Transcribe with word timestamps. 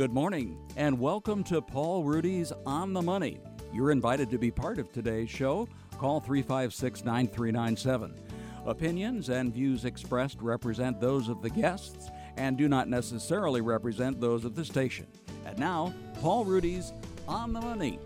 Good 0.00 0.14
morning, 0.14 0.56
and 0.78 0.98
welcome 0.98 1.44
to 1.44 1.60
Paul 1.60 2.04
Ruedi's 2.04 2.54
On 2.64 2.94
the 2.94 3.02
Money. 3.02 3.38
You're 3.70 3.90
invited 3.90 4.30
to 4.30 4.38
be 4.38 4.50
part 4.50 4.78
of 4.78 4.90
today's 4.90 5.28
show. 5.28 5.68
Call 5.98 6.20
356 6.20 7.04
9397. 7.04 8.18
Opinions 8.64 9.28
and 9.28 9.52
views 9.52 9.84
expressed 9.84 10.40
represent 10.40 11.02
those 11.02 11.28
of 11.28 11.42
the 11.42 11.50
guests 11.50 12.08
and 12.38 12.56
do 12.56 12.66
not 12.66 12.88
necessarily 12.88 13.60
represent 13.60 14.18
those 14.22 14.46
of 14.46 14.54
the 14.54 14.64
station. 14.64 15.06
And 15.44 15.58
now, 15.58 15.92
Paul 16.22 16.46
Ruedi's 16.46 16.94
On 17.28 17.52
the 17.52 17.60
Money. 17.60 17.98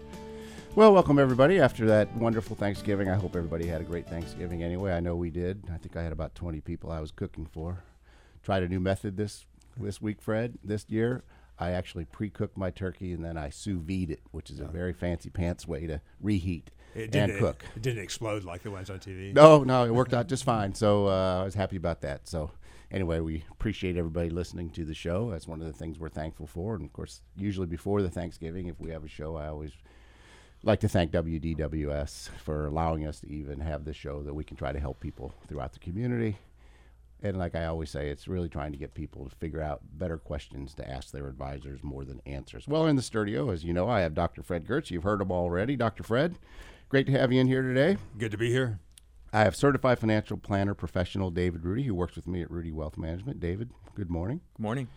Well, 0.74 0.92
welcome 0.92 1.20
everybody. 1.20 1.60
After 1.60 1.86
that 1.86 2.12
wonderful 2.16 2.56
Thanksgiving, 2.56 3.08
I 3.08 3.14
hope 3.14 3.36
everybody 3.36 3.68
had 3.68 3.80
a 3.80 3.84
great 3.84 4.08
Thanksgiving. 4.08 4.64
Anyway, 4.64 4.92
I 4.92 4.98
know 4.98 5.14
we 5.14 5.30
did. 5.30 5.62
I 5.72 5.76
think 5.76 5.94
I 5.94 6.02
had 6.02 6.10
about 6.10 6.34
20 6.34 6.60
people 6.60 6.90
I 6.90 6.98
was 6.98 7.12
cooking 7.12 7.46
for. 7.46 7.84
Tried 8.42 8.64
a 8.64 8.68
new 8.68 8.80
method 8.80 9.16
this 9.16 9.46
this 9.76 10.02
week, 10.02 10.20
Fred. 10.20 10.58
This 10.64 10.86
year, 10.88 11.22
I 11.58 11.70
actually 11.70 12.04
pre-cooked 12.04 12.56
my 12.56 12.70
turkey 12.70 13.12
and 13.12 13.24
then 13.24 13.36
I 13.36 13.50
sous 13.50 13.80
vide 13.80 14.10
it, 14.10 14.20
which 14.32 14.50
is 14.50 14.60
a 14.60 14.64
very 14.64 14.92
fancy 14.92 15.30
pants 15.30 15.68
way 15.68 15.86
to 15.86 16.00
reheat 16.20 16.70
It 16.94 17.02
and 17.02 17.12
didn't, 17.12 17.38
cook. 17.38 17.64
It, 17.76 17.82
didn't 17.82 18.02
explode 18.02 18.44
like 18.44 18.62
the 18.62 18.70
ones 18.70 18.90
on 18.90 18.98
TV. 18.98 19.32
No, 19.32 19.62
no, 19.62 19.84
it 19.84 19.94
worked 19.94 20.14
out 20.14 20.26
just 20.26 20.44
fine. 20.44 20.74
So 20.74 21.06
uh, 21.06 21.40
I 21.42 21.44
was 21.44 21.54
happy 21.54 21.76
about 21.76 22.00
that. 22.00 22.26
So 22.26 22.50
anyway, 22.90 23.20
we 23.20 23.44
appreciate 23.52 23.96
everybody 23.96 24.30
listening 24.30 24.70
to 24.70 24.84
the 24.84 24.94
show. 24.94 25.30
That's 25.30 25.46
one 25.46 25.60
of 25.60 25.66
the 25.66 25.72
things 25.72 25.98
we're 25.98 26.08
thankful 26.08 26.46
for. 26.46 26.74
And 26.74 26.84
of 26.84 26.92
course, 26.92 27.22
usually 27.36 27.66
before 27.66 28.02
the 28.02 28.10
Thanksgiving, 28.10 28.66
if 28.66 28.80
we 28.80 28.90
have 28.90 29.04
a 29.04 29.08
show, 29.08 29.36
I 29.36 29.48
always 29.48 29.72
like 30.64 30.80
to 30.80 30.88
thank 30.88 31.12
WDWS 31.12 32.30
for 32.30 32.66
allowing 32.66 33.06
us 33.06 33.20
to 33.20 33.30
even 33.30 33.60
have 33.60 33.84
this 33.84 33.96
show 33.96 34.22
that 34.22 34.34
we 34.34 34.44
can 34.44 34.56
try 34.56 34.72
to 34.72 34.80
help 34.80 34.98
people 34.98 35.34
throughout 35.46 35.72
the 35.72 35.78
community. 35.78 36.38
And 37.24 37.38
like 37.38 37.54
I 37.54 37.64
always 37.64 37.88
say, 37.88 38.10
it's 38.10 38.28
really 38.28 38.50
trying 38.50 38.72
to 38.72 38.78
get 38.78 38.92
people 38.92 39.24
to 39.24 39.34
figure 39.36 39.62
out 39.62 39.80
better 39.94 40.18
questions 40.18 40.74
to 40.74 40.88
ask 40.88 41.10
their 41.10 41.26
advisors 41.26 41.82
more 41.82 42.04
than 42.04 42.20
answers. 42.26 42.68
Well, 42.68 42.86
in 42.86 42.96
the 42.96 43.02
studio, 43.02 43.50
as 43.50 43.64
you 43.64 43.72
know, 43.72 43.88
I 43.88 44.00
have 44.00 44.12
Dr. 44.12 44.42
Fred 44.42 44.66
Giertz. 44.66 44.90
You've 44.90 45.04
heard 45.04 45.22
him 45.22 45.32
already. 45.32 45.74
Dr. 45.74 46.02
Fred, 46.02 46.36
great 46.90 47.06
to 47.06 47.12
have 47.12 47.32
you 47.32 47.40
in 47.40 47.46
here 47.46 47.62
today. 47.62 47.96
Good 48.18 48.30
to 48.32 48.36
be 48.36 48.50
here. 48.50 48.78
I 49.32 49.40
have 49.40 49.56
certified 49.56 49.98
financial 49.98 50.36
planner 50.36 50.74
professional 50.74 51.30
David 51.30 51.62
Ruedi, 51.62 51.86
who 51.86 51.94
works 51.94 52.14
with 52.14 52.28
me 52.28 52.42
at 52.42 52.50
Ruedi 52.50 52.72
Wealth 52.72 52.98
Management. 52.98 53.40
David, 53.40 53.70
good 53.94 54.10
morning. 54.10 54.42
Good 54.58 54.62
morning. 54.62 54.88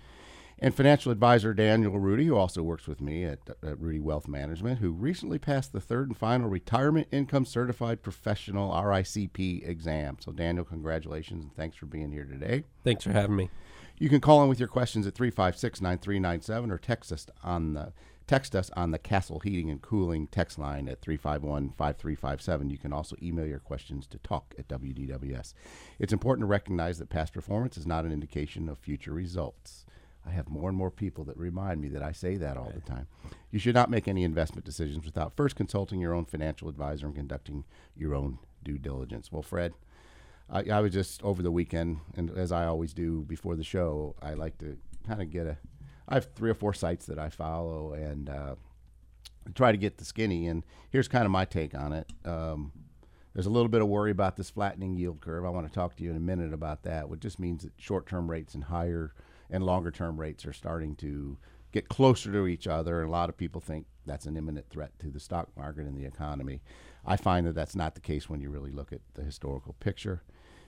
And 0.59 0.73
financial 0.73 1.11
advisor 1.11 1.53
Daniel 1.53 1.93
Ruedi, 1.93 2.25
who 2.25 2.35
also 2.35 2.63
works 2.63 2.87
with 2.87 2.99
me 2.99 3.23
at, 3.25 3.39
at 3.47 3.77
Ruedi 3.77 4.01
Wealth 4.01 4.27
Management, 4.27 4.79
who 4.79 4.89
recently 4.89 5.37
passed 5.37 5.71
the 5.71 5.79
third 5.79 6.07
and 6.07 6.17
final 6.17 6.49
Retirement 6.49 7.07
Income 7.11 7.45
Certified 7.45 8.01
Professional 8.01 8.71
RICP 8.71 9.67
exam. 9.67 10.17
So, 10.19 10.31
Daniel, 10.31 10.65
congratulations 10.65 11.43
and 11.43 11.55
thanks 11.55 11.77
for 11.77 11.85
being 11.85 12.11
here 12.11 12.25
today. 12.25 12.63
Thanks 12.83 13.03
for 13.03 13.11
having 13.11 13.35
me. 13.35 13.51
You 13.99 14.09
can 14.09 14.19
call 14.19 14.41
in 14.41 14.49
with 14.49 14.59
your 14.59 14.67
questions 14.67 15.05
at 15.05 15.13
356 15.13 15.79
9397 15.79 16.71
or 16.71 16.77
text 16.79 17.11
us 17.11 17.27
on 17.43 17.73
the 17.73 17.93
text 18.25 18.55
us 18.55 18.69
on 18.75 18.91
the 18.91 18.99
Castle 18.99 19.39
Heating 19.39 19.69
and 19.69 19.81
Cooling 19.81 20.27
text 20.27 20.59
line 20.59 20.89
at 20.89 21.01
351 21.01 21.69
5357. 21.69 22.69
You 22.69 22.77
can 22.77 22.91
also 22.91 23.15
email 23.21 23.45
your 23.45 23.59
questions 23.59 24.05
to 24.07 24.17
talk 24.17 24.53
at 24.59 24.67
WDWS. 24.67 25.53
It's 25.97 26.13
important 26.13 26.43
to 26.43 26.47
recognize 26.47 26.99
that 26.99 27.09
past 27.09 27.33
performance 27.33 27.77
is 27.77 27.87
not 27.87 28.05
an 28.05 28.11
indication 28.11 28.67
of 28.69 28.77
future 28.77 29.13
results. 29.13 29.85
I 30.27 30.31
have 30.31 30.49
more 30.49 30.67
and 30.69 30.77
more 30.77 30.91
people 30.91 31.23
that 31.25 31.37
remind 31.37 31.81
me 31.81 31.87
that 31.89 32.03
I 32.03 32.11
say 32.11 32.35
that 32.37 32.57
all 32.57 32.71
the 32.73 32.81
time. 32.81 33.07
You 33.49 33.59
should 33.59 33.75
not 33.75 33.89
make 33.89 34.07
any 34.07 34.23
investment 34.23 34.65
decisions 34.65 35.05
without 35.05 35.35
first 35.35 35.55
consulting 35.55 36.01
your 36.01 36.13
own 36.13 36.25
financial 36.25 36.67
advisor 36.67 37.05
and 37.05 37.15
conducting 37.15 37.63
your 37.95 38.13
own 38.13 38.39
due 38.63 38.77
diligence. 38.77 39.31
Well, 39.31 39.41
Fred, 39.41 39.73
I, 40.49 40.63
I 40.69 40.81
was 40.81 40.91
just 40.91 41.23
over 41.23 41.41
the 41.41 41.51
weekend, 41.51 41.99
and 42.15 42.29
as 42.37 42.51
I 42.51 42.65
always 42.65 42.93
do 42.93 43.21
before 43.21 43.55
the 43.55 43.63
show, 43.63 44.15
I 44.21 44.33
like 44.33 44.57
to 44.59 44.77
kind 45.07 45.21
of 45.21 45.29
get 45.29 45.47
a. 45.47 45.57
I 46.09 46.15
have 46.15 46.27
three 46.35 46.49
or 46.49 46.53
four 46.55 46.73
sites 46.73 47.05
that 47.07 47.19
I 47.19 47.29
follow 47.29 47.93
and 47.93 48.29
uh, 48.29 48.55
try 49.55 49.71
to 49.71 49.77
get 49.77 49.97
the 49.97 50.05
skinny. 50.05 50.47
And 50.47 50.63
here's 50.89 51.07
kind 51.09 51.25
of 51.25 51.31
my 51.31 51.43
take 51.43 51.75
on 51.75 51.91
it. 51.91 52.11
Um, 52.23 52.71
there's 53.33 53.45
a 53.45 53.51
little 53.51 53.67
bit 53.67 53.81
of 53.81 53.87
worry 53.87 54.11
about 54.11 54.37
this 54.37 54.49
flattening 54.49 54.95
yield 54.95 55.19
curve. 55.19 55.45
I 55.45 55.49
want 55.49 55.67
to 55.67 55.73
talk 55.73 55.95
to 55.97 56.03
you 56.03 56.09
in 56.09 56.15
a 56.15 56.21
minute 56.21 56.53
about 56.53 56.83
that, 56.83 57.09
which 57.09 57.19
just 57.19 57.39
means 57.39 57.63
that 57.63 57.73
short-term 57.77 58.31
rates 58.31 58.55
and 58.55 58.63
higher 58.63 59.13
and 59.49 59.63
longer-term 59.63 60.19
rates 60.19 60.45
are 60.45 60.53
starting 60.53 60.95
to 60.97 61.37
get 61.71 61.89
closer 61.89 62.31
to 62.31 62.47
each 62.47 62.67
other. 62.67 63.01
And 63.01 63.09
a 63.09 63.11
lot 63.11 63.29
of 63.29 63.37
people 63.37 63.61
think 63.61 63.85
that's 64.05 64.25
an 64.25 64.37
imminent 64.37 64.69
threat 64.69 64.91
to 64.99 65.09
the 65.09 65.19
stock 65.19 65.49
market 65.57 65.85
and 65.85 65.97
the 65.97 66.05
economy. 66.05 66.61
I 67.05 67.17
find 67.17 67.45
that 67.47 67.55
that's 67.55 67.75
not 67.75 67.95
the 67.95 68.01
case 68.01 68.29
when 68.29 68.41
you 68.41 68.49
really 68.49 68.71
look 68.71 68.91
at 68.91 69.01
the 69.13 69.23
historical 69.23 69.73
picture. 69.79 70.23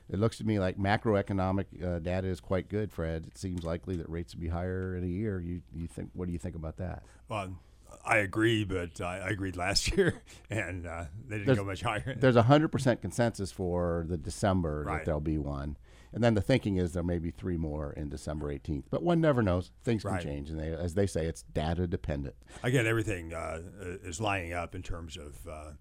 It 0.09 0.19
looks 0.19 0.37
to 0.39 0.43
me 0.43 0.57
like 0.59 0.77
macroeconomic 0.77 1.65
uh, 1.83 1.99
data 1.99 2.27
is 2.27 2.39
quite 2.39 2.67
good, 2.67 2.91
Fred. 2.91 3.25
It 3.27 3.37
seems 3.37 3.63
likely 3.63 3.95
that 3.97 4.09
rates 4.09 4.33
will 4.33 4.41
be 4.41 4.47
higher 4.47 4.95
in 4.95 5.03
a 5.03 5.07
year. 5.07 5.39
You, 5.39 5.61
you 5.73 5.87
think? 5.87 6.09
What 6.13 6.25
do 6.25 6.31
you 6.31 6.39
think 6.39 6.55
about 6.55 6.77
that? 6.77 7.03
Well, 7.27 7.55
I 8.03 8.17
agree, 8.17 8.63
but 8.63 8.99
I, 9.01 9.19
I 9.19 9.29
agreed 9.29 9.55
last 9.55 9.91
year, 9.97 10.21
and 10.49 10.87
uh, 10.87 11.05
they 11.27 11.35
didn't 11.37 11.45
There's- 11.45 11.59
go 11.59 11.65
much 11.65 11.81
higher. 11.81 12.15
There's 12.19 12.35
a 12.35 12.43
hundred 12.43 12.69
percent 12.69 13.01
consensus 13.01 13.51
for 13.51 14.05
the 14.09 14.17
December 14.17 14.85
that 14.85 15.05
there'll 15.05 15.19
be 15.21 15.37
one, 15.37 15.77
and 16.13 16.23
then 16.23 16.33
the 16.33 16.41
thinking 16.41 16.77
is 16.77 16.93
there 16.93 17.03
may 17.03 17.19
be 17.19 17.31
three 17.31 17.57
more 17.57 17.91
in 17.93 18.09
December 18.09 18.47
18th. 18.53 18.85
But 18.89 19.03
one 19.03 19.21
never 19.21 19.41
knows; 19.41 19.71
things 19.83 20.03
can 20.03 20.13
Right. 20.13 20.23
change, 20.23 20.49
and 20.49 20.59
they, 20.59 20.71
as 20.71 20.93
they 20.95 21.07
say, 21.07 21.25
it's 21.25 21.43
data 21.43 21.87
dependent. 21.87 22.35
Again, 22.63 22.85
everything 22.87 23.33
uh, 23.33 23.61
is 24.03 24.19
lining 24.21 24.53
up 24.53 24.75
in 24.75 24.81
terms 24.83 25.17
of 25.17 25.47
uh, 25.47 25.71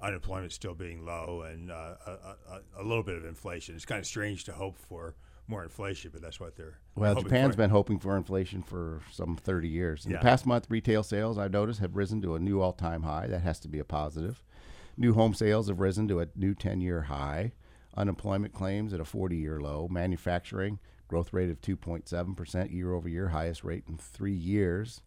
unemployment 0.00 0.52
still 0.52 0.74
being 0.74 1.04
low 1.04 1.42
and 1.50 1.70
uh, 1.70 1.94
a, 2.06 2.10
a, 2.10 2.60
a 2.78 2.82
little 2.82 3.02
bit 3.02 3.16
of 3.16 3.24
inflation. 3.24 3.74
It's 3.74 3.84
kind 3.84 3.98
of 4.00 4.06
strange 4.06 4.44
to 4.44 4.52
hope 4.52 4.76
for 4.78 5.14
more 5.46 5.62
inflation, 5.62 6.10
but 6.12 6.22
that's 6.22 6.40
what 6.40 6.56
they're 6.56 6.78
Well, 6.94 7.14
Japan's 7.16 7.52
for. 7.54 7.58
been 7.58 7.70
hoping 7.70 7.98
for 7.98 8.16
inflation 8.16 8.62
for 8.62 9.02
some 9.12 9.36
30 9.36 9.68
years. 9.68 10.06
In 10.06 10.12
Yeah. 10.12 10.18
the 10.18 10.22
past 10.22 10.46
month, 10.46 10.66
retail 10.70 11.02
sales, 11.02 11.36
I've 11.38 11.52
noticed, 11.52 11.80
have 11.80 11.96
risen 11.96 12.22
to 12.22 12.34
a 12.34 12.38
new 12.40 12.60
all 12.62 12.72
time 12.72 13.02
high. 13.02 13.26
That 13.26 13.40
has 13.42 13.60
to 13.60 13.68
be 13.68 13.78
a 13.78 13.84
positive. 13.84 14.42
New 14.96 15.12
home 15.12 15.34
sales 15.34 15.68
have 15.68 15.80
risen 15.80 16.08
to 16.08 16.20
a 16.20 16.28
new 16.34 16.54
10 16.54 16.80
year 16.80 17.02
high. 17.02 17.52
Unemployment 17.96 18.52
claims 18.52 18.92
at 18.92 19.00
a 19.00 19.04
40 19.04 19.36
year 19.36 19.60
low. 19.60 19.88
Manufacturing, 19.90 20.78
growth 21.08 21.32
rate 21.32 21.50
of 21.50 21.60
2.7% 21.60 22.72
year 22.72 22.92
over 22.92 23.08
year, 23.08 23.28
highest 23.28 23.64
rate 23.64 23.84
in 23.88 23.96
three 23.96 24.32
years. 24.32 25.00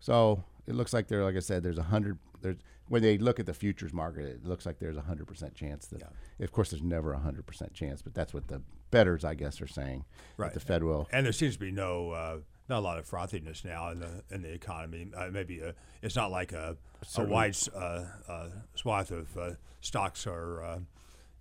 So 0.00 0.44
it 0.66 0.74
looks 0.74 0.92
like 0.92 1.08
there, 1.08 1.24
like 1.24 1.36
I 1.36 1.40
said, 1.40 1.62
there's 1.62 1.78
a 1.78 1.82
hundred. 1.84 2.18
There's 2.40 2.56
when 2.88 3.00
they 3.00 3.16
look 3.16 3.40
at 3.40 3.46
the 3.46 3.54
futures 3.54 3.94
market, 3.94 4.26
it 4.26 4.44
looks 4.44 4.66
like 4.66 4.78
there's 4.78 4.96
a 4.96 5.02
hundred 5.02 5.26
percent 5.26 5.54
chance 5.54 5.86
that. 5.86 6.02
Of 6.40 6.52
course, 6.52 6.70
there's 6.70 6.82
never 6.82 7.12
a 7.12 7.18
hundred 7.18 7.46
percent 7.46 7.72
chance, 7.72 8.02
but 8.02 8.14
that's 8.14 8.34
what 8.34 8.48
the 8.48 8.60
betters, 8.90 9.24
I 9.24 9.34
guess, 9.34 9.60
are 9.60 9.66
saying. 9.66 10.04
that 10.36 10.42
Right. 10.42 10.54
The 10.54 10.60
Fed 10.60 10.84
will. 10.84 11.08
and 11.10 11.24
there 11.24 11.32
seems 11.32 11.54
to 11.54 11.60
be 11.60 11.70
no 11.70 12.10
uh, 12.10 12.36
not 12.68 12.78
a 12.78 12.80
lot 12.80 12.98
of 12.98 13.08
frothiness 13.08 13.64
now 13.64 13.90
in 13.90 14.00
the 14.00 14.22
in 14.30 14.42
the 14.42 14.52
economy. 14.52 15.08
Uh, 15.16 15.28
maybe 15.32 15.60
a, 15.60 15.74
it's 16.02 16.16
not 16.16 16.30
like 16.30 16.52
a, 16.52 16.76
a 17.16 17.24
wide 17.24 17.56
uh, 17.74 18.04
uh, 18.28 18.48
swath 18.74 19.10
of 19.10 19.36
uh, 19.36 19.50
stocks 19.80 20.26
are 20.26 20.62
uh, 20.62 20.78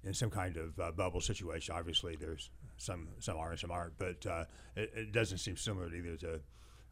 in 0.03 0.14
some 0.14 0.30
kind 0.30 0.58
of 0.58 0.80
uh, 0.80 0.91
bubble 0.91 1.22
situation. 1.22 1.75
Obviously, 1.75 2.16
there's 2.16 2.50
some 2.78 3.08
some 3.19 3.38
are 3.38 3.52
and 3.52 3.59
some 3.59 3.72
aren't, 3.72 3.97
but 3.97 4.25
uh, 4.25 4.46
it, 4.75 4.91
it 4.96 5.12
doesn't 5.12 5.38
seem 5.38 5.58
similar 5.58 5.90
to 5.90 5.96
either 5.96 6.18
to 6.18 6.40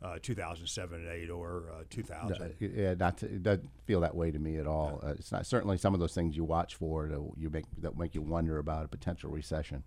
uh, 0.04 0.18
2007 0.22 1.00
and 1.00 1.08
8 1.08 1.30
or 1.30 1.66
uh, 1.72 1.84
2000. 1.90 2.56
Yeah, 2.60 2.96
not 2.96 3.18
to, 3.20 3.28
it 3.28 3.44
doesn't 3.44 3.70
feel 3.86 4.02
that 4.02 4.16
way 4.16 4.32
to 4.32 4.40
me 4.40 4.58
at 4.58 4.66
all. 4.66 5.00
Uh, 5.04 5.10
it's 5.10 5.32
not 5.32 5.46
certainly 5.46 5.78
some 5.78 5.94
of 5.94 6.00
those 6.00 6.14
things 6.14 6.36
you 6.36 6.44
watch 6.44 6.76
for 6.76 7.08
that 7.08 7.32
you 7.38 7.50
make 7.50 7.66
that 7.80 7.98
make 7.98 8.16
you 8.16 8.22
wonder 8.22 8.58
about 8.58 8.86
a 8.86 8.88
potential 8.88 9.30
recession 9.30 9.84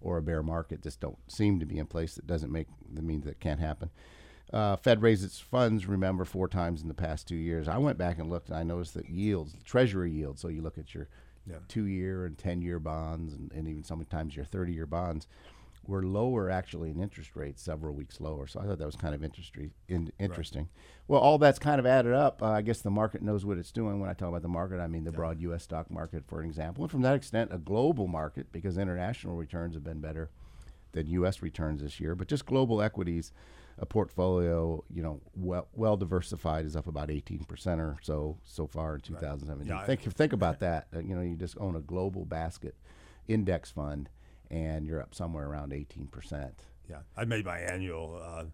or 0.00 0.18
a 0.18 0.22
bear 0.22 0.42
market 0.42 0.82
just 0.82 1.00
don't 1.00 1.18
seem 1.30 1.60
to 1.60 1.66
be 1.66 1.78
in 1.78 1.86
place. 1.86 2.14
That 2.14 2.26
doesn't 2.26 2.50
make 2.50 2.68
that 2.94 3.04
means 3.04 3.24
that 3.24 3.40
can't 3.40 3.60
happen. 3.60 3.90
Uh, 4.52 4.76
Fed 4.76 5.00
raised 5.00 5.24
its 5.24 5.40
funds, 5.40 5.86
remember, 5.86 6.26
four 6.26 6.46
times 6.46 6.82
in 6.82 6.88
the 6.88 6.94
past 6.94 7.26
two 7.26 7.36
years. 7.36 7.68
I 7.68 7.78
went 7.78 7.96
back 7.96 8.18
and 8.18 8.28
looked, 8.28 8.48
and 8.48 8.58
I 8.58 8.62
noticed 8.62 8.92
that 8.94 9.08
yields, 9.08 9.56
Treasury 9.64 10.10
yields. 10.10 10.42
So 10.42 10.48
you 10.48 10.60
look 10.60 10.76
at 10.76 10.94
your 10.94 11.08
Yeah. 11.46 11.56
two-year 11.68 12.24
and 12.24 12.38
ten-year 12.38 12.78
bonds, 12.78 13.34
and, 13.34 13.52
and 13.52 13.66
even 13.66 13.82
sometimes 13.82 14.36
your 14.36 14.44
thirty-year 14.44 14.86
bonds, 14.86 15.26
were 15.86 16.02
lower 16.02 16.48
actually 16.50 16.90
in 16.90 17.00
interest 17.00 17.34
rates, 17.34 17.62
several 17.62 17.94
weeks 17.94 18.20
lower. 18.20 18.46
So 18.46 18.60
I 18.60 18.64
thought 18.64 18.78
that 18.78 18.86
was 18.86 18.96
kind 18.96 19.14
of 19.14 19.24
interesting. 19.24 19.72
In, 19.88 20.12
interesting. 20.18 20.68
Well, 21.08 21.20
all 21.20 21.38
that's 21.38 21.58
kind 21.58 21.80
of 21.80 21.86
added 21.86 22.12
up. 22.12 22.42
Uh, 22.42 22.50
I 22.50 22.62
guess 22.62 22.80
the 22.80 22.90
market 22.90 23.22
knows 23.22 23.44
what 23.44 23.58
it's 23.58 23.72
doing. 23.72 24.00
When 24.00 24.08
I 24.08 24.12
talk 24.12 24.28
about 24.28 24.42
the 24.42 24.48
market, 24.48 24.78
I 24.78 24.86
mean 24.86 25.04
the 25.04 25.12
broad 25.12 25.40
U.S. 25.40 25.64
stock 25.64 25.90
market, 25.90 26.24
for 26.26 26.40
an 26.40 26.46
example, 26.46 26.84
and 26.84 26.90
from 26.90 27.02
that 27.02 27.16
extent, 27.16 27.50
a 27.52 27.58
global 27.58 28.06
market 28.06 28.52
because 28.52 28.78
international 28.78 29.34
returns 29.36 29.74
have 29.74 29.84
been 29.84 30.00
better 30.00 30.30
than 30.92 31.06
U.S. 31.08 31.42
returns 31.42 31.82
this 31.82 31.98
year. 31.98 32.14
But 32.14 32.28
just 32.28 32.46
global 32.46 32.80
equities, 32.80 33.32
a 33.82 33.86
portfolio, 33.86 34.82
you 34.88 35.02
know, 35.02 35.20
well, 35.34 35.66
well 35.74 35.96
diversified 35.96 36.64
is 36.64 36.76
up 36.76 36.86
about 36.86 37.10
18 37.10 37.40
percent 37.44 37.80
or 37.80 37.96
so 38.00 38.38
so 38.44 38.66
far 38.68 38.94
in 38.94 39.00
2017. 39.00 39.66
Yeah, 39.68 39.80
I- 39.80 39.86
think 39.86 40.00
think 40.14 40.32
about 40.32 40.60
that. 40.60 40.86
Uh, 40.94 41.00
you 41.00 41.16
know, 41.16 41.20
you 41.20 41.34
just 41.36 41.58
own 41.58 41.74
a 41.74 41.80
global 41.80 42.24
basket 42.24 42.76
index 43.26 43.72
fund, 43.72 44.08
and 44.50 44.86
you're 44.86 45.02
up 45.02 45.14
somewhere 45.14 45.48
around 45.48 45.72
18 45.72 46.06
percent. 46.06 46.62
Yeah, 46.88 47.00
I 47.16 47.24
made 47.24 47.44
my 47.44 47.58
annual 47.58 48.20
uh, 48.22 48.44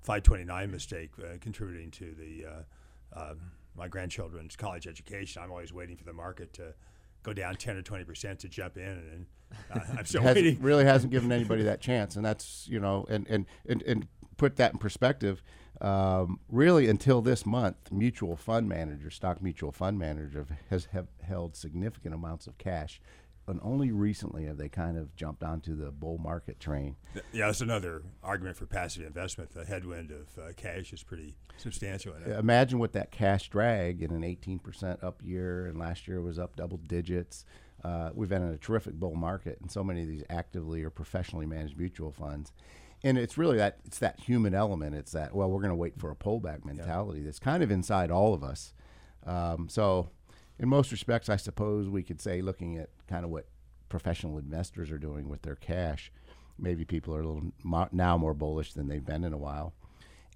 529 0.00 0.70
mistake 0.70 1.10
uh, 1.18 1.36
contributing 1.38 1.90
to 1.92 2.14
the 2.14 2.46
uh, 2.46 3.18
uh, 3.18 3.34
my 3.76 3.88
grandchildren's 3.88 4.56
college 4.56 4.86
education. 4.86 5.42
I'm 5.42 5.50
always 5.50 5.72
waiting 5.72 5.96
for 5.98 6.04
the 6.04 6.14
market 6.14 6.54
to 6.54 6.72
go 7.22 7.34
down 7.34 7.56
10 7.56 7.76
or 7.76 7.82
20 7.82 8.04
percent 8.04 8.38
to 8.40 8.48
jump 8.48 8.78
in, 8.78 8.84
and 8.88 9.26
uh, 9.70 9.80
I'm 9.98 10.04
still 10.06 10.22
waiting. 10.22 10.58
really 10.62 10.84
hasn't 10.86 11.12
given 11.16 11.30
anybody 11.30 11.64
that 11.64 11.82
chance, 11.82 12.16
and 12.16 12.24
that's 12.24 12.66
you 12.70 12.80
know, 12.80 13.04
and 13.10 13.26
and 13.28 13.44
and, 13.68 13.82
and 13.82 14.08
put 14.38 14.56
that 14.56 14.72
in 14.72 14.78
perspective. 14.78 15.42
um, 15.82 16.40
really 16.48 16.88
until 16.88 17.20
this 17.20 17.44
month, 17.44 17.76
mutual 17.92 18.36
fund 18.36 18.68
managers, 18.68 19.14
stock 19.14 19.42
mutual 19.42 19.70
fund 19.70 19.98
manager, 19.98 20.46
has 20.70 20.86
have 20.86 21.08
held 21.22 21.54
significant 21.54 22.14
amounts 22.14 22.46
of 22.46 22.56
cash. 22.56 23.00
And 23.46 23.60
only 23.62 23.90
recently 23.90 24.44
have 24.44 24.58
they 24.58 24.68
kind 24.68 24.98
of 24.98 25.16
jumped 25.16 25.42
onto 25.42 25.74
the 25.74 25.90
bull 25.90 26.18
market 26.18 26.60
train. 26.60 26.96
Yeah, 27.32 27.46
that's 27.46 27.62
another 27.62 28.02
argument 28.22 28.58
for 28.58 28.66
passive 28.66 29.06
investment. 29.06 29.54
The 29.54 29.64
headwind 29.64 30.10
of 30.10 30.38
uh, 30.38 30.52
cash 30.54 30.92
is 30.92 31.02
pretty 31.02 31.34
substantial. 31.56 32.12
Imagine 32.26 32.78
what 32.78 32.92
that 32.92 33.10
cash 33.10 33.48
drag 33.48 34.02
in 34.02 34.10
an 34.10 34.20
18% 34.20 35.02
up 35.02 35.22
year, 35.24 35.66
and 35.66 35.78
last 35.78 36.06
year 36.06 36.20
was 36.20 36.38
up 36.38 36.56
double 36.56 36.76
digits. 36.76 37.46
Uh, 37.82 38.10
we've 38.12 38.28
been 38.28 38.42
in 38.42 38.52
a 38.52 38.58
terrific 38.58 38.92
bull 38.94 39.14
market, 39.14 39.58
and 39.62 39.70
so 39.70 39.82
many 39.82 40.02
of 40.02 40.08
these 40.08 40.24
actively 40.28 40.82
or 40.82 40.90
professionally 40.90 41.46
managed 41.46 41.78
mutual 41.78 42.12
funds 42.12 42.52
and 43.02 43.16
it's 43.16 43.38
really 43.38 43.58
that 43.58 43.78
it's 43.84 43.98
that 43.98 44.20
human 44.20 44.54
element. 44.54 44.94
It's 44.94 45.12
that 45.12 45.34
well, 45.34 45.48
we're 45.50 45.60
going 45.60 45.70
to 45.70 45.76
wait 45.76 45.98
for 45.98 46.10
a 46.10 46.16
pullback 46.16 46.64
mentality 46.64 47.20
yeah. 47.20 47.26
that's 47.26 47.38
kind 47.38 47.62
of 47.62 47.70
inside 47.70 48.10
all 48.10 48.34
of 48.34 48.42
us. 48.42 48.74
Um, 49.26 49.68
so, 49.68 50.10
in 50.58 50.68
most 50.68 50.90
respects, 50.90 51.28
I 51.28 51.36
suppose 51.36 51.88
we 51.88 52.02
could 52.02 52.20
say, 52.20 52.40
looking 52.40 52.76
at 52.76 52.90
kind 53.08 53.24
of 53.24 53.30
what 53.30 53.46
professional 53.88 54.38
investors 54.38 54.90
are 54.90 54.98
doing 54.98 55.28
with 55.28 55.42
their 55.42 55.54
cash, 55.54 56.12
maybe 56.58 56.84
people 56.84 57.14
are 57.14 57.20
a 57.20 57.26
little 57.26 57.52
mo- 57.62 57.88
now 57.92 58.16
more 58.16 58.34
bullish 58.34 58.72
than 58.72 58.88
they've 58.88 59.04
been 59.04 59.24
in 59.24 59.32
a 59.32 59.38
while. 59.38 59.74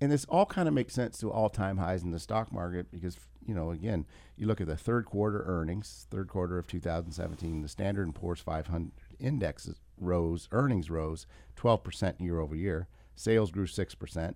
And 0.00 0.11
this 0.11 0.25
all 0.26 0.47
kind 0.47 0.69
of 0.69 0.75
makes 0.75 0.94
sense 0.94 1.19
to 1.19 1.31
all-time 1.31 1.79
highs 1.79 2.03
in 2.03 2.11
the 2.11 2.19
stock 2.19 2.53
market 2.53 2.91
because 2.91 3.17
you 3.47 3.55
know 3.55 3.70
again 3.70 4.06
you 4.37 4.47
look 4.47 4.61
at 4.61 4.67
the 4.67 4.76
third 4.76 5.06
quarter 5.06 5.44
earnings, 5.47 6.06
third 6.11 6.29
quarter 6.29 6.58
of 6.58 6.67
2017, 6.67 7.62
the 7.62 7.69
Standard 7.69 8.06
and 8.06 8.15
Poor's 8.15 8.41
500 8.41 8.93
index 9.19 9.69
rose, 10.02 10.49
earnings 10.52 10.90
rose 10.90 11.26
12% 11.56 12.20
year 12.20 12.40
over 12.40 12.54
year. 12.54 12.88
Sales 13.14 13.50
grew 13.50 13.66
6%. 13.66 14.34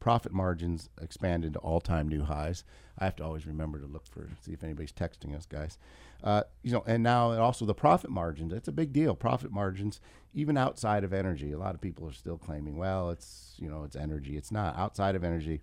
Profit 0.00 0.32
margins 0.32 0.90
expanded 1.00 1.54
to 1.54 1.58
all-time 1.60 2.08
new 2.08 2.24
highs. 2.24 2.64
I 2.98 3.04
have 3.04 3.16
to 3.16 3.24
always 3.24 3.46
remember 3.46 3.78
to 3.78 3.86
look 3.86 4.06
for 4.06 4.28
see 4.42 4.52
if 4.52 4.62
anybody's 4.62 4.92
texting 4.92 5.34
us, 5.34 5.46
guys. 5.46 5.78
Uh, 6.22 6.42
you 6.62 6.72
know, 6.72 6.84
and 6.86 7.02
now 7.02 7.32
also 7.38 7.64
the 7.64 7.74
profit 7.74 8.10
margins. 8.10 8.52
It's 8.52 8.68
a 8.68 8.72
big 8.72 8.92
deal. 8.92 9.14
Profit 9.14 9.50
margins, 9.50 10.00
even 10.34 10.56
outside 10.56 11.04
of 11.04 11.12
energy. 11.12 11.52
A 11.52 11.58
lot 11.58 11.74
of 11.74 11.80
people 11.80 12.06
are 12.06 12.12
still 12.12 12.38
claiming, 12.38 12.76
well, 12.76 13.10
it's 13.10 13.54
you 13.58 13.68
know, 13.68 13.84
it's 13.84 13.96
energy. 13.96 14.36
It's 14.36 14.52
not 14.52 14.76
outside 14.76 15.16
of 15.16 15.24
energy. 15.24 15.62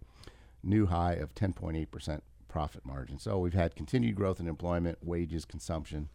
New 0.64 0.88
high 0.88 1.14
of 1.14 1.34
10.8 1.36 1.90
percent 1.90 2.24
profit 2.52 2.86
margin. 2.86 3.18
So 3.18 3.40
we've 3.40 3.54
had 3.54 3.76
continued 3.76 4.16
growth 4.16 4.40
in 4.40 4.48
employment, 4.48 4.98
wages, 5.02 5.46
consumption. 5.46 6.10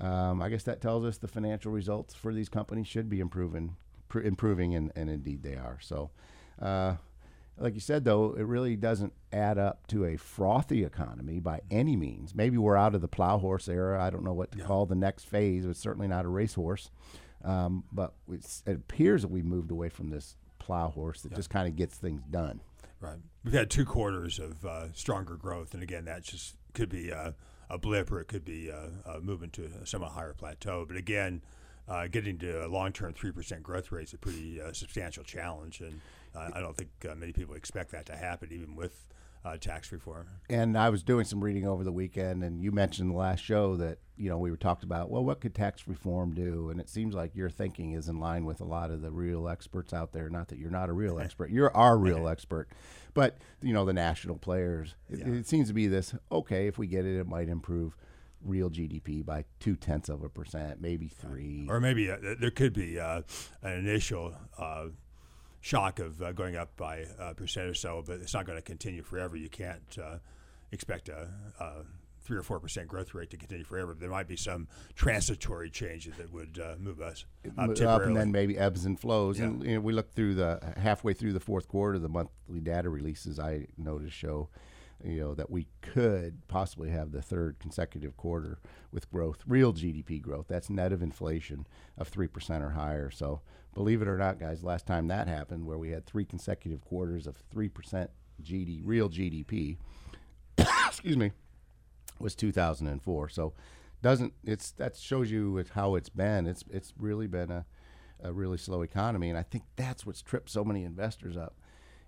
Um, 0.00 0.42
I 0.42 0.48
guess 0.48 0.64
that 0.64 0.80
tells 0.80 1.04
us 1.04 1.18
the 1.18 1.28
financial 1.28 1.72
results 1.72 2.14
for 2.14 2.32
these 2.32 2.48
companies 2.48 2.86
should 2.86 3.08
be 3.08 3.20
improving, 3.20 3.76
pr- 4.08 4.20
improving, 4.20 4.74
and, 4.74 4.92
and 4.94 5.08
indeed 5.08 5.42
they 5.42 5.54
are. 5.54 5.78
So, 5.80 6.10
uh, 6.60 6.96
like 7.58 7.74
you 7.74 7.80
said, 7.80 8.04
though, 8.04 8.34
it 8.34 8.42
really 8.42 8.76
doesn't 8.76 9.14
add 9.32 9.56
up 9.56 9.86
to 9.86 10.04
a 10.04 10.16
frothy 10.16 10.84
economy 10.84 11.40
by 11.40 11.60
any 11.70 11.96
means. 11.96 12.34
Maybe 12.34 12.58
we're 12.58 12.76
out 12.76 12.94
of 12.94 13.00
the 13.00 13.08
plow 13.08 13.38
horse 13.38 13.68
era. 13.68 14.02
I 14.02 14.10
don't 14.10 14.24
know 14.24 14.34
what 14.34 14.52
to 14.52 14.58
yeah. 14.58 14.64
call 14.64 14.84
the 14.84 14.94
next 14.94 15.24
phase. 15.24 15.64
It's 15.64 15.80
certainly 15.80 16.08
not 16.08 16.26
a 16.26 16.28
racehorse, 16.28 16.90
um, 17.42 17.84
but 17.90 18.12
it 18.28 18.62
appears 18.66 19.22
that 19.22 19.28
we've 19.28 19.44
moved 19.44 19.70
away 19.70 19.88
from 19.88 20.10
this 20.10 20.36
plow 20.58 20.88
horse 20.88 21.22
that 21.22 21.32
yeah. 21.32 21.36
just 21.36 21.48
kind 21.48 21.66
of 21.66 21.76
gets 21.76 21.96
things 21.96 22.22
done. 22.30 22.60
Right. 23.00 23.18
We've 23.44 23.54
had 23.54 23.70
two 23.70 23.86
quarters 23.86 24.38
of 24.38 24.64
uh, 24.66 24.92
stronger 24.92 25.36
growth, 25.36 25.72
and 25.72 25.82
again, 25.82 26.04
that 26.04 26.24
just 26.24 26.56
could 26.74 26.90
be. 26.90 27.12
Uh, 27.12 27.32
a 27.68 27.78
blip 27.78 28.10
or 28.10 28.20
it 28.20 28.28
could 28.28 28.44
be 28.44 28.70
uh, 28.70 28.88
uh, 29.04 29.18
moving 29.20 29.50
to 29.50 29.70
a 29.82 29.86
somewhat 29.86 30.12
higher 30.12 30.34
plateau. 30.34 30.84
But 30.86 30.96
again, 30.96 31.42
uh, 31.88 32.08
getting 32.08 32.38
to 32.38 32.66
a 32.66 32.68
long-term 32.68 33.14
three 33.14 33.32
percent 33.32 33.62
growth 33.62 33.92
rate 33.92 34.08
is 34.08 34.14
a 34.14 34.18
pretty 34.18 34.60
substantial 34.72 35.24
challenge, 35.24 35.80
and 35.80 36.00
I 36.34 36.60
don't 36.60 36.76
think 36.76 36.90
many 37.16 37.32
people 37.32 37.54
expect 37.54 37.92
that 37.92 38.06
to 38.06 38.16
happen, 38.16 38.50
even 38.52 38.74
with 38.76 39.06
uh, 39.46 39.56
tax 39.56 39.92
reform. 39.92 40.26
And 40.50 40.76
I 40.76 40.90
was 40.90 41.02
doing 41.02 41.24
some 41.24 41.42
reading 41.42 41.66
over 41.66 41.84
the 41.84 41.92
weekend, 41.92 42.42
and 42.42 42.60
you 42.60 42.72
mentioned 42.72 43.10
the 43.10 43.16
last 43.16 43.44
show 43.44 43.76
that 43.76 43.98
you 44.16 44.28
know 44.28 44.38
we 44.38 44.50
were 44.50 44.56
talked 44.56 44.82
about. 44.82 45.08
Well, 45.08 45.24
what 45.24 45.40
could 45.40 45.54
tax 45.54 45.86
reform 45.86 46.34
do? 46.34 46.70
And 46.70 46.80
it 46.80 46.88
seems 46.88 47.14
like 47.14 47.36
your 47.36 47.48
thinking 47.48 47.92
is 47.92 48.08
in 48.08 48.18
line 48.18 48.44
with 48.44 48.60
a 48.60 48.64
lot 48.64 48.90
of 48.90 49.02
the 49.02 49.12
real 49.12 49.48
experts 49.48 49.92
out 49.92 50.12
there. 50.12 50.28
Not 50.28 50.48
that 50.48 50.58
you're 50.58 50.70
not 50.70 50.88
a 50.88 50.92
real 50.92 51.20
expert, 51.20 51.50
you're 51.50 51.74
our 51.76 51.96
real 51.96 52.28
expert, 52.28 52.68
but 53.14 53.38
you 53.62 53.72
know 53.72 53.84
the 53.84 53.92
national 53.92 54.36
players. 54.36 54.96
It, 55.08 55.20
yeah. 55.20 55.28
it 55.28 55.46
seems 55.46 55.68
to 55.68 55.74
be 55.74 55.86
this. 55.86 56.14
Okay, 56.32 56.66
if 56.66 56.76
we 56.76 56.88
get 56.88 57.04
it, 57.04 57.16
it 57.16 57.28
might 57.28 57.48
improve 57.48 57.96
real 58.42 58.68
GDP 58.68 59.24
by 59.24 59.44
two 59.60 59.76
tenths 59.76 60.08
of 60.08 60.24
a 60.24 60.28
percent, 60.28 60.80
maybe 60.80 61.06
three, 61.06 61.68
or 61.70 61.78
maybe 61.78 62.10
uh, 62.10 62.16
there 62.40 62.50
could 62.50 62.72
be 62.72 62.98
uh, 62.98 63.22
an 63.62 63.78
initial 63.78 64.34
uh, 64.58 64.86
shock 65.66 65.98
of 65.98 66.22
uh, 66.22 66.30
going 66.30 66.54
up 66.54 66.76
by 66.76 67.04
a 67.18 67.34
percent 67.34 67.68
or 67.68 67.74
so, 67.74 68.00
but 68.06 68.20
it's 68.20 68.32
not 68.32 68.46
going 68.46 68.56
to 68.56 68.62
continue 68.62 69.02
forever. 69.02 69.36
You 69.36 69.48
can't 69.48 69.98
uh, 70.00 70.18
expect 70.70 71.08
a, 71.08 71.28
a, 71.58 71.72
three 72.20 72.36
or 72.36 72.44
four 72.44 72.60
percent 72.60 72.86
growth 72.86 73.14
rate 73.14 73.30
to 73.30 73.36
continue 73.36 73.64
forever. 73.64 73.92
There 73.98 74.10
might 74.10 74.28
be 74.28 74.36
some 74.36 74.68
transitory 74.94 75.68
changes 75.70 76.14
that 76.18 76.32
would 76.32 76.60
uh, 76.62 76.76
move 76.78 77.00
us 77.00 77.24
up, 77.58 77.80
up, 77.80 78.02
and 78.02 78.16
then 78.16 78.30
maybe 78.30 78.56
ebbs 78.56 78.84
and 78.84 78.98
flows. 78.98 79.40
Yeah. 79.40 79.46
And 79.46 79.64
you 79.64 79.74
know, 79.74 79.80
we 79.80 79.92
look 79.92 80.12
through 80.12 80.36
the 80.36 80.60
halfway 80.76 81.14
through 81.14 81.32
the 81.32 81.40
fourth 81.40 81.66
quarter, 81.66 81.98
the 81.98 82.08
monthly 82.08 82.60
data 82.60 82.88
releases 82.88 83.40
I 83.40 83.66
noticed 83.76 84.14
show 84.14 84.48
you 85.04 85.20
know 85.20 85.34
that 85.34 85.50
we 85.50 85.66
could 85.82 86.46
possibly 86.48 86.90
have 86.90 87.12
the 87.12 87.20
third 87.20 87.58
consecutive 87.58 88.16
quarter 88.16 88.58
with 88.92 89.10
growth, 89.10 89.42
real 89.46 89.72
GDP 89.72 90.22
growth. 90.22 90.46
That's 90.48 90.70
net 90.70 90.92
of 90.92 91.02
inflation 91.02 91.66
of 91.98 92.08
three 92.08 92.28
percent 92.28 92.62
or 92.62 92.70
higher. 92.70 93.10
So 93.10 93.40
believe 93.76 94.00
it 94.00 94.08
or 94.08 94.16
not, 94.16 94.40
guys, 94.40 94.64
last 94.64 94.86
time 94.86 95.06
that 95.08 95.28
happened, 95.28 95.66
where 95.66 95.76
we 95.76 95.90
had 95.90 96.06
three 96.06 96.24
consecutive 96.24 96.80
quarters 96.80 97.26
of 97.26 97.36
three 97.50 97.68
percent 97.68 98.10
GD 98.42 98.80
real 98.84 99.10
GDP, 99.10 99.76
excuse 100.58 101.16
me, 101.16 101.32
was 102.18 102.34
2004. 102.34 103.28
So 103.28 103.52
doesn't 104.02 104.32
it's 104.42 104.70
that 104.72 104.96
shows 104.96 105.30
you 105.30 105.62
how 105.74 105.94
it's 105.94 106.08
been. 106.08 106.46
It's 106.46 106.64
it's 106.70 106.94
really 106.98 107.26
been 107.26 107.50
a 107.50 107.66
a 108.22 108.32
really 108.32 108.56
slow 108.56 108.80
economy, 108.80 109.28
and 109.28 109.38
I 109.38 109.42
think 109.42 109.64
that's 109.76 110.06
what's 110.06 110.22
tripped 110.22 110.48
so 110.48 110.64
many 110.64 110.82
investors 110.82 111.36
up 111.36 111.54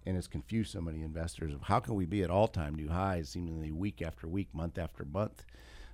and 0.07 0.17
has 0.17 0.27
confused 0.27 0.73
so 0.73 0.81
many 0.81 1.03
investors 1.03 1.53
of 1.53 1.61
how 1.61 1.81
can 1.81 1.95
we 1.95 2.07
be 2.07 2.23
at 2.23 2.31
all-time 2.31 2.75
new 2.75 2.89
highs, 2.89 3.29
seemingly 3.29 3.71
week 3.71 4.01
after 4.01 4.27
week, 4.27 4.49
month 4.55 4.79
after 4.79 5.05
month, 5.05 5.45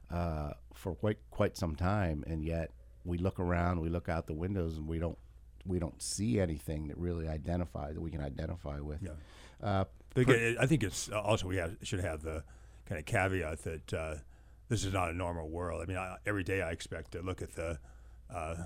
uh, 0.08 0.52
for 0.72 0.94
quite 0.94 1.18
quite 1.32 1.56
some 1.56 1.74
time, 1.74 2.22
and 2.28 2.44
yet 2.44 2.70
we 3.04 3.18
look 3.18 3.40
around, 3.40 3.80
we 3.80 3.88
look 3.88 4.08
out 4.08 4.28
the 4.28 4.34
windows, 4.34 4.76
and 4.76 4.86
we 4.86 5.00
don't 5.00 5.18
we 5.66 5.78
don't 5.78 6.00
see 6.02 6.40
anything 6.40 6.88
that 6.88 6.98
really 6.98 7.28
identify 7.28 7.92
that 7.92 8.00
we 8.00 8.10
can 8.10 8.20
identify 8.20 8.80
with. 8.80 9.02
Yeah. 9.02 9.10
Uh, 9.62 9.84
per- 10.14 10.56
I 10.60 10.66
think 10.66 10.82
it's 10.82 11.08
also 11.10 11.46
we 11.46 11.56
have, 11.56 11.76
should 11.82 12.00
have 12.00 12.22
the 12.22 12.44
kind 12.86 12.98
of 12.98 13.06
caveat 13.06 13.62
that 13.64 13.94
uh, 13.94 14.14
this 14.68 14.84
is 14.84 14.92
not 14.92 15.10
a 15.10 15.14
normal 15.14 15.48
world. 15.48 15.82
I 15.82 15.86
mean, 15.86 15.96
I, 15.96 16.16
every 16.26 16.44
day 16.44 16.62
I 16.62 16.70
expect 16.70 17.12
to 17.12 17.22
look 17.22 17.42
at 17.42 17.54
the 17.54 17.78
uh, 18.34 18.56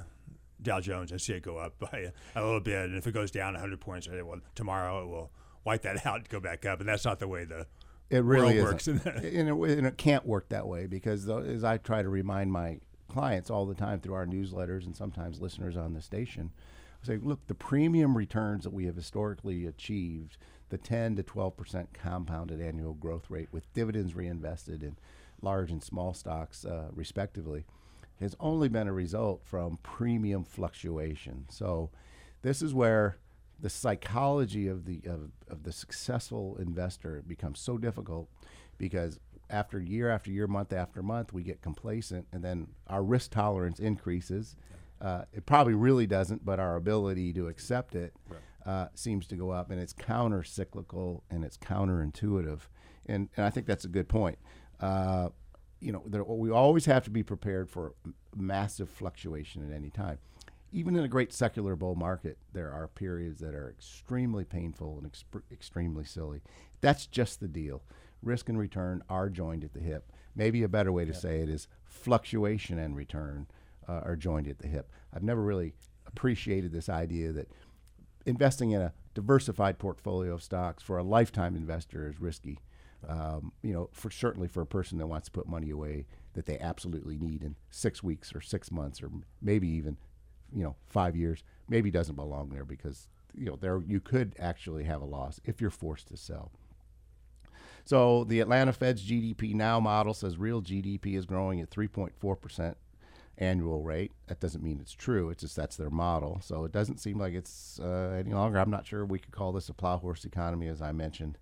Dow 0.60 0.80
Jones 0.80 1.12
and 1.12 1.20
see 1.20 1.34
it 1.34 1.42
go 1.42 1.56
up 1.58 1.78
by 1.92 2.10
a, 2.34 2.40
a, 2.40 2.42
little 2.44 2.60
bit. 2.60 2.86
And 2.86 2.96
if 2.96 3.06
it 3.06 3.12
goes 3.12 3.30
down 3.30 3.54
100 3.54 3.80
points, 3.80 4.08
I 4.08 4.12
say, 4.12 4.22
well, 4.22 4.40
tomorrow 4.54 5.02
it 5.02 5.06
will 5.06 5.30
wipe 5.64 5.82
that 5.82 6.04
out 6.06 6.16
and 6.16 6.28
go 6.28 6.40
back 6.40 6.66
up. 6.66 6.80
And 6.80 6.88
that's 6.88 7.04
not 7.04 7.18
the 7.18 7.28
way 7.28 7.44
the 7.44 7.66
it 8.10 8.24
really 8.24 8.62
works. 8.62 8.86
and, 8.88 9.04
it, 9.06 9.34
and 9.34 9.86
it 9.86 9.98
can't 9.98 10.24
work 10.24 10.48
that 10.48 10.66
way 10.66 10.86
because, 10.86 11.28
as 11.28 11.62
I 11.62 11.76
try 11.76 12.02
to 12.02 12.08
remind 12.08 12.50
my 12.50 12.78
clients 13.08 13.50
all 13.50 13.66
the 13.66 13.74
time 13.74 14.00
through 14.00 14.14
our 14.14 14.26
newsletters 14.26 14.86
and 14.86 14.96
sometimes 14.96 15.40
listeners 15.40 15.76
on 15.76 15.92
the 15.92 16.00
station, 16.00 16.50
I 17.02 17.06
say, 17.06 17.16
look, 17.16 17.46
the 17.46 17.54
premium 17.54 18.16
returns 18.16 18.64
that 18.64 18.72
we 18.72 18.86
have 18.86 18.96
historically 18.96 19.66
achieved, 19.66 20.36
the 20.68 20.78
10 20.78 21.16
to 21.16 21.22
12 21.22 21.56
percent 21.56 21.92
compounded 21.92 22.60
annual 22.60 22.94
growth 22.94 23.30
rate 23.30 23.48
with 23.52 23.72
dividends 23.72 24.14
reinvested 24.14 24.82
in 24.82 24.96
large 25.40 25.70
and 25.70 25.82
small 25.82 26.14
stocks, 26.14 26.64
uh, 26.64 26.88
respectively 26.92 27.64
has 28.20 28.34
only 28.40 28.68
been 28.68 28.88
a 28.88 28.92
result 28.92 29.42
from 29.44 29.78
premium 29.82 30.44
fluctuation. 30.44 31.46
So 31.48 31.90
this 32.42 32.62
is 32.62 32.74
where 32.74 33.18
the 33.60 33.70
psychology 33.70 34.68
of 34.68 34.84
the 34.84 35.02
of, 35.06 35.30
of 35.48 35.64
the 35.64 35.72
successful 35.72 36.56
investor 36.58 37.22
becomes 37.26 37.58
so 37.58 37.78
difficult 37.78 38.28
because 38.76 39.18
after 39.50 39.80
year 39.80 40.10
after 40.10 40.30
year, 40.30 40.46
month 40.46 40.72
after 40.72 41.02
month, 41.02 41.32
we 41.32 41.42
get 41.42 41.62
complacent, 41.62 42.26
and 42.32 42.44
then 42.44 42.68
our 42.86 43.02
risk 43.02 43.30
tolerance 43.30 43.80
increases. 43.80 44.56
Uh, 45.00 45.22
it 45.32 45.46
probably 45.46 45.74
really 45.74 46.06
doesn't, 46.06 46.44
but 46.44 46.58
our 46.58 46.76
ability 46.76 47.32
to 47.32 47.48
accept 47.48 47.94
it 47.94 48.12
right. 48.28 48.40
uh, 48.66 48.88
seems 48.94 49.26
to 49.28 49.36
go 49.36 49.50
up, 49.50 49.70
and 49.70 49.80
it's 49.80 49.92
counter 49.92 50.42
cyclical 50.42 51.22
and 51.30 51.44
it's 51.44 51.56
counterintuitive. 51.56 52.60
And, 53.06 53.28
and 53.36 53.46
I 53.46 53.50
think 53.50 53.66
that's 53.66 53.84
a 53.84 53.88
good 53.88 54.08
point. 54.08 54.38
Uh, 54.80 55.28
you 55.80 55.92
know, 55.92 56.02
there, 56.06 56.24
we 56.24 56.50
always 56.50 56.86
have 56.86 57.04
to 57.04 57.10
be 57.10 57.22
prepared 57.22 57.70
for 57.70 57.94
massive 58.36 58.90
fluctuation 58.90 59.68
at 59.68 59.74
any 59.74 59.90
time. 59.90 60.18
Even 60.72 60.96
in 60.96 61.04
a 61.04 61.08
great 61.08 61.32
secular 61.32 61.76
bull 61.76 61.94
market, 61.94 62.36
there 62.52 62.70
are 62.70 62.88
periods 62.88 63.40
that 63.40 63.54
are 63.54 63.70
extremely 63.70 64.44
painful 64.44 64.98
and 64.98 65.10
exp- 65.10 65.42
extremely 65.50 66.04
silly. 66.04 66.42
That's 66.80 67.06
just 67.06 67.40
the 67.40 67.48
deal. 67.48 67.82
Risk 68.22 68.48
and 68.48 68.58
return 68.58 69.02
are 69.08 69.30
joined 69.30 69.64
at 69.64 69.72
the 69.72 69.80
hip. 69.80 70.12
Maybe 70.34 70.62
a 70.62 70.68
better 70.68 70.92
way 70.92 71.04
to 71.04 71.14
say 71.14 71.40
it 71.40 71.48
is 71.48 71.68
fluctuation 71.84 72.78
and 72.78 72.94
return 72.94 73.46
uh, 73.88 74.00
are 74.04 74.16
joined 74.16 74.46
at 74.48 74.58
the 74.58 74.68
hip. 74.68 74.90
I've 75.12 75.22
never 75.22 75.42
really 75.42 75.74
appreciated 76.06 76.72
this 76.72 76.88
idea 76.88 77.32
that 77.32 77.48
investing 78.26 78.72
in 78.72 78.82
a 78.82 78.92
diversified 79.14 79.78
portfolio 79.78 80.34
of 80.34 80.42
stocks 80.42 80.82
for 80.82 80.98
a 80.98 81.02
lifetime 81.02 81.56
investor 81.56 82.08
is 82.08 82.20
risky. 82.20 82.58
Um, 83.08 83.52
you 83.62 83.72
know, 83.72 83.90
for 83.92 84.10
certainly 84.10 84.48
for 84.48 84.60
a 84.60 84.66
person 84.66 84.98
that 84.98 85.06
wants 85.06 85.26
to 85.26 85.32
put 85.32 85.48
money 85.48 85.70
away 85.70 86.06
that 86.34 86.46
they 86.46 86.58
absolutely 86.58 87.16
need 87.16 87.42
in 87.44 87.54
six 87.70 88.02
weeks 88.02 88.34
or 88.34 88.40
six 88.40 88.72
months 88.72 89.00
or 89.00 89.10
maybe 89.40 89.68
even, 89.68 89.96
you 90.52 90.64
know, 90.64 90.74
five 90.86 91.14
years, 91.14 91.44
maybe 91.68 91.90
doesn't 91.90 92.16
belong 92.16 92.48
there 92.48 92.64
because 92.64 93.06
you 93.34 93.46
know 93.46 93.56
there 93.56 93.80
you 93.86 94.00
could 94.00 94.34
actually 94.38 94.84
have 94.84 95.00
a 95.00 95.06
loss 95.06 95.40
if 95.44 95.60
you're 95.60 95.70
forced 95.70 96.08
to 96.08 96.16
sell. 96.16 96.50
So 97.84 98.24
the 98.24 98.40
Atlanta 98.40 98.72
Fed's 98.72 99.02
GDP 99.06 99.54
now 99.54 99.80
model 99.80 100.12
says 100.12 100.36
real 100.36 100.60
GDP 100.60 101.16
is 101.16 101.24
growing 101.24 101.60
at 101.60 101.70
3.4 101.70 102.40
percent 102.40 102.76
annual 103.38 103.82
rate. 103.82 104.12
That 104.26 104.40
doesn't 104.40 104.62
mean 104.62 104.78
it's 104.80 104.92
true. 104.92 105.30
It's 105.30 105.42
just 105.42 105.56
that's 105.56 105.76
their 105.76 105.90
model. 105.90 106.40
So 106.42 106.64
it 106.64 106.72
doesn't 106.72 106.98
seem 106.98 107.18
like 107.18 107.34
it's 107.34 107.80
uh, 107.80 108.16
any 108.18 108.34
longer. 108.34 108.58
I'm 108.58 108.70
not 108.70 108.86
sure 108.86 109.04
we 109.04 109.18
could 109.18 109.32
call 109.32 109.52
this 109.52 109.68
a 109.68 109.74
plow 109.74 109.98
horse 109.98 110.24
economy, 110.24 110.68
as 110.68 110.82
I 110.82 110.92
mentioned. 110.92 111.38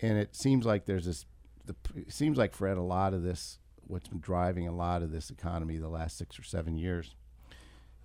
And 0.00 0.18
it 0.18 0.36
seems 0.36 0.66
like 0.66 0.84
there's 0.84 1.06
this. 1.06 1.24
The, 1.64 1.74
it 1.96 2.12
seems 2.12 2.36
like 2.36 2.54
Fred, 2.54 2.76
a 2.76 2.82
lot 2.82 3.14
of 3.14 3.22
this, 3.22 3.58
what's 3.86 4.08
been 4.08 4.20
driving 4.20 4.68
a 4.68 4.74
lot 4.74 5.02
of 5.02 5.10
this 5.10 5.30
economy 5.30 5.78
the 5.78 5.88
last 5.88 6.18
six 6.18 6.38
or 6.38 6.44
seven 6.44 6.76
years, 6.76 7.14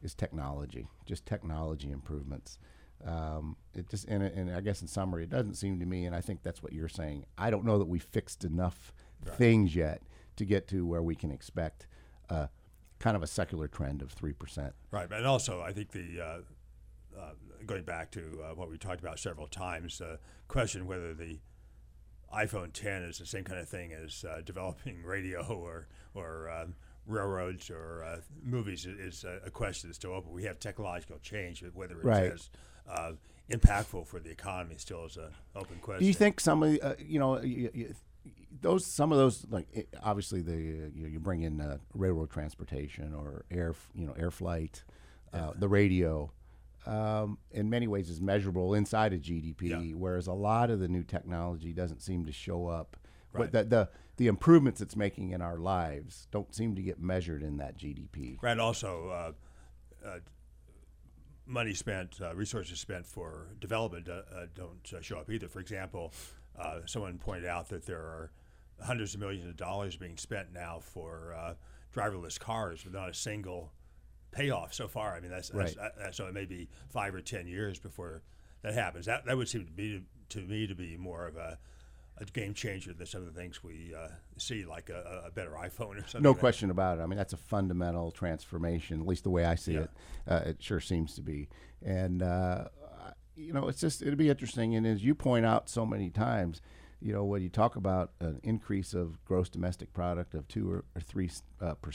is 0.01 0.13
technology. 0.13 0.87
Just 1.05 1.25
technology 1.25 1.91
improvements. 1.91 2.57
Um, 3.05 3.57
it 3.73 3.89
just 3.89 4.07
and, 4.07 4.23
and 4.23 4.51
I 4.51 4.61
guess 4.61 4.81
in 4.81 4.87
summary, 4.87 5.23
it 5.23 5.29
doesn't 5.29 5.55
seem 5.55 5.79
to 5.79 5.85
me, 5.85 6.05
and 6.05 6.15
I 6.15 6.21
think 6.21 6.43
that's 6.43 6.61
what 6.61 6.73
you're 6.73 6.87
saying. 6.87 7.25
I 7.37 7.49
don't 7.49 7.65
know 7.65 7.79
that 7.79 7.87
we 7.87 7.99
fixed 7.99 8.43
enough 8.43 8.93
right. 9.25 9.35
things 9.35 9.75
yet 9.75 10.03
to 10.37 10.45
get 10.45 10.67
to 10.69 10.85
where 10.85 11.01
we 11.01 11.15
can 11.15 11.31
expect 11.31 11.87
uh, 12.29 12.47
kind 13.01 13.17
of 13.17 13.23
a 13.23 13.27
secular 13.27 13.67
trend 13.67 14.01
of 14.01 14.11
three 14.11 14.33
percent. 14.33 14.73
Right, 14.91 15.11
and 15.11 15.25
also 15.25 15.61
I 15.61 15.73
think 15.73 15.91
the 15.91 16.21
uh, 16.21 17.19
uh, 17.19 17.31
going 17.65 17.83
back 17.83 18.11
to 18.11 18.41
uh, 18.43 18.55
what 18.55 18.69
we 18.69 18.77
talked 18.77 19.01
about 19.01 19.19
several 19.19 19.47
times, 19.47 19.97
the 19.97 20.19
question 20.47 20.87
whether 20.87 21.13
the 21.13 21.39
iPhone 22.33 22.71
10 22.71 23.03
is 23.03 23.17
the 23.17 23.25
same 23.25 23.43
kind 23.43 23.59
of 23.59 23.67
thing 23.67 23.91
as 23.91 24.23
uh, 24.23 24.41
developing 24.45 25.03
radio 25.05 25.45
or 25.45 25.87
or 26.13 26.49
um, 26.49 26.75
railroads 27.05 27.69
or 27.69 28.03
uh, 28.03 28.17
movies 28.43 28.85
is 28.85 29.25
a, 29.25 29.49
question 29.49 29.89
that's 29.89 29.97
still 29.97 30.13
open. 30.13 30.31
We 30.31 30.43
have 30.43 30.59
technological 30.59 31.17
change, 31.19 31.61
but 31.61 31.75
whether 31.75 31.95
it's 31.95 32.05
right. 32.05 32.31
as 32.31 32.49
uh, 32.89 33.11
impactful 33.49 34.07
for 34.07 34.19
the 34.19 34.29
economy 34.29 34.75
still 34.77 35.05
is 35.05 35.17
an 35.17 35.29
open 35.55 35.77
question. 35.81 36.01
Do 36.01 36.05
you 36.05 36.13
think 36.13 36.39
some 36.39 36.63
of 36.63 36.71
the, 36.71 36.81
uh, 36.81 36.93
you 36.99 37.19
know, 37.19 37.41
you, 37.41 37.69
you, 37.73 37.95
those 38.59 38.85
some 38.85 39.11
of 39.11 39.17
those 39.17 39.45
like 39.49 39.67
it, 39.71 39.89
obviously 40.03 40.41
the 40.41 40.91
you, 40.93 41.07
you 41.07 41.19
bring 41.19 41.41
in 41.43 41.61
uh, 41.61 41.77
railroad 41.93 42.29
transportation 42.29 43.13
or 43.13 43.45
air 43.49 43.73
you 43.95 44.05
know 44.05 44.13
air 44.13 44.31
flight, 44.31 44.83
uh, 45.33 45.37
yeah. 45.37 45.51
the 45.57 45.67
radio. 45.67 46.31
Um, 46.83 47.37
in 47.51 47.69
many 47.69 47.87
ways 47.87 48.09
is 48.09 48.19
measurable 48.19 48.73
inside 48.73 49.13
of 49.13 49.21
GDP, 49.21 49.61
yeah. 49.61 49.95
whereas 49.95 50.25
a 50.25 50.33
lot 50.33 50.71
of 50.71 50.79
the 50.79 50.87
new 50.87 51.03
technology 51.03 51.73
doesn't 51.73 52.01
seem 52.01 52.25
to 52.25 52.31
show 52.31 52.65
up. 52.67 52.97
Right. 53.33 53.51
the, 53.51 53.63
the 53.63 53.89
the 54.17 54.27
improvements 54.27 54.81
it's 54.81 54.95
making 54.95 55.31
in 55.31 55.41
our 55.41 55.57
lives 55.57 56.27
don't 56.31 56.53
seem 56.53 56.75
to 56.75 56.81
get 56.81 56.99
measured 56.99 57.43
in 57.43 57.57
that 57.57 57.77
GDP. 57.77 58.37
Right. 58.41 58.59
Also, 58.59 59.09
uh, 59.09 60.07
uh, 60.07 60.19
money 61.45 61.73
spent, 61.73 62.19
uh, 62.21 62.35
resources 62.35 62.79
spent 62.79 63.05
for 63.05 63.47
development 63.59 64.07
uh, 64.09 64.21
uh, 64.33 64.45
don't 64.53 64.93
uh, 64.95 65.01
show 65.01 65.17
up 65.17 65.29
either. 65.29 65.47
For 65.47 65.59
example, 65.59 66.13
someone 66.85 67.17
pointed 67.17 67.45
out 67.45 67.69
that 67.69 67.85
there 67.85 67.97
are 67.97 68.31
hundreds 68.83 69.13
of 69.13 69.19
millions 69.19 69.45
of 69.45 69.55
dollars 69.57 69.95
being 69.95 70.17
spent 70.17 70.53
now 70.53 70.79
for 70.81 71.55
driverless 71.95 72.39
cars 72.39 72.83
with 72.83 72.93
not 72.93 73.09
a 73.09 73.13
single 73.13 73.71
payoff 74.31 74.73
so 74.73 74.87
far. 74.87 75.15
I 75.15 75.19
mean, 75.19 75.31
that's, 75.31 75.51
right. 75.53 75.75
that's, 75.77 75.97
that's, 75.97 76.17
so 76.17 76.27
it 76.27 76.33
may 76.33 76.45
be 76.45 76.69
five 76.89 77.13
or 77.13 77.21
ten 77.21 77.47
years 77.47 77.79
before 77.79 78.23
that 78.61 78.73
happens. 78.73 79.05
That 79.05 79.25
that 79.25 79.37
would 79.37 79.49
seem 79.49 79.65
to 79.65 79.71
be 79.71 80.03
to 80.29 80.39
me 80.39 80.67
to 80.67 80.75
be 80.75 80.97
more 80.97 81.27
of 81.27 81.37
a 81.37 81.57
a 82.17 82.25
game 82.25 82.53
changer 82.53 82.93
than 82.93 83.07
some 83.07 83.21
of 83.21 83.33
the 83.33 83.39
things 83.39 83.63
we 83.63 83.93
uh, 83.97 84.07
see, 84.37 84.63
like 84.63 84.89
a, 84.89 85.23
a, 85.25 85.31
better 85.31 85.51
iPhone 85.51 85.97
or 85.97 86.01
something. 86.01 86.21
No 86.21 86.35
question 86.35 86.69
about 86.69 86.99
it. 86.99 87.01
I 87.01 87.07
mean, 87.07 87.17
that's 87.17 87.33
a 87.33 87.37
fundamental 87.37 88.11
transformation, 88.11 88.99
at 89.01 89.07
least 89.07 89.23
the 89.23 89.31
way 89.31 89.45
I 89.45 89.55
see 89.55 89.73
yeah. 89.73 89.79
it. 89.79 89.89
Uh, 90.27 90.41
it 90.45 90.57
sure 90.59 90.79
seems 90.79 91.15
to 91.15 91.21
be. 91.21 91.47
And, 91.83 92.21
uh, 92.21 92.65
you 93.35 93.53
know, 93.53 93.67
it's 93.69 93.79
just, 93.79 94.03
it'll 94.03 94.15
be 94.15 94.29
interesting. 94.29 94.75
And 94.75 94.85
as 94.85 95.03
you 95.03 95.15
point 95.15 95.45
out 95.45 95.67
so 95.67 95.83
many 95.83 96.11
times, 96.11 96.61
you 97.01 97.13
know, 97.13 97.23
when 97.23 97.41
you 97.41 97.49
talk 97.49 97.75
about 97.75 98.11
an 98.19 98.39
increase 98.43 98.93
of 98.93 99.23
gross 99.25 99.49
domestic 99.49 99.93
product 99.93 100.33
of 100.33 100.47
two 100.47 100.71
or, 100.71 100.85
or 100.95 101.01
three 101.01 101.29
uh, 101.59 101.73
per, 101.75 101.91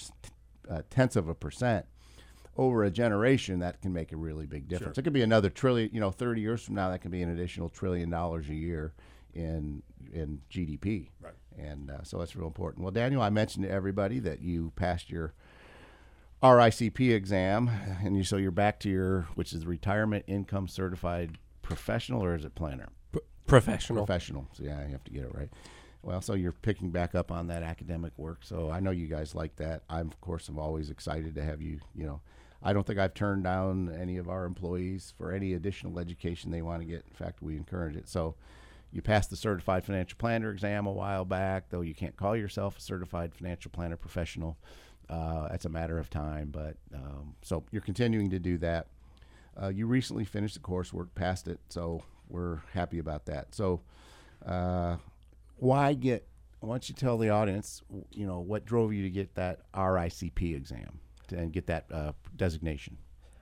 uh, 0.68 0.82
tenths 0.90 1.16
of 1.16 1.28
a 1.28 1.34
percent, 1.34 1.86
over 2.58 2.84
a 2.84 2.90
generation, 2.90 3.58
that 3.60 3.82
can 3.82 3.92
make 3.92 4.12
a 4.12 4.16
really 4.16 4.46
big 4.46 4.68
difference. 4.68 4.96
Sure. 4.96 5.02
It 5.02 5.04
could 5.04 5.12
be 5.12 5.22
another 5.22 5.50
trillion, 5.50 5.90
you 5.92 6.00
know, 6.00 6.10
30 6.10 6.40
years 6.40 6.62
from 6.62 6.74
now, 6.74 6.90
that 6.90 7.00
can 7.00 7.10
be 7.10 7.22
an 7.22 7.30
additional 7.30 7.68
trillion 7.68 8.10
dollars 8.10 8.48
a 8.48 8.54
year 8.54 8.94
in 9.34 9.82
in 10.12 10.40
GDP. 10.50 11.10
Right. 11.20 11.34
And 11.58 11.90
uh, 11.90 12.02
so 12.02 12.18
that's 12.18 12.34
real 12.34 12.46
important. 12.46 12.82
Well, 12.82 12.92
Daniel, 12.92 13.22
I 13.22 13.30
mentioned 13.30 13.64
to 13.64 13.70
everybody 13.70 14.18
that 14.20 14.40
you 14.40 14.72
passed 14.76 15.10
your 15.10 15.34
RICP 16.42 17.14
exam, 17.14 17.70
and 18.02 18.16
you 18.16 18.24
so 18.24 18.36
you're 18.36 18.50
back 18.50 18.80
to 18.80 18.88
your 18.88 19.22
which 19.34 19.52
is 19.52 19.66
retirement 19.66 20.24
income 20.26 20.68
certified 20.68 21.38
professional 21.62 22.24
or 22.24 22.34
is 22.34 22.44
it 22.44 22.54
planner? 22.54 22.88
Professional. 23.46 24.04
Professional. 24.04 24.48
So 24.52 24.64
yeah, 24.64 24.84
you 24.84 24.92
have 24.92 25.04
to 25.04 25.10
get 25.10 25.24
it 25.24 25.34
right. 25.34 25.48
Well, 26.02 26.20
so 26.20 26.34
you're 26.34 26.52
picking 26.52 26.90
back 26.90 27.14
up 27.14 27.32
on 27.32 27.48
that 27.48 27.62
academic 27.62 28.12
work. 28.16 28.38
So 28.42 28.70
I 28.70 28.80
know 28.80 28.92
you 28.92 29.06
guys 29.06 29.34
like 29.34 29.56
that. 29.56 29.82
I'm 29.90 30.08
of 30.08 30.20
course 30.20 30.48
I'm 30.48 30.58
always 30.58 30.90
excited 30.90 31.34
to 31.34 31.42
have 31.42 31.60
you. 31.60 31.80
You 31.94 32.06
know, 32.06 32.20
I 32.62 32.72
don't 32.72 32.86
think 32.86 32.98
I've 32.98 33.14
turned 33.14 33.44
down 33.44 33.94
any 34.00 34.16
of 34.16 34.28
our 34.28 34.44
employees 34.44 35.14
for 35.16 35.32
any 35.32 35.54
additional 35.54 35.98
education 35.98 36.50
they 36.50 36.62
want 36.62 36.80
to 36.82 36.86
get. 36.86 37.04
In 37.08 37.14
fact, 37.14 37.42
we 37.42 37.56
encourage 37.56 37.96
it. 37.96 38.08
So 38.08 38.34
you 38.92 39.02
passed 39.02 39.30
the 39.30 39.36
certified 39.36 39.84
financial 39.84 40.16
planner 40.16 40.50
exam 40.50 40.86
a 40.86 40.92
while 40.92 41.24
back, 41.24 41.70
though 41.70 41.80
you 41.80 41.94
can't 41.94 42.16
call 42.16 42.36
yourself 42.36 42.78
a 42.78 42.80
certified 42.80 43.34
financial 43.34 43.70
planner 43.70 43.96
professional. 43.96 44.56
Uh, 45.08 45.48
it's 45.52 45.64
a 45.64 45.68
matter 45.68 45.98
of 45.98 46.10
time, 46.10 46.50
but 46.50 46.76
um, 46.94 47.34
so 47.42 47.62
you're 47.70 47.82
continuing 47.82 48.30
to 48.30 48.38
do 48.38 48.58
that. 48.58 48.86
Uh, 49.60 49.68
you 49.68 49.86
recently 49.86 50.24
finished 50.24 50.54
the 50.54 50.60
coursework, 50.60 51.08
passed 51.14 51.48
it, 51.48 51.60
so 51.68 52.02
we're 52.28 52.60
happy 52.72 52.98
about 52.98 53.26
that. 53.26 53.54
So, 53.54 53.82
uh, 54.44 54.96
why 55.56 55.94
get? 55.94 56.26
Why 56.60 56.74
don't 56.74 56.88
you 56.88 56.94
tell 56.94 57.18
the 57.18 57.30
audience, 57.30 57.82
you 58.12 58.26
know, 58.26 58.40
what 58.40 58.64
drove 58.64 58.92
you 58.92 59.02
to 59.02 59.10
get 59.10 59.34
that 59.34 59.60
RICP 59.72 60.56
exam 60.56 61.00
and 61.30 61.52
get 61.52 61.66
that 61.66 61.86
uh, 61.92 62.12
designation? 62.34 62.96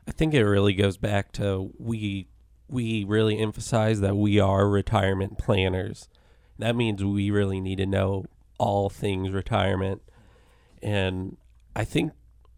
I 0.06 0.12
think 0.12 0.34
it 0.34 0.44
really 0.44 0.74
goes 0.74 0.96
back 0.96 1.32
to 1.32 1.72
we 1.78 2.28
we 2.68 3.04
really 3.04 3.38
emphasize 3.38 4.00
that 4.00 4.16
we 4.16 4.40
are 4.40 4.68
retirement 4.68 5.38
planners. 5.38 6.08
That 6.58 6.76
means 6.76 7.02
we 7.04 7.30
really 7.30 7.60
need 7.60 7.78
to 7.78 7.86
know 7.86 8.26
all 8.58 8.88
things 8.88 9.30
retirement. 9.30 10.02
And 10.82 11.36
I 11.74 11.84
think 11.84 12.12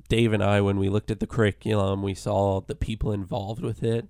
Dave 0.09 0.33
and 0.33 0.42
I, 0.42 0.61
when 0.61 0.78
we 0.78 0.88
looked 0.88 1.11
at 1.11 1.21
the 1.21 1.26
curriculum, 1.26 2.02
we 2.02 2.14
saw 2.14 2.61
the 2.61 2.75
people 2.75 3.12
involved 3.12 3.62
with 3.62 3.83
it. 3.83 4.06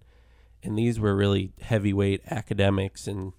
And 0.67 0.79
these 0.79 0.99
were 0.99 1.15
really 1.15 1.53
heavyweight 1.61 2.23
academics 2.31 3.07
and 3.07 3.33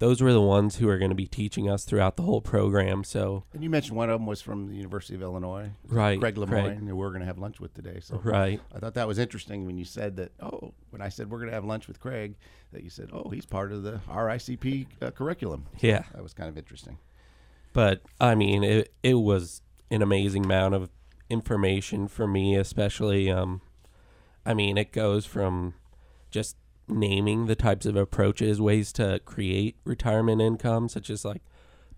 those 0.00 0.22
were 0.22 0.32
the 0.32 0.40
ones 0.40 0.76
who 0.76 0.88
are 0.88 0.96
going 0.96 1.10
to 1.10 1.14
be 1.14 1.26
teaching 1.26 1.68
us 1.68 1.84
throughout 1.84 2.16
the 2.16 2.22
whole 2.22 2.40
program. 2.40 3.04
So, 3.04 3.44
and 3.52 3.62
you 3.62 3.68
mentioned 3.68 3.96
one 3.98 4.08
of 4.08 4.18
them 4.18 4.26
was 4.26 4.40
from 4.40 4.66
the 4.66 4.74
University 4.74 5.14
of 5.14 5.20
Illinois, 5.20 5.70
right? 5.88 6.18
Craig 6.18 6.36
Lemoine, 6.36 6.88
who 6.88 6.96
we're 6.96 7.10
going 7.10 7.20
to 7.20 7.26
have 7.26 7.38
lunch 7.38 7.60
with 7.60 7.74
today. 7.74 8.00
So, 8.00 8.18
right. 8.24 8.60
I 8.74 8.78
thought 8.78 8.94
that 8.94 9.06
was 9.06 9.18
interesting 9.18 9.66
when 9.66 9.76
you 9.76 9.84
said 9.84 10.16
that. 10.16 10.32
Oh, 10.40 10.72
when 10.88 11.02
I 11.02 11.10
said 11.10 11.30
we're 11.30 11.36
going 11.36 11.50
to 11.50 11.54
have 11.54 11.66
lunch 11.66 11.86
with 11.86 12.00
Craig, 12.00 12.34
that 12.72 12.82
you 12.82 12.88
said, 12.88 13.10
oh, 13.12 13.28
he's 13.28 13.44
part 13.44 13.72
of 13.72 13.82
the 13.82 14.00
RICP 14.08 14.86
uh, 15.02 15.10
curriculum. 15.10 15.66
Yeah, 15.80 16.04
that 16.14 16.22
was 16.22 16.32
kind 16.32 16.48
of 16.48 16.56
interesting. 16.56 16.96
But 17.74 18.00
I 18.18 18.34
mean, 18.34 18.64
it 18.64 18.94
it 19.02 19.14
was 19.14 19.60
an 19.90 20.00
amazing 20.00 20.46
amount 20.46 20.74
of 20.74 20.90
information 21.28 22.08
for 22.08 22.26
me, 22.26 22.56
especially. 22.56 23.30
Um, 23.30 23.60
I 24.46 24.54
mean, 24.54 24.78
it 24.78 24.92
goes 24.92 25.26
from 25.26 25.74
just 26.30 26.56
naming 26.88 27.46
the 27.46 27.54
types 27.54 27.86
of 27.86 27.96
approaches, 27.96 28.60
ways 28.60 28.92
to 28.94 29.20
create 29.24 29.76
retirement 29.84 30.40
income, 30.40 30.88
such 30.88 31.10
as 31.10 31.24
like 31.24 31.42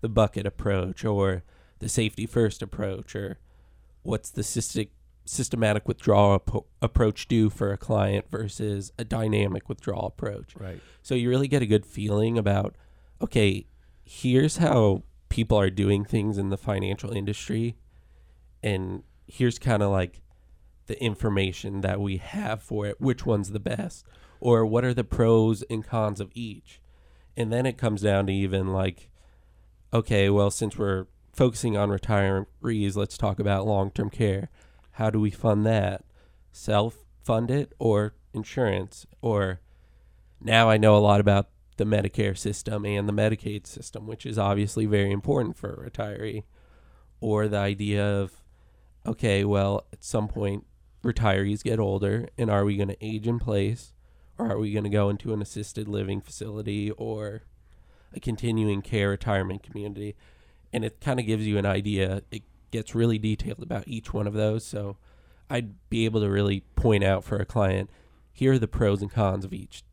the 0.01 0.09
bucket 0.09 0.45
approach 0.45 1.03
or 1.03 1.43
the 1.79 1.89
safety 1.89 2.25
first 2.25 2.61
approach, 2.61 3.15
or 3.15 3.39
what's 4.03 4.29
the 4.29 4.43
systemic 4.43 4.91
systematic 5.25 5.87
withdrawal 5.87 6.35
ap- 6.35 6.65
approach 6.81 7.27
do 7.27 7.49
for 7.49 7.71
a 7.71 7.77
client 7.77 8.25
versus 8.29 8.91
a 8.97 9.05
dynamic 9.05 9.69
withdrawal 9.69 10.07
approach. 10.07 10.53
Right. 10.59 10.81
So 11.01 11.15
you 11.15 11.29
really 11.29 11.47
get 11.47 11.61
a 11.61 11.65
good 11.65 11.85
feeling 11.85 12.37
about 12.37 12.75
okay, 13.21 13.65
here's 14.03 14.57
how 14.57 15.03
people 15.29 15.57
are 15.57 15.69
doing 15.69 16.03
things 16.03 16.37
in 16.37 16.49
the 16.49 16.57
financial 16.57 17.11
industry 17.11 17.77
and 18.61 19.03
here's 19.27 19.57
kind 19.57 19.81
of 19.81 19.91
like 19.91 20.21
the 20.87 21.01
information 21.01 21.81
that 21.81 21.99
we 21.99 22.17
have 22.17 22.61
for 22.61 22.85
it, 22.85 22.99
which 22.99 23.25
one's 23.25 23.51
the 23.51 23.59
best 23.59 24.05
or 24.43 24.65
what 24.65 24.83
are 24.83 24.93
the 24.93 25.05
pros 25.05 25.63
and 25.69 25.85
cons 25.85 26.19
of 26.19 26.29
each? 26.33 26.81
And 27.37 27.51
then 27.51 27.65
it 27.65 27.77
comes 27.77 28.01
down 28.01 28.27
to 28.27 28.33
even 28.33 28.73
like, 28.73 29.09
okay, 29.93 30.29
well, 30.29 30.51
since 30.51 30.77
we're 30.77 31.05
focusing 31.31 31.77
on 31.77 31.89
retirees, 31.89 32.97
let's 32.97 33.17
talk 33.17 33.39
about 33.39 33.65
long 33.65 33.89
term 33.89 34.09
care. 34.09 34.49
How 34.91 35.09
do 35.09 35.19
we 35.19 35.31
fund 35.31 35.65
that? 35.65 36.03
Self 36.51 37.05
fund 37.23 37.49
it 37.49 37.71
or 37.79 38.15
insurance? 38.33 39.07
Or 39.21 39.61
now 40.41 40.69
I 40.69 40.75
know 40.75 40.97
a 40.97 40.99
lot 40.99 41.21
about 41.21 41.47
the 41.77 41.85
Medicare 41.85 42.37
system 42.37 42.85
and 42.85 43.07
the 43.07 43.13
Medicaid 43.13 43.65
system, 43.65 44.07
which 44.07 44.25
is 44.25 44.37
obviously 44.37 44.85
very 44.85 45.11
important 45.11 45.55
for 45.55 45.69
a 45.69 45.89
retiree. 45.89 46.43
Or 47.21 47.47
the 47.47 47.57
idea 47.57 48.05
of, 48.05 48.43
okay, 49.05 49.45
well, 49.45 49.85
at 49.93 50.03
some 50.03 50.27
point, 50.27 50.65
retirees 51.03 51.63
get 51.63 51.79
older, 51.79 52.27
and 52.37 52.49
are 52.49 52.65
we 52.65 52.77
going 52.77 52.89
to 52.89 53.05
age 53.05 53.27
in 53.27 53.39
place, 53.39 53.93
or 54.37 54.51
are 54.51 54.57
we 54.57 54.71
going 54.71 54.83
to 54.85 54.89
go 54.89 55.09
into 55.09 55.33
an 55.33 55.41
assisted 55.41 55.87
living 55.87 56.21
facility 56.21 56.91
or 56.91 57.43
a 58.13 58.19
continuing 58.19 58.81
care 58.81 59.09
retirement 59.09 59.63
community? 59.63 60.15
And 60.71 60.83
it 60.83 60.99
kind 61.01 61.19
of 61.19 61.25
gives 61.25 61.45
you 61.45 61.57
an 61.57 61.65
idea. 61.65 62.23
It 62.31 62.43
gets 62.71 62.95
really 62.95 63.17
detailed 63.19 63.61
about 63.61 63.83
each 63.87 64.13
one 64.13 64.25
of 64.27 64.33
those. 64.33 64.65
So 64.65 64.97
I'd 65.49 65.75
be 65.89 66.05
able 66.05 66.21
to 66.21 66.29
really 66.29 66.61
point 66.75 67.03
out 67.03 67.23
for 67.23 67.37
a 67.37 67.45
client 67.45 67.89
here 68.31 68.53
are 68.53 68.59
the 68.59 68.67
pros 68.67 69.01
and 69.03 69.11
cons 69.11 69.45
of 69.45 69.53
each 69.53 69.83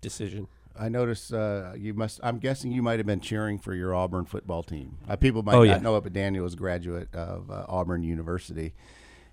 decision. 0.00 0.48
I 0.76 0.88
notice 0.88 1.32
uh, 1.32 1.74
you 1.76 1.92
must. 1.94 2.18
I'm 2.22 2.38
guessing 2.38 2.72
you 2.72 2.82
might 2.82 2.98
have 2.98 3.06
been 3.06 3.20
cheering 3.20 3.58
for 3.58 3.74
your 3.74 3.94
Auburn 3.94 4.24
football 4.24 4.62
team. 4.62 4.96
Uh, 5.08 5.16
people 5.16 5.42
might 5.42 5.54
Oh, 5.54 5.58
not 5.64 5.64
yeah. 5.64 5.78
know 5.78 5.96
it, 5.96 6.02
but 6.02 6.12
Daniel 6.14 6.46
is 6.46 6.54
a 6.54 6.56
graduate 6.56 7.14
of 7.14 7.50
uh, 7.50 7.66
Auburn 7.68 8.02
University, 8.02 8.72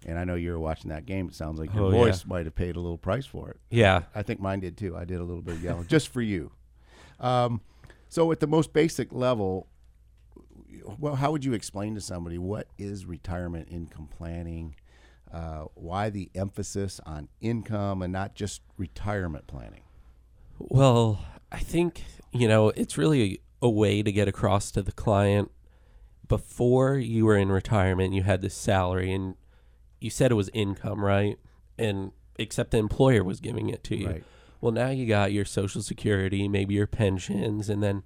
and 0.05 0.17
I 0.17 0.23
know 0.23 0.35
you 0.35 0.51
were 0.51 0.59
watching 0.59 0.89
that 0.89 1.05
game. 1.05 1.27
It 1.27 1.35
sounds 1.35 1.59
like 1.59 1.73
your 1.73 1.85
Oh, 1.85 1.91
yeah. 1.91 1.97
voice 1.97 2.25
might 2.25 2.45
have 2.45 2.55
paid 2.55 2.75
a 2.75 2.79
little 2.79 2.97
price 2.97 3.25
for 3.25 3.49
it. 3.51 3.59
Yeah. 3.69 4.03
I 4.15 4.23
think 4.23 4.39
mine 4.39 4.59
did 4.61 4.77
too. 4.77 4.95
I 4.97 5.05
did 5.05 5.19
a 5.19 5.23
little 5.23 5.41
bit 5.43 5.55
of 5.55 5.63
yelling 5.63 5.87
just 5.87 6.09
for 6.09 6.21
you. 6.21 6.51
Um, 7.19 7.61
so, 8.09 8.31
at 8.31 8.39
the 8.39 8.47
most 8.47 8.73
basic 8.73 9.13
level, 9.13 9.67
well, 10.99 11.15
how 11.15 11.31
would 11.31 11.45
you 11.45 11.53
explain 11.53 11.95
to 11.95 12.01
somebody 12.01 12.37
what 12.37 12.67
is 12.77 13.05
retirement 13.05 13.67
income 13.71 14.07
planning? 14.09 14.75
Uh, 15.31 15.65
why 15.75 16.09
the 16.09 16.29
emphasis 16.35 16.99
on 17.05 17.29
income 17.39 18.01
and 18.01 18.11
not 18.11 18.35
just 18.35 18.61
retirement 18.77 19.47
planning? 19.47 19.81
Well, 20.59 21.23
I 21.51 21.59
think, 21.59 22.03
you 22.33 22.47
know, 22.47 22.69
it's 22.69 22.97
really 22.97 23.39
a 23.61 23.69
way 23.69 24.03
to 24.03 24.11
get 24.11 24.27
across 24.27 24.71
to 24.71 24.81
the 24.81 24.91
client 24.91 25.51
before 26.27 26.95
you 26.97 27.25
were 27.25 27.37
in 27.37 27.49
retirement, 27.51 28.13
you 28.13 28.23
had 28.23 28.41
this 28.41 28.53
salary 28.55 29.11
and 29.13 29.35
you 30.01 30.09
said 30.09 30.31
it 30.31 30.35
was 30.35 30.49
income, 30.53 31.05
right? 31.05 31.39
And 31.77 32.11
except 32.37 32.71
the 32.71 32.77
employer 32.77 33.23
was 33.23 33.39
giving 33.39 33.69
it 33.69 33.83
to 33.85 33.95
you. 33.95 34.07
Right. 34.07 34.23
Well, 34.59 34.71
now 34.71 34.89
you 34.89 35.05
got 35.05 35.31
your 35.31 35.45
social 35.45 35.81
security, 35.81 36.47
maybe 36.47 36.73
your 36.73 36.87
pensions, 36.87 37.69
and 37.69 37.81
then 37.81 38.03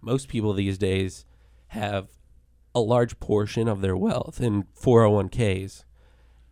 most 0.00 0.28
people 0.28 0.52
these 0.52 0.78
days 0.78 1.24
have 1.68 2.08
a 2.74 2.80
large 2.80 3.18
portion 3.20 3.68
of 3.68 3.80
their 3.80 3.96
wealth 3.96 4.40
in 4.40 4.64
401ks. 4.80 5.84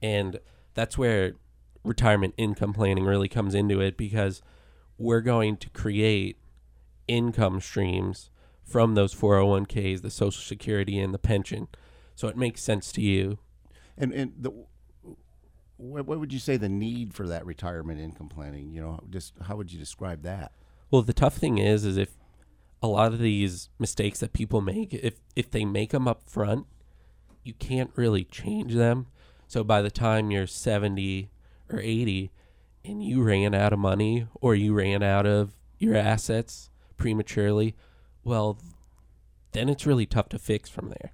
And 0.02 0.40
that's 0.74 0.98
where 0.98 1.34
retirement 1.84 2.34
income 2.36 2.72
planning 2.72 3.04
really 3.04 3.28
comes 3.28 3.54
into 3.54 3.80
it 3.80 3.96
because 3.96 4.42
we're 4.98 5.20
going 5.20 5.56
to 5.58 5.70
create 5.70 6.38
income 7.06 7.60
streams 7.60 8.30
from 8.64 8.94
those 8.94 9.14
401ks, 9.14 10.02
the 10.02 10.10
social 10.10 10.42
security 10.42 10.98
and 10.98 11.14
the 11.14 11.18
pension. 11.18 11.68
So 12.14 12.28
it 12.28 12.36
makes 12.36 12.62
sense 12.62 12.92
to 12.92 13.00
you. 13.00 13.38
And 13.96 14.12
and 14.12 14.32
the 14.38 14.52
what, 15.78 16.06
what 16.06 16.20
would 16.20 16.32
you 16.32 16.38
say 16.38 16.56
the 16.56 16.68
need 16.68 17.14
for 17.14 17.26
that 17.26 17.46
retirement 17.46 18.00
income 18.00 18.28
planning? 18.28 18.70
You 18.70 18.82
know, 18.82 19.00
just 19.08 19.32
how 19.46 19.56
would 19.56 19.72
you 19.72 19.78
describe 19.78 20.22
that? 20.22 20.52
Well, 20.90 21.02
the 21.02 21.12
tough 21.12 21.36
thing 21.36 21.58
is, 21.58 21.84
is 21.84 21.96
if 21.96 22.16
a 22.82 22.88
lot 22.88 23.12
of 23.12 23.18
these 23.18 23.70
mistakes 23.78 24.20
that 24.20 24.32
people 24.32 24.60
make, 24.60 24.92
if 24.92 25.14
if 25.34 25.50
they 25.50 25.64
make 25.64 25.90
them 25.90 26.06
up 26.06 26.28
front, 26.28 26.66
you 27.44 27.54
can't 27.54 27.90
really 27.94 28.24
change 28.24 28.74
them. 28.74 29.06
So 29.46 29.64
by 29.64 29.80
the 29.80 29.90
time 29.90 30.30
you're 30.30 30.46
70 30.46 31.30
or 31.70 31.80
80 31.80 32.30
and 32.84 33.02
you 33.02 33.22
ran 33.22 33.54
out 33.54 33.72
of 33.72 33.78
money 33.78 34.26
or 34.40 34.54
you 34.54 34.74
ran 34.74 35.02
out 35.02 35.26
of 35.26 35.52
your 35.78 35.96
assets 35.96 36.70
prematurely, 36.96 37.74
well, 38.24 38.58
then 39.52 39.68
it's 39.68 39.86
really 39.86 40.06
tough 40.06 40.28
to 40.30 40.38
fix 40.38 40.68
from 40.68 40.90
there. 40.90 41.12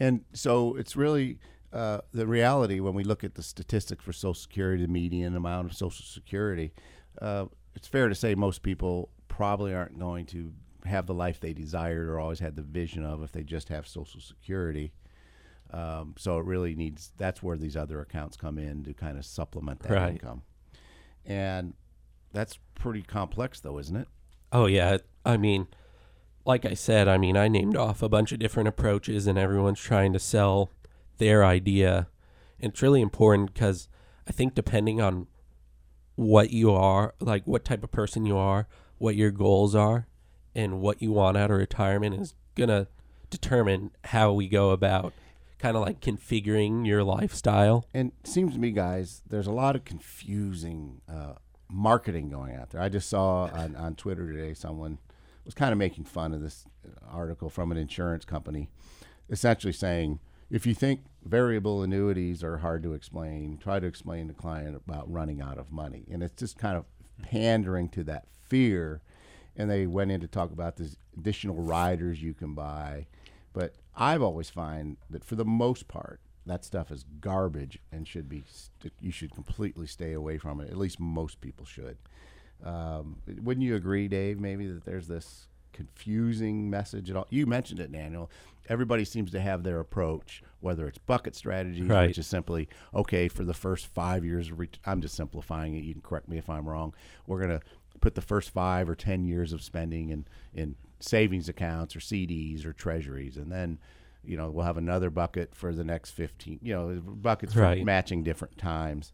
And 0.00 0.24
so 0.32 0.76
it's 0.76 0.96
really 0.96 1.38
uh, 1.74 2.00
the 2.12 2.26
reality 2.26 2.80
when 2.80 2.94
we 2.94 3.04
look 3.04 3.24
at 3.24 3.34
the 3.34 3.42
statistics 3.42 4.02
for 4.04 4.12
Social 4.12 4.32
Security, 4.34 4.82
the 4.86 4.88
median 4.92 5.34
amount 5.36 5.68
of 5.70 5.76
Social 5.76 6.04
Security. 6.06 6.72
Uh, 7.20 7.46
it's 7.74 7.88
fair 7.88 8.08
to 8.08 8.14
say 8.14 8.34
most 8.34 8.62
people 8.62 9.10
probably 9.28 9.74
aren't 9.74 9.98
going 9.98 10.24
to 10.26 10.52
have 10.86 11.06
the 11.06 11.14
life 11.14 11.40
they 11.40 11.52
desired 11.52 12.08
or 12.08 12.20
always 12.20 12.38
had 12.38 12.56
the 12.56 12.62
vision 12.62 13.04
of 13.04 13.22
if 13.22 13.32
they 13.32 13.42
just 13.42 13.68
have 13.68 13.86
Social 13.86 14.20
Security. 14.20 14.92
Um, 15.72 16.14
so 16.16 16.38
it 16.38 16.44
really 16.44 16.74
needs 16.76 17.12
that's 17.16 17.42
where 17.42 17.56
these 17.56 17.76
other 17.76 18.00
accounts 18.00 18.36
come 18.36 18.58
in 18.58 18.84
to 18.84 18.94
kind 18.94 19.18
of 19.18 19.24
supplement 19.24 19.80
that 19.80 19.90
Right. 19.92 20.12
income. 20.12 20.42
And 21.24 21.74
that's 22.32 22.58
pretty 22.74 23.02
complex, 23.02 23.60
though, 23.60 23.78
isn't 23.78 23.96
it? 23.96 24.08
Oh 24.52 24.66
yeah, 24.66 24.98
I 25.24 25.36
mean, 25.36 25.66
like 26.44 26.64
I 26.64 26.74
said, 26.74 27.08
I 27.08 27.16
mean, 27.18 27.36
I 27.36 27.48
named 27.48 27.76
off 27.76 28.02
a 28.02 28.08
bunch 28.08 28.30
of 28.30 28.38
different 28.38 28.68
approaches, 28.68 29.26
and 29.26 29.36
everyone's 29.38 29.80
trying 29.80 30.12
to 30.12 30.18
sell 30.20 30.70
their 31.18 31.44
idea. 31.44 32.08
And 32.60 32.72
it's 32.72 32.82
really 32.82 33.02
important 33.02 33.52
because 33.52 33.88
I 34.28 34.32
think 34.32 34.54
depending 34.54 35.00
on 35.00 35.26
what 36.16 36.50
you 36.50 36.72
are, 36.72 37.14
like 37.20 37.46
what 37.46 37.64
type 37.64 37.82
of 37.82 37.90
person 37.90 38.24
you 38.24 38.36
are, 38.36 38.66
what 38.98 39.16
your 39.16 39.30
goals 39.30 39.74
are, 39.74 40.06
and 40.54 40.80
what 40.80 41.02
you 41.02 41.10
want 41.10 41.36
out 41.36 41.50
of 41.50 41.58
retirement 41.58 42.20
is 42.20 42.34
gonna 42.54 42.86
determine 43.30 43.90
how 44.04 44.32
we 44.32 44.48
go 44.48 44.70
about 44.70 45.12
kind 45.58 45.76
of 45.76 45.82
like 45.82 46.00
configuring 46.00 46.86
your 46.86 47.02
lifestyle. 47.02 47.86
And 47.92 48.12
seems 48.22 48.54
to 48.54 48.60
me, 48.60 48.70
guys, 48.70 49.22
there's 49.28 49.46
a 49.46 49.52
lot 49.52 49.74
of 49.74 49.84
confusing 49.84 51.00
uh, 51.08 51.34
marketing 51.68 52.30
going 52.30 52.54
out 52.54 52.70
there. 52.70 52.80
I 52.80 52.88
just 52.88 53.08
saw 53.08 53.44
on, 53.46 53.74
on 53.74 53.94
Twitter 53.96 54.30
today 54.30 54.54
someone 54.54 54.98
was 55.44 55.54
kind 55.54 55.72
of 55.72 55.78
making 55.78 56.04
fun 56.04 56.32
of 56.32 56.40
this 56.40 56.66
article 57.10 57.50
from 57.50 57.72
an 57.72 57.78
insurance 57.78 58.24
company, 58.24 58.70
essentially 59.28 59.72
saying 59.72 60.20
if 60.50 60.66
you 60.66 60.74
think 60.74 61.00
variable 61.24 61.82
annuities 61.82 62.44
are 62.44 62.58
hard 62.58 62.82
to 62.82 62.92
explain, 62.92 63.58
try 63.58 63.80
to 63.80 63.86
explain 63.86 64.28
to 64.28 64.34
client 64.34 64.76
about 64.76 65.10
running 65.10 65.40
out 65.40 65.58
of 65.58 65.72
money. 65.72 66.04
And 66.10 66.22
it's 66.22 66.38
just 66.38 66.58
kind 66.58 66.76
of 66.76 66.84
pandering 67.22 67.88
to 67.90 68.04
that 68.04 68.26
fear. 68.42 69.00
And 69.56 69.70
they 69.70 69.86
went 69.86 70.10
in 70.10 70.20
to 70.20 70.28
talk 70.28 70.52
about 70.52 70.76
these 70.76 70.96
additional 71.16 71.56
riders 71.56 72.22
you 72.22 72.34
can 72.34 72.54
buy. 72.54 73.06
But 73.52 73.74
I've 73.96 74.22
always 74.22 74.50
find 74.50 74.96
that 75.10 75.24
for 75.24 75.36
the 75.36 75.44
most 75.44 75.88
part, 75.88 76.20
that 76.46 76.64
stuff 76.64 76.90
is 76.90 77.04
garbage 77.20 77.78
and 77.90 78.06
should 78.06 78.28
be 78.28 78.44
st- 78.46 78.92
you 79.00 79.10
should 79.10 79.34
completely 79.34 79.86
stay 79.86 80.12
away 80.12 80.36
from 80.38 80.60
it. 80.60 80.70
At 80.70 80.76
least 80.76 81.00
most 81.00 81.40
people 81.40 81.64
should. 81.64 81.96
Um, 82.62 83.16
wouldn't 83.42 83.64
you 83.64 83.76
agree, 83.76 84.08
Dave? 84.08 84.38
Maybe 84.38 84.66
that 84.66 84.84
there's 84.84 85.08
this 85.08 85.46
confusing 85.72 86.68
message 86.68 87.10
at 87.10 87.16
all. 87.16 87.26
You 87.30 87.46
mentioned 87.46 87.80
it, 87.80 87.90
Daniel. 87.92 88.30
Everybody 88.68 89.04
seems 89.04 89.30
to 89.32 89.40
have 89.40 89.62
their 89.62 89.80
approach, 89.80 90.42
whether 90.60 90.86
it's 90.88 90.98
bucket 90.98 91.34
strategies, 91.34 91.86
Right. 91.88 92.08
which 92.08 92.18
is 92.18 92.26
simply 92.26 92.68
okay 92.94 93.28
for 93.28 93.44
the 93.44 93.54
first 93.54 93.86
five 93.86 94.24
years. 94.24 94.50
Of 94.50 94.58
ret- 94.58 94.78
I'm 94.86 95.00
just 95.00 95.14
simplifying 95.14 95.74
it. 95.74 95.84
You 95.84 95.92
can 95.94 96.02
correct 96.02 96.28
me 96.28 96.38
if 96.38 96.48
I'm 96.48 96.68
wrong. 96.68 96.94
We're 97.26 97.40
gonna 97.40 97.60
put 98.00 98.14
the 98.14 98.20
first 98.22 98.50
five 98.50 98.88
or 98.88 98.94
ten 98.94 99.24
years 99.24 99.52
of 99.52 99.62
spending 99.62 100.08
in 100.10 100.26
in 100.54 100.76
savings 101.00 101.48
accounts 101.48 101.94
or 101.94 102.00
CDs 102.00 102.64
or 102.64 102.72
treasuries, 102.72 103.36
and 103.36 103.52
then 103.52 103.78
you 104.24 104.36
know 104.38 104.50
we'll 104.50 104.64
have 104.64 104.78
another 104.78 105.10
bucket 105.10 105.54
for 105.54 105.74
the 105.74 105.84
next 105.84 106.12
15 106.12 106.58
you 106.62 106.72
know 106.72 106.98
buckets 107.04 107.52
for 107.52 107.76
matching 107.84 108.22
different 108.22 108.56
times 108.56 109.12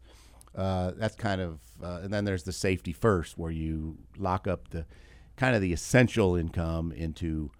uh, 0.55 0.91
that's 0.95 1.15
kind 1.15 1.41
of 1.41 1.59
uh, 1.83 1.99
and 2.01 2.13
then 2.13 2.23
there's 2.23 2.43
the 2.43 2.53
safety 2.53 2.93
first 2.93 3.37
where 3.37 3.51
you 3.51 3.97
lock 4.17 4.47
up 4.47 4.69
the 4.69 4.85
kind 5.35 5.53
of 5.53 5.61
the 5.61 5.73
essential 5.73 6.37
income 6.37 6.93
into 6.93 7.51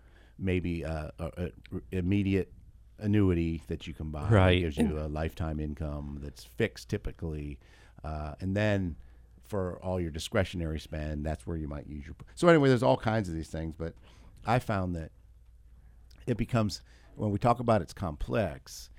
maybe 0.41 0.81
a, 0.83 1.11
a, 1.19 1.25
a 1.45 1.49
immediate 1.91 2.51
annuity 2.99 3.61
that 3.67 3.87
you 3.87 3.93
can 3.93 4.09
buy 4.11 4.23
that 4.29 4.31
Right. 4.35 4.59
gives 4.61 4.77
you 4.77 4.99
a 4.99 5.07
lifetime 5.07 5.59
income 5.59 6.19
that's 6.21 6.43
fixed 6.43 6.89
typically 6.89 7.59
uh, 8.03 8.33
and 8.41 8.55
then 8.55 8.95
for 9.43 9.79
all 9.83 9.99
your 9.99 10.11
discretionary 10.11 10.79
spend 10.79 11.25
that's 11.25 11.45
where 11.47 11.57
you 11.57 11.67
might 11.67 11.87
use 11.87 12.05
your 12.05 12.15
so 12.35 12.47
anyway 12.47 12.69
there's 12.69 12.83
all 12.83 12.97
kinds 12.97 13.27
of 13.27 13.35
these 13.35 13.49
things 13.49 13.75
but 13.75 13.93
i 14.45 14.59
found 14.59 14.95
that 14.95 15.11
it 16.27 16.37
becomes 16.37 16.81
when 17.15 17.31
we 17.31 17.39
talk 17.39 17.59
about 17.59 17.81
it's 17.81 17.93
complex 17.93 18.89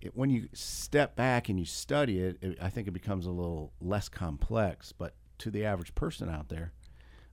it, 0.00 0.16
when 0.16 0.28
you 0.30 0.48
step 0.52 1.14
back 1.14 1.48
and 1.48 1.58
you 1.58 1.64
study 1.64 2.18
it, 2.20 2.36
it 2.42 2.58
i 2.60 2.68
think 2.68 2.88
it 2.88 2.92
becomes 2.92 3.26
a 3.26 3.30
little 3.30 3.72
less 3.80 4.08
complex 4.08 4.92
but 4.92 5.14
to 5.38 5.50
the 5.50 5.64
average 5.64 5.94
person 5.94 6.28
out 6.28 6.48
there 6.48 6.72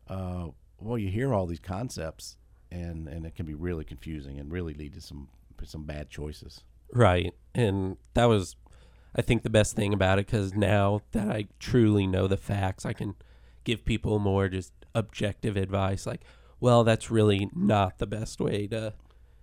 uh, 0.08 0.48
well 0.80 0.98
you 0.98 1.10
hear 1.10 1.34
all 1.34 1.46
these 1.48 1.60
concepts 1.60 2.38
and 2.72 3.08
and 3.08 3.26
it 3.26 3.36
can 3.36 3.46
be 3.46 3.54
really 3.54 3.84
confusing 3.84 4.40
and 4.40 4.52
really 4.52 4.74
lead 4.74 4.94
to 4.94 5.02
some 5.02 5.28
some 5.64 5.84
bad 5.84 6.10
choices 6.10 6.64
Right. 6.92 7.36
And 7.54 7.98
that 8.16 8.26
was, 8.26 8.56
I 9.16 9.22
think, 9.22 9.44
the 9.44 9.50
best 9.52 9.76
thing 9.76 9.94
about 9.94 10.18
it 10.18 10.26
because 10.26 10.56
now 10.56 11.02
that 11.12 11.30
I 11.30 11.46
truly 11.60 12.08
know 12.08 12.26
the 12.28 12.36
facts, 12.36 12.84
I 12.84 12.94
can 12.94 13.14
give 13.64 13.86
people 13.86 14.18
more 14.18 14.50
just 14.50 14.74
objective 14.96 15.56
advice. 15.56 16.08
Like, 16.08 16.22
well, 16.60 16.84
that's 16.84 17.12
really 17.12 17.48
not 17.56 18.00
the 18.00 18.08
best 18.08 18.42
way 18.42 18.66
to, 18.68 18.96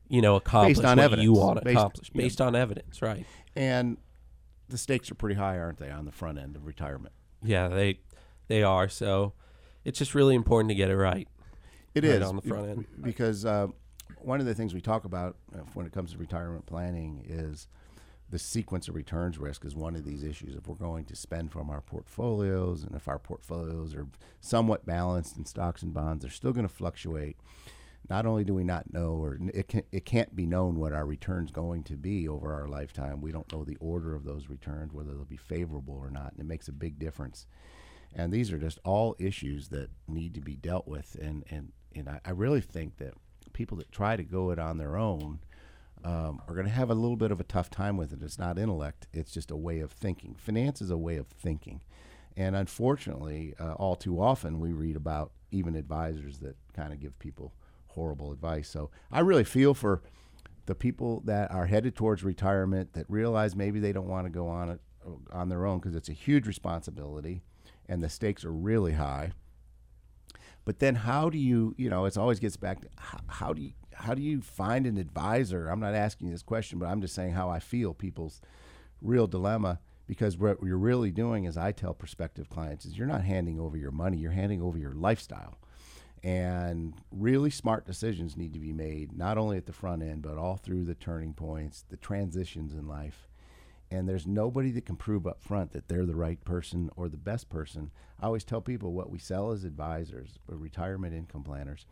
you 0.08 0.20
know, 0.20 0.34
accomplish 0.34 0.78
what 0.78 0.98
evidence. 0.98 1.22
you 1.22 1.34
want 1.34 1.60
to 1.60 1.64
Based- 1.64 1.76
accomplish 1.78 2.10
yeah. 2.12 2.20
based 2.22 2.40
on 2.40 2.56
evidence. 2.56 3.00
Right. 3.00 3.24
and 3.54 3.96
the 4.68 4.76
stakes 4.78 5.08
are 5.12 5.14
pretty 5.14 5.36
high 5.36 5.56
aren't 5.56 5.78
they 5.78 5.90
on 5.90 6.04
the 6.04 6.10
front 6.12 6.38
end 6.38 6.56
of 6.56 6.66
retirement 6.66 7.14
Yeah, 7.44 7.68
they 7.68 8.00
they 8.48 8.64
are. 8.64 8.88
So 8.88 9.34
it's 9.84 10.00
just 10.00 10.16
really 10.16 10.34
important 10.34 10.70
to 10.70 10.74
get 10.74 10.90
it 10.90 10.96
right. 10.96 11.28
It 11.96 12.04
right 12.04 12.22
is 12.22 12.28
on 12.28 12.36
the 12.36 12.42
front 12.42 12.68
end. 12.68 12.86
because 13.02 13.44
uh, 13.44 13.68
one 14.18 14.40
of 14.40 14.46
the 14.46 14.54
things 14.54 14.74
we 14.74 14.80
talk 14.80 15.04
about 15.04 15.36
uh, 15.54 15.58
when 15.74 15.86
it 15.86 15.92
comes 15.92 16.12
to 16.12 16.18
retirement 16.18 16.66
planning 16.66 17.24
is 17.26 17.68
the 18.28 18.38
sequence 18.38 18.88
of 18.88 18.94
returns 18.94 19.38
risk 19.38 19.64
is 19.64 19.74
one 19.74 19.94
of 19.94 20.04
these 20.04 20.22
issues. 20.24 20.56
If 20.56 20.66
we're 20.66 20.74
going 20.74 21.04
to 21.06 21.16
spend 21.16 21.52
from 21.52 21.70
our 21.70 21.80
portfolios, 21.80 22.82
and 22.82 22.94
if 22.96 23.06
our 23.08 23.18
portfolios 23.18 23.94
are 23.94 24.06
somewhat 24.40 24.84
balanced 24.84 25.36
in 25.36 25.44
stocks 25.44 25.82
and 25.82 25.94
bonds, 25.94 26.22
they're 26.22 26.30
still 26.30 26.52
going 26.52 26.66
to 26.66 26.72
fluctuate. 26.72 27.36
Not 28.08 28.26
only 28.26 28.44
do 28.44 28.54
we 28.54 28.64
not 28.64 28.92
know, 28.92 29.12
or 29.12 29.38
it 29.54 29.68
can 29.68 29.82
it 29.90 30.04
can't 30.04 30.34
be 30.36 30.46
known 30.46 30.78
what 30.78 30.92
our 30.92 31.06
return's 31.06 31.50
going 31.50 31.82
to 31.84 31.96
be 31.96 32.28
over 32.28 32.52
our 32.52 32.68
lifetime. 32.68 33.20
We 33.20 33.32
don't 33.32 33.50
know 33.52 33.64
the 33.64 33.76
order 33.80 34.14
of 34.14 34.24
those 34.24 34.48
returns, 34.48 34.92
whether 34.92 35.12
they'll 35.12 35.24
be 35.24 35.36
favorable 35.36 35.94
or 35.94 36.10
not, 36.10 36.32
and 36.32 36.40
it 36.40 36.46
makes 36.46 36.68
a 36.68 36.72
big 36.72 36.98
difference. 36.98 37.46
And 38.14 38.32
these 38.32 38.52
are 38.52 38.58
just 38.58 38.78
all 38.84 39.16
issues 39.18 39.68
that 39.68 39.90
need 40.06 40.34
to 40.34 40.40
be 40.40 40.54
dealt 40.54 40.86
with. 40.86 41.16
And 41.20 41.44
and 41.50 41.72
and 41.96 42.08
I, 42.08 42.20
I 42.24 42.30
really 42.30 42.60
think 42.60 42.98
that 42.98 43.14
people 43.52 43.76
that 43.78 43.90
try 43.90 44.16
to 44.16 44.22
go 44.22 44.50
it 44.50 44.58
on 44.58 44.78
their 44.78 44.96
own 44.96 45.40
um, 46.04 46.40
are 46.46 46.54
going 46.54 46.66
to 46.66 46.72
have 46.72 46.90
a 46.90 46.94
little 46.94 47.16
bit 47.16 47.30
of 47.30 47.40
a 47.40 47.44
tough 47.44 47.70
time 47.70 47.96
with 47.96 48.12
it. 48.12 48.22
It's 48.22 48.38
not 48.38 48.58
intellect; 48.58 49.06
it's 49.12 49.32
just 49.32 49.50
a 49.50 49.56
way 49.56 49.80
of 49.80 49.92
thinking. 49.92 50.34
Finance 50.34 50.80
is 50.82 50.90
a 50.90 50.98
way 50.98 51.16
of 51.16 51.26
thinking, 51.28 51.80
and 52.36 52.54
unfortunately, 52.54 53.54
uh, 53.58 53.72
all 53.72 53.96
too 53.96 54.20
often 54.20 54.60
we 54.60 54.72
read 54.72 54.96
about 54.96 55.32
even 55.50 55.74
advisors 55.74 56.38
that 56.38 56.56
kind 56.74 56.92
of 56.92 57.00
give 57.00 57.18
people 57.18 57.52
horrible 57.88 58.32
advice. 58.32 58.68
So 58.68 58.90
I 59.10 59.20
really 59.20 59.44
feel 59.44 59.74
for 59.74 60.02
the 60.66 60.74
people 60.74 61.22
that 61.24 61.50
are 61.50 61.66
headed 61.66 61.94
towards 61.94 62.22
retirement 62.22 62.92
that 62.92 63.06
realize 63.08 63.56
maybe 63.56 63.80
they 63.80 63.92
don't 63.92 64.08
want 64.08 64.26
to 64.26 64.30
go 64.30 64.48
on 64.48 64.70
it 64.70 64.80
uh, 65.06 65.10
on 65.32 65.48
their 65.48 65.64
own 65.64 65.78
because 65.78 65.94
it's 65.94 66.08
a 66.08 66.12
huge 66.12 66.46
responsibility 66.46 67.40
and 67.88 68.02
the 68.02 68.08
stakes 68.08 68.44
are 68.44 68.52
really 68.52 68.92
high. 68.92 69.32
But 70.66 70.80
then 70.80 70.96
how 70.96 71.30
do 71.30 71.38
you, 71.38 71.74
you 71.78 71.88
know, 71.88 72.04
it 72.04 72.18
always 72.18 72.40
gets 72.40 72.56
back 72.56 72.80
to 72.82 72.88
how, 72.98 73.20
how 73.28 73.52
do 73.54 73.62
you 73.62 73.72
how 73.94 74.12
do 74.12 74.20
you 74.20 74.42
find 74.42 74.84
an 74.86 74.98
advisor? 74.98 75.68
I'm 75.68 75.80
not 75.80 75.94
asking 75.94 76.26
you 76.26 76.34
this 76.34 76.42
question, 76.42 76.78
but 76.78 76.86
I'm 76.86 77.00
just 77.00 77.14
saying 77.14 77.32
how 77.32 77.48
I 77.48 77.60
feel 77.60 77.94
people's 77.94 78.42
real 79.00 79.26
dilemma 79.26 79.80
because 80.06 80.36
what 80.36 80.58
you're 80.62 80.76
really 80.76 81.10
doing 81.10 81.44
is 81.44 81.56
I 81.56 81.72
tell 81.72 81.94
prospective 81.94 82.50
clients 82.50 82.84
is 82.84 82.98
you're 82.98 83.06
not 83.06 83.22
handing 83.22 83.58
over 83.58 83.78
your 83.78 83.90
money, 83.90 84.18
you're 84.18 84.32
handing 84.32 84.60
over 84.60 84.76
your 84.76 84.92
lifestyle. 84.92 85.56
And 86.22 86.94
really 87.10 87.50
smart 87.50 87.86
decisions 87.86 88.36
need 88.36 88.52
to 88.52 88.58
be 88.58 88.72
made, 88.72 89.16
not 89.16 89.38
only 89.38 89.56
at 89.56 89.66
the 89.66 89.72
front 89.72 90.02
end, 90.02 90.22
but 90.22 90.36
all 90.36 90.56
through 90.56 90.84
the 90.84 90.94
turning 90.94 91.32
points, 91.32 91.84
the 91.88 91.96
transitions 91.96 92.74
in 92.74 92.86
life. 92.88 93.25
And 93.90 94.08
there's 94.08 94.26
nobody 94.26 94.70
that 94.72 94.86
can 94.86 94.96
prove 94.96 95.26
up 95.26 95.42
front 95.42 95.72
that 95.72 95.88
they're 95.88 96.06
the 96.06 96.16
right 96.16 96.42
person 96.44 96.90
or 96.96 97.08
the 97.08 97.16
best 97.16 97.48
person. 97.48 97.90
I 98.20 98.26
always 98.26 98.44
tell 98.44 98.60
people 98.60 98.92
what 98.92 99.10
we 99.10 99.18
sell 99.18 99.52
as 99.52 99.64
advisors 99.64 100.38
or 100.48 100.56
retirement 100.56 101.14
income 101.14 101.44
planners 101.44 101.86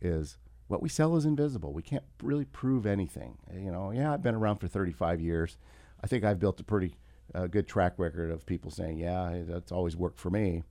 is 0.00 0.38
what 0.68 0.82
we 0.82 0.88
sell 0.88 1.16
is 1.16 1.24
invisible. 1.24 1.72
We 1.72 1.82
can't 1.82 2.04
really 2.22 2.44
prove 2.44 2.86
anything. 2.86 3.38
You 3.54 3.70
know, 3.70 3.92
yeah, 3.92 4.12
I've 4.12 4.22
been 4.22 4.34
around 4.34 4.56
for 4.56 4.66
35 4.66 5.20
years. 5.20 5.56
I 6.02 6.06
think 6.06 6.24
I've 6.24 6.40
built 6.40 6.60
a 6.60 6.64
pretty 6.64 6.96
uh, 7.34 7.46
good 7.46 7.68
track 7.68 7.94
record 7.98 8.30
of 8.30 8.46
people 8.46 8.70
saying, 8.70 8.98
yeah, 8.98 9.42
that's 9.46 9.72
always 9.72 9.96
worked 9.96 10.18
for 10.18 10.30
me. 10.30 10.64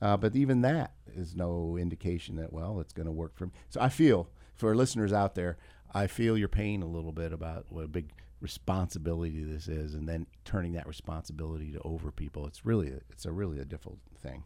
Uh, 0.00 0.16
but 0.16 0.34
even 0.34 0.62
that 0.62 0.92
is 1.14 1.34
no 1.34 1.76
indication 1.76 2.36
that, 2.36 2.52
well, 2.52 2.80
it's 2.80 2.92
going 2.92 3.06
to 3.06 3.12
work 3.12 3.36
for 3.36 3.46
me. 3.46 3.52
So 3.68 3.80
I 3.80 3.88
feel, 3.88 4.28
for 4.56 4.74
listeners 4.74 5.12
out 5.12 5.34
there, 5.34 5.58
I 5.92 6.06
feel 6.06 6.38
your 6.38 6.48
pain 6.48 6.82
a 6.82 6.86
little 6.86 7.12
bit 7.12 7.32
about 7.32 7.66
what 7.68 7.84
a 7.84 7.88
big 7.88 8.10
responsibility 8.40 9.44
this 9.44 9.68
is 9.68 9.94
and 9.94 10.08
then 10.08 10.26
turning 10.44 10.72
that 10.72 10.86
responsibility 10.86 11.72
to 11.72 11.80
over 11.80 12.10
people. 12.10 12.46
It's 12.46 12.64
really, 12.64 12.90
a, 12.90 13.00
it's 13.10 13.24
a 13.26 13.32
really 13.32 13.58
a 13.58 13.64
difficult 13.64 13.98
thing. 14.22 14.44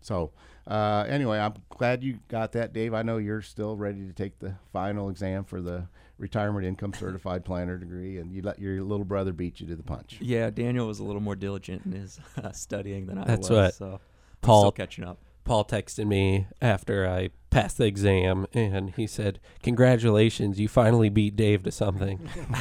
So 0.00 0.30
uh, 0.66 1.04
anyway, 1.08 1.38
I'm 1.38 1.54
glad 1.70 2.04
you 2.04 2.20
got 2.28 2.52
that, 2.52 2.72
Dave. 2.72 2.94
I 2.94 3.02
know 3.02 3.16
you're 3.16 3.42
still 3.42 3.76
ready 3.76 4.06
to 4.06 4.12
take 4.12 4.38
the 4.38 4.54
final 4.72 5.10
exam 5.10 5.44
for 5.44 5.60
the 5.60 5.88
retirement 6.18 6.64
income 6.66 6.92
certified 6.94 7.44
planner 7.44 7.76
degree, 7.78 8.18
and 8.18 8.32
you 8.32 8.42
let 8.42 8.58
your 8.60 8.82
little 8.82 9.04
brother 9.04 9.32
beat 9.32 9.60
you 9.60 9.66
to 9.66 9.74
the 9.76 9.82
punch. 9.82 10.18
Yeah, 10.20 10.50
Daniel 10.50 10.86
was 10.86 11.00
a 11.00 11.04
little 11.04 11.20
more 11.20 11.34
diligent 11.36 11.84
in 11.84 11.92
his 11.92 12.20
uh, 12.42 12.52
studying 12.52 13.06
than 13.06 13.18
I 13.18 13.24
That's 13.24 13.50
was. 13.50 13.58
what 13.58 13.74
so 13.74 13.86
I'm 13.94 13.98
Paul- 14.40 14.62
still 14.62 14.72
catching 14.72 15.04
up. 15.04 15.18
Paul 15.44 15.64
texted 15.64 16.06
me 16.06 16.46
after 16.60 17.08
I 17.08 17.30
passed 17.50 17.78
the 17.78 17.84
exam, 17.86 18.46
and 18.52 18.90
he 18.90 19.06
said, 19.06 19.40
"Congratulations, 19.62 20.58
you 20.60 20.68
finally 20.68 21.08
beat 21.08 21.36
Dave 21.36 21.62
to 21.64 21.70
something." 21.70 22.28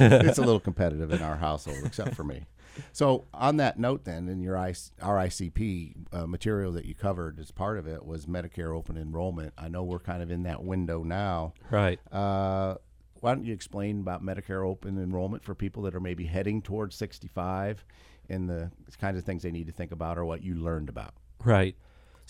it's 0.00 0.38
a 0.38 0.42
little 0.42 0.60
competitive 0.70 1.12
in 1.12 1.22
our 1.22 1.36
household, 1.36 1.78
except 1.84 2.14
for 2.14 2.24
me. 2.24 2.46
So, 2.92 3.26
on 3.34 3.58
that 3.58 3.78
note, 3.78 4.04
then, 4.04 4.28
in 4.28 4.40
your 4.40 4.56
I- 4.56 4.72
RICP 4.72 5.94
uh, 6.12 6.26
material 6.26 6.72
that 6.72 6.84
you 6.86 6.94
covered 6.94 7.38
as 7.38 7.50
part 7.50 7.78
of 7.78 7.86
it 7.86 8.04
was 8.04 8.26
Medicare 8.26 8.74
open 8.74 8.96
enrollment. 8.96 9.52
I 9.58 9.68
know 9.68 9.82
we're 9.82 9.98
kind 9.98 10.22
of 10.22 10.30
in 10.30 10.44
that 10.44 10.62
window 10.64 11.02
now. 11.02 11.52
right. 11.70 12.00
Uh, 12.10 12.76
why 13.20 13.34
don't 13.36 13.44
you 13.44 13.54
explain 13.54 14.00
about 14.00 14.20
Medicare 14.24 14.66
open 14.66 15.00
enrollment 15.00 15.44
for 15.44 15.54
people 15.54 15.84
that 15.84 15.94
are 15.94 16.00
maybe 16.00 16.24
heading 16.24 16.60
towards 16.60 16.96
65 16.96 17.84
and 18.28 18.48
the 18.50 18.68
kinds 19.00 19.16
of 19.16 19.22
things 19.24 19.44
they 19.44 19.52
need 19.52 19.68
to 19.68 19.72
think 19.72 19.92
about 19.92 20.18
or 20.18 20.24
what 20.24 20.42
you 20.42 20.56
learned 20.56 20.88
about? 20.88 21.14
Right. 21.44 21.76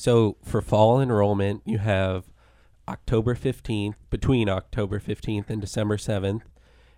So 0.02 0.36
for 0.42 0.60
fall 0.60 1.00
enrollment, 1.00 1.62
you 1.64 1.78
have 1.78 2.24
October 2.88 3.36
15th, 3.36 3.94
between 4.10 4.48
October 4.48 4.98
15th 4.98 5.48
and 5.48 5.60
December 5.60 5.96
7th, 5.96 6.40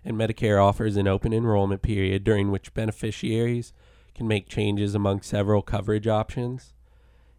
and 0.03 0.17
Medicare 0.17 0.59
offers 0.59 0.97
an 0.97 1.07
open 1.07 1.31
enrollment 1.31 1.83
period 1.83 2.23
during 2.23 2.49
which 2.49 2.73
beneficiaries 2.73 3.73
can 4.15 4.27
make 4.27 4.49
changes 4.49 4.95
among 4.95 5.21
several 5.21 5.61
coverage 5.61 6.07
options. 6.07 6.73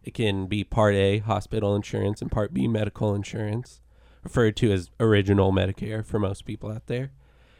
It 0.05 0.13
can 0.13 0.47
be 0.47 0.63
Part 0.63 0.95
A, 0.95 1.17
hospital 1.17 1.75
insurance, 1.75 2.21
and 2.21 2.31
Part 2.31 2.53
B, 2.53 2.65
medical 2.65 3.13
insurance, 3.13 3.81
referred 4.23 4.55
to 4.55 4.71
as 4.71 4.89
original 5.01 5.51
Medicare 5.51 6.05
for 6.05 6.17
most 6.17 6.45
people 6.45 6.71
out 6.71 6.87
there. 6.87 7.11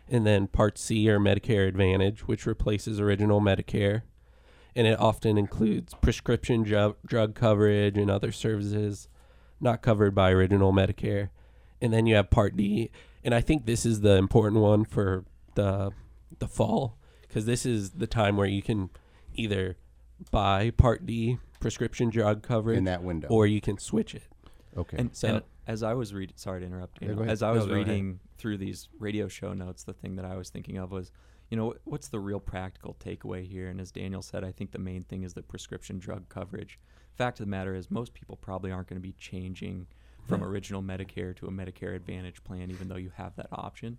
And 0.07 0.25
then 0.25 0.47
Part 0.47 0.77
C, 0.77 1.09
or 1.09 1.19
Medicare 1.19 1.67
Advantage, 1.67 2.25
which 2.25 2.45
replaces 2.45 3.01
original 3.01 3.41
Medicare 3.41 4.03
and 4.77 4.87
it 4.87 4.97
often 4.99 5.37
includes 5.37 5.93
prescription 5.95 6.63
ju- 6.63 6.95
drug 7.05 7.35
coverage 7.35 7.97
and 7.97 8.09
other 8.09 8.31
services 8.31 9.09
not 9.59 9.81
covered 9.81 10.13
by 10.15 10.31
original 10.31 10.71
Medicare. 10.71 11.29
And 11.81 11.91
then 11.91 12.05
you 12.05 12.15
have 12.15 12.29
Part 12.29 12.55
D, 12.55 12.91
and 13.23 13.33
I 13.35 13.41
think 13.41 13.65
this 13.65 13.85
is 13.85 14.01
the 14.01 14.13
important 14.15 14.61
one 14.61 14.85
for 14.85 15.25
the 15.55 15.91
the 16.39 16.47
fall 16.47 16.97
because 17.21 17.45
this 17.45 17.65
is 17.65 17.91
the 17.91 18.07
time 18.07 18.37
where 18.37 18.47
you 18.47 18.61
can 18.61 18.89
either 19.35 19.77
buy 20.31 20.71
Part 20.71 21.05
D 21.05 21.37
prescription 21.59 22.09
drug 22.09 22.41
coverage 22.43 22.77
In 22.77 22.83
that 22.85 23.03
window. 23.03 23.27
or 23.29 23.45
you 23.47 23.59
can 23.61 23.77
switch 23.79 24.13
it. 24.15 24.23
okay. 24.77 24.97
And, 24.97 25.15
So- 25.15 25.27
and 25.27 25.41
as 25.67 25.83
I 25.83 25.93
was 25.93 26.13
reading, 26.13 26.35
sorry 26.37 26.61
to 26.61 26.65
interrupt. 26.65 26.99
Yeah, 27.01 27.07
Daniel. 27.09 27.17
go 27.17 27.23
ahead. 27.23 27.33
as 27.33 27.43
I 27.43 27.47
No, 27.49 27.53
was 27.55 27.65
ahead. 27.65 27.75
reading 27.77 28.19
through 28.37 28.57
these 28.57 28.87
radio 28.99 29.27
show 29.27 29.53
notes, 29.53 29.83
the 29.83 29.93
thing 29.93 30.15
that 30.15 30.25
I 30.25 30.35
was 30.37 30.49
thinking 30.49 30.77
of 30.77 30.91
was, 30.91 31.11
you 31.49 31.57
know, 31.57 31.73
what's 31.85 32.09
the 32.09 32.19
real 32.19 32.39
practical 32.39 32.95
takeaway 33.03 33.47
here? 33.47 33.69
And 33.69 33.79
as 33.79 33.91
Daniel 33.91 34.21
said, 34.21 34.43
I 34.43 34.51
think 34.51 34.71
the 34.71 34.79
main 34.79 35.03
thing 35.03 35.23
is 35.23 35.33
the 35.33 35.43
prescription 35.43 35.97
drug 35.99 36.27
coverage. 36.29 36.79
Fact 37.15 37.39
of 37.39 37.45
the 37.45 37.49
matter 37.49 37.73
is, 37.73 37.89
most 37.89 38.13
people 38.13 38.35
probably 38.35 38.71
aren't 38.71 38.87
going 38.87 39.01
to 39.01 39.07
be 39.07 39.13
changing 39.13 39.87
from 40.27 40.43
original 40.43 40.83
Medicare 40.83 41.35
to 41.37 41.47
a 41.47 41.51
Medicare 41.51 41.95
Advantage 41.95 42.43
plan, 42.43 42.69
even 42.69 42.89
though 42.89 42.97
you 42.97 43.11
have 43.15 43.35
that 43.37 43.47
option. 43.51 43.97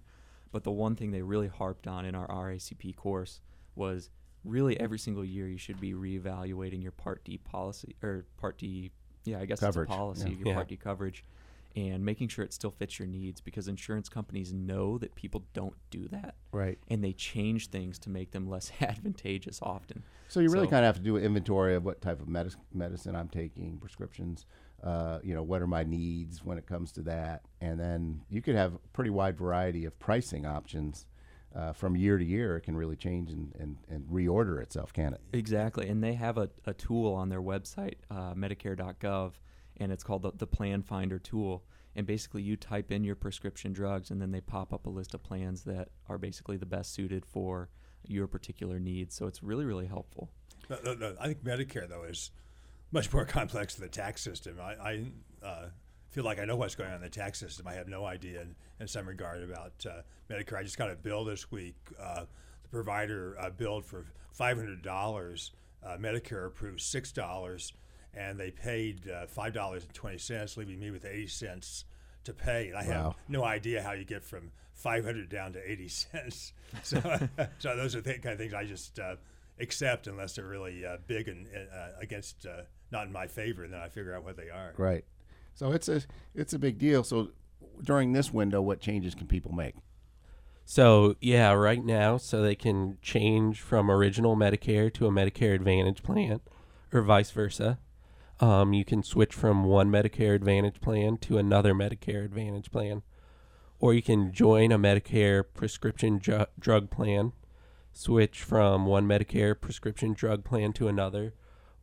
But 0.52 0.62
the 0.62 0.70
one 0.70 0.94
thing 0.94 1.10
they 1.10 1.22
really 1.22 1.48
harped 1.48 1.86
on 1.86 2.04
in 2.04 2.14
our 2.14 2.28
RICP 2.28 2.96
course 2.96 3.40
was 3.74 4.10
really 4.44 4.78
every 4.78 4.98
single 4.98 5.24
year 5.24 5.48
you 5.48 5.58
should 5.58 5.80
be 5.80 5.94
reevaluating 5.94 6.82
your 6.82 6.92
Part 6.92 7.24
D 7.24 7.38
policy 7.38 7.96
or 8.02 8.26
Part 8.36 8.58
D. 8.58 8.90
Yeah, 9.24 9.40
I 9.40 9.46
guess 9.46 9.60
Coverage, 9.60 9.88
it's 9.88 9.94
a 9.94 9.98
policy, 9.98 10.30
yeah. 10.30 10.36
your 10.36 10.48
Yeah. 10.48 10.54
Part 10.54 10.68
D 10.68 10.76
coverage, 10.76 11.24
and 11.76 12.04
making 12.04 12.28
sure 12.28 12.44
it 12.44 12.52
still 12.52 12.70
fits 12.70 12.98
your 12.98 13.06
needs 13.06 13.40
because 13.40 13.68
insurance 13.68 14.08
companies 14.08 14.52
know 14.52 14.98
that 14.98 15.14
people 15.14 15.44
don't 15.52 15.76
do 15.90 16.08
that 16.08 16.34
right. 16.52 16.78
and 16.88 17.04
they 17.04 17.12
change 17.12 17.68
things 17.68 17.98
to 18.00 18.10
make 18.10 18.30
them 18.32 18.48
less 18.48 18.72
advantageous 18.80 19.60
often. 19.62 20.02
So 20.28 20.40
you 20.40 20.50
really 20.50 20.66
So- 20.66 20.70
kind 20.70 20.84
of 20.84 20.94
have 20.94 20.96
to 20.96 21.02
do 21.02 21.16
an 21.16 21.24
inventory 21.24 21.74
of 21.74 21.84
what 21.84 22.00
type 22.00 22.20
of 22.20 22.28
medic- 22.28 22.54
medicine 22.72 23.14
I'm 23.14 23.28
taking, 23.28 23.78
prescriptions. 23.78 24.46
Uh, 24.82 25.18
you 25.24 25.34
know, 25.34 25.42
what 25.42 25.60
are 25.60 25.66
my 25.66 25.82
needs 25.82 26.44
when 26.44 26.56
it 26.56 26.64
comes 26.64 26.92
to 26.92 27.02
that, 27.02 27.42
and 27.60 27.80
then 27.80 28.20
you 28.30 28.40
could 28.40 28.54
have 28.54 28.74
a 28.74 28.78
pretty 28.92 29.10
wide 29.10 29.36
variety 29.36 29.84
of 29.84 29.98
pricing 29.98 30.46
options 30.46 31.08
uh, 31.52 31.72
from 31.72 31.96
year 31.96 32.16
to 32.16 32.24
year. 32.24 32.56
It 32.56 32.60
can 32.60 32.76
really 32.76 32.94
change 32.94 33.32
and, 33.32 33.52
and, 33.58 33.76
and 33.88 34.04
reorder 34.04 34.62
itself, 34.62 34.92
can 34.92 35.14
it? 35.14 35.20
Exactly, 35.32 35.88
and 35.88 36.00
they 36.04 36.12
have 36.12 36.38
a, 36.38 36.48
a 36.64 36.74
tool 36.74 37.12
on 37.12 37.28
their 37.28 37.42
website, 37.42 37.94
uh, 38.08 38.34
Medicare.gov, 38.34 39.32
and 39.80 39.92
it's 39.92 40.04
called 40.04 40.22
the, 40.22 40.32
the 40.36 40.46
Plan 40.46 40.82
Finder 40.82 41.18
tool. 41.18 41.64
And 41.96 42.06
basically, 42.06 42.42
you 42.42 42.56
type 42.56 42.92
in 42.92 43.02
your 43.02 43.16
prescription 43.16 43.72
drugs, 43.72 44.10
and 44.10 44.20
then 44.20 44.30
they 44.30 44.40
pop 44.40 44.72
up 44.72 44.86
a 44.86 44.90
list 44.90 45.14
of 45.14 45.22
plans 45.22 45.64
that 45.64 45.88
are 46.08 46.18
basically 46.18 46.56
the 46.56 46.66
best 46.66 46.92
suited 46.92 47.26
for 47.26 47.70
your 48.06 48.26
particular 48.26 48.78
needs. 48.78 49.14
So 49.14 49.26
it's 49.26 49.42
really, 49.42 49.64
really 49.64 49.86
helpful. 49.86 50.30
No, 50.68 50.78
no, 50.84 50.94
no. 50.94 51.16
I 51.20 51.26
think 51.26 51.44
Medicare 51.44 51.88
though 51.88 52.04
is 52.04 52.30
much 52.92 53.12
more 53.12 53.24
complex 53.26 53.74
than 53.74 53.84
the 53.86 53.90
tax 53.90 54.22
system. 54.22 54.58
I, 54.60 54.72
I 54.72 55.04
uh, 55.44 55.66
feel 56.10 56.24
like 56.24 56.38
I 56.38 56.44
know 56.44 56.56
what's 56.56 56.74
going 56.74 56.90
on 56.90 56.96
in 56.96 57.02
the 57.02 57.08
tax 57.08 57.38
system. 57.38 57.66
I 57.66 57.74
have 57.74 57.88
no 57.88 58.04
idea 58.04 58.42
in, 58.42 58.54
in 58.80 58.88
some 58.88 59.06
regard 59.06 59.42
about 59.42 59.72
uh, 59.86 60.02
Medicare. 60.30 60.58
I 60.58 60.62
just 60.62 60.78
got 60.78 60.90
a 60.90 60.96
bill 60.96 61.24
this 61.24 61.50
week. 61.50 61.76
Uh, 62.00 62.24
the 62.62 62.68
provider 62.70 63.36
uh, 63.40 63.50
billed 63.50 63.84
for 63.84 64.06
five 64.32 64.56
hundred 64.56 64.82
dollars. 64.82 65.52
Uh, 65.84 65.96
Medicare 65.96 66.46
approved 66.46 66.80
six 66.80 67.12
dollars, 67.12 67.72
and 68.14 68.38
they 68.38 68.50
paid 68.50 69.08
uh, 69.08 69.26
five 69.26 69.52
dollars 69.52 69.84
and 69.84 69.92
twenty 69.94 70.18
cents, 70.18 70.56
leaving 70.56 70.78
me 70.78 70.90
with 70.90 71.04
eighty 71.04 71.26
cents 71.26 71.84
to 72.24 72.32
pay. 72.32 72.68
And 72.68 72.76
I 72.76 72.86
Wow. 72.88 73.02
have 73.04 73.14
no 73.28 73.44
idea 73.44 73.82
how 73.82 73.92
you 73.92 74.04
get 74.04 74.24
from 74.24 74.50
five 74.74 75.04
hundred 75.04 75.28
down 75.28 75.52
to 75.54 75.70
eighty 75.70 75.88
cents. 75.88 76.52
So, 76.82 77.00
so 77.58 77.76
those 77.76 77.94
are 77.96 78.00
the 78.00 78.14
kind 78.14 78.32
of 78.32 78.38
things 78.38 78.54
I 78.54 78.64
just 78.64 78.98
uh, 78.98 79.16
accept 79.60 80.06
unless 80.06 80.34
they're 80.36 80.46
really 80.46 80.84
uh, 80.84 80.98
big 81.06 81.28
and 81.28 81.46
uh, 81.48 81.88
against 82.00 82.46
uh, 82.46 82.62
not 82.90 83.06
in 83.06 83.12
my 83.12 83.26
favor, 83.26 83.64
and 83.64 83.72
then 83.72 83.80
I 83.80 83.88
figure 83.88 84.14
out 84.14 84.24
what 84.24 84.36
they 84.36 84.50
are. 84.50 84.72
Right. 84.76 85.04
So 85.54 85.72
it's 85.72 85.88
a 85.88 86.02
it's 86.34 86.52
a 86.52 86.58
big 86.58 86.78
deal. 86.78 87.02
So 87.04 87.30
during 87.82 88.12
this 88.12 88.32
window, 88.32 88.60
what 88.62 88.80
changes 88.80 89.14
can 89.14 89.26
people 89.26 89.52
make? 89.52 89.74
So 90.64 91.16
yeah, 91.20 91.52
right 91.52 91.82
now, 91.84 92.18
so 92.18 92.42
they 92.42 92.54
can 92.54 92.98
change 93.00 93.60
from 93.62 93.90
original 93.90 94.36
Medicare 94.36 94.92
to 94.94 95.06
a 95.06 95.10
Medicare 95.10 95.54
Advantage 95.54 96.02
plan, 96.02 96.40
or 96.92 97.02
vice 97.02 97.30
versa. 97.30 97.78
Um, 98.40 98.72
you 98.72 98.84
can 98.84 99.02
switch 99.02 99.34
from 99.34 99.64
one 99.64 99.90
Medicare 99.90 100.34
Advantage 100.34 100.80
plan 100.80 101.16
to 101.18 101.38
another 101.38 101.74
Medicare 101.74 102.24
Advantage 102.24 102.70
plan, 102.70 103.02
or 103.80 103.94
you 103.94 104.02
can 104.02 104.32
join 104.32 104.70
a 104.70 104.78
Medicare 104.78 105.44
prescription 105.54 106.20
drug 106.58 106.90
plan, 106.90 107.32
switch 107.92 108.42
from 108.42 108.86
one 108.86 109.08
Medicare 109.08 109.60
prescription 109.60 110.12
drug 110.12 110.44
plan 110.44 110.72
to 110.74 110.86
another, 110.86 111.34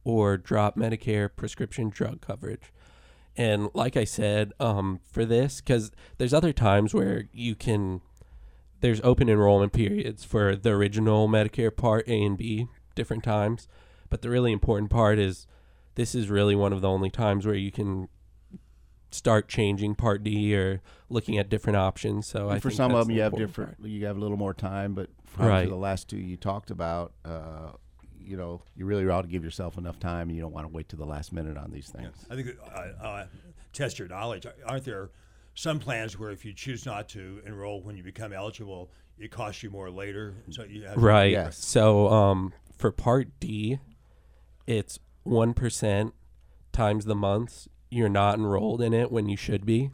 or 0.04 0.38
drop 0.38 0.78
Medicare 0.78 1.30
prescription 1.36 1.90
drug 1.90 2.22
coverage. 2.22 2.72
And 3.36 3.70
like 3.74 3.98
I 3.98 4.06
said, 4.06 4.54
um, 4.60 5.02
for 5.12 5.26
this, 5.26 5.60
because 5.60 5.92
there's 6.18 6.34
other 6.34 6.54
times 6.54 6.94
where 6.94 7.28
you 7.34 7.56
can 7.56 8.02
there's 8.82 9.02
open 9.04 9.30
enrollment 9.30 9.74
periods 9.74 10.24
for 10.24 10.56
the 10.56 10.70
original 10.70 11.28
Medicare 11.28 11.76
Part 11.76 12.08
A 12.08 12.24
and 12.24 12.38
B, 12.38 12.68
different 12.94 13.24
times. 13.24 13.68
But 14.10 14.22
the 14.22 14.30
really 14.30 14.52
important 14.52 14.90
part 14.90 15.18
is 15.18 15.48
this 15.96 16.14
is 16.16 16.30
really 16.30 16.56
one 16.56 16.74
of 16.74 16.82
the 16.82 16.90
only 16.90 17.10
times 17.10 17.46
where 17.46 17.56
you 17.56 17.72
can 17.72 18.08
start 19.12 19.48
changing 19.48 19.96
Part 19.96 20.24
D 20.24 20.56
or 20.56 20.82
looking 21.10 21.38
at 21.38 21.50
different 21.50 21.78
options. 21.78 22.28
So 22.28 22.50
I 22.50 22.60
for 22.60 22.70
think 22.70 22.78
some 22.78 22.94
of 22.94 23.08
them, 23.08 23.16
you 23.16 23.22
have 23.22 23.36
different. 23.36 23.80
part. 23.80 23.90
You 23.90 24.06
have 24.06 24.18
a 24.18 24.20
little 24.20 24.38
more 24.38 24.54
time, 24.54 24.94
but 24.94 25.10
probably 25.34 25.52
Right. 25.52 25.64
for 25.64 25.70
the 25.70 25.76
last 25.78 26.10
two 26.10 26.18
you 26.18 26.36
talked 26.38 26.70
about, 26.70 27.14
uh, 27.24 27.72
you 28.20 28.36
know, 28.36 28.62
you 28.76 28.86
really 28.86 29.08
ought 29.08 29.22
to 29.22 29.28
give 29.28 29.44
yourself 29.44 29.78
enough 29.78 30.00
time, 30.00 30.28
and 30.30 30.36
you 30.36 30.42
don't 30.42 30.52
want 30.54 30.68
to 30.68 30.74
wait 30.74 30.90
to 30.90 30.96
the 30.96 31.06
last 31.06 31.32
minute 31.32 31.58
on 31.58 31.72
these 31.72 31.90
things. 31.90 32.26
I 32.30 32.36
think 32.36 32.50
uh, 32.74 32.80
uh, 33.02 33.26
test 33.72 34.00
your 34.00 34.08
knowledge. 34.08 34.46
Aren't 34.66 34.84
there 34.84 35.12
some 35.54 35.80
plans 35.80 36.20
where 36.20 36.32
if 36.32 36.44
you 36.44 36.52
choose 36.52 36.86
not 36.86 37.08
to 37.10 37.42
enroll 37.46 37.82
when 37.82 37.96
you 37.96 38.04
become 38.04 38.34
eligible, 38.34 38.90
it 39.18 39.32
costs 39.32 39.64
you 39.64 39.70
more 39.70 39.90
later? 39.90 40.34
So 40.50 40.64
you 40.64 40.84
have 40.86 40.98
Right. 40.98 41.32
Yes. 41.32 41.64
So 41.64 42.10
um, 42.10 42.52
for 42.76 42.92
Part 42.92 43.40
D, 43.40 43.80
it's 44.68 45.00
one 45.26 45.54
percent 45.54 46.14
times 46.72 47.06
the 47.06 47.16
months 47.16 47.68
you're 47.90 48.08
not 48.08 48.38
enrolled 48.38 48.82
in 48.82 48.94
it 48.94 49.12
when 49.12 49.28
you 49.28 49.36
should 49.36 49.66
be, 49.66 49.90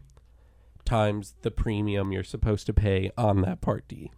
times 0.85 1.35
the 1.41 1.51
premium 1.51 2.11
you're 2.11 2.23
supposed 2.23 2.65
to 2.65 2.73
pay 2.73 3.11
on 3.17 3.41
that 3.41 3.61
Part 3.61 3.87
D. 3.87 4.11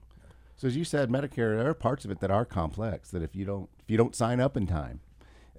So 0.55 0.67
as 0.67 0.75
you 0.77 0.83
said, 0.83 1.09
Medicare, 1.09 1.57
there 1.57 1.69
are 1.69 1.73
parts 1.73 2.05
of 2.05 2.11
it 2.11 2.19
that 2.19 2.31
are 2.31 2.45
complex. 2.45 3.11
That 3.11 3.21
if 3.21 3.35
you 3.35 3.45
don't 3.45 3.69
if 3.79 3.89
you 3.89 3.97
don't 3.97 4.15
sign 4.15 4.39
up 4.39 4.57
in 4.57 4.67
time, 4.67 5.01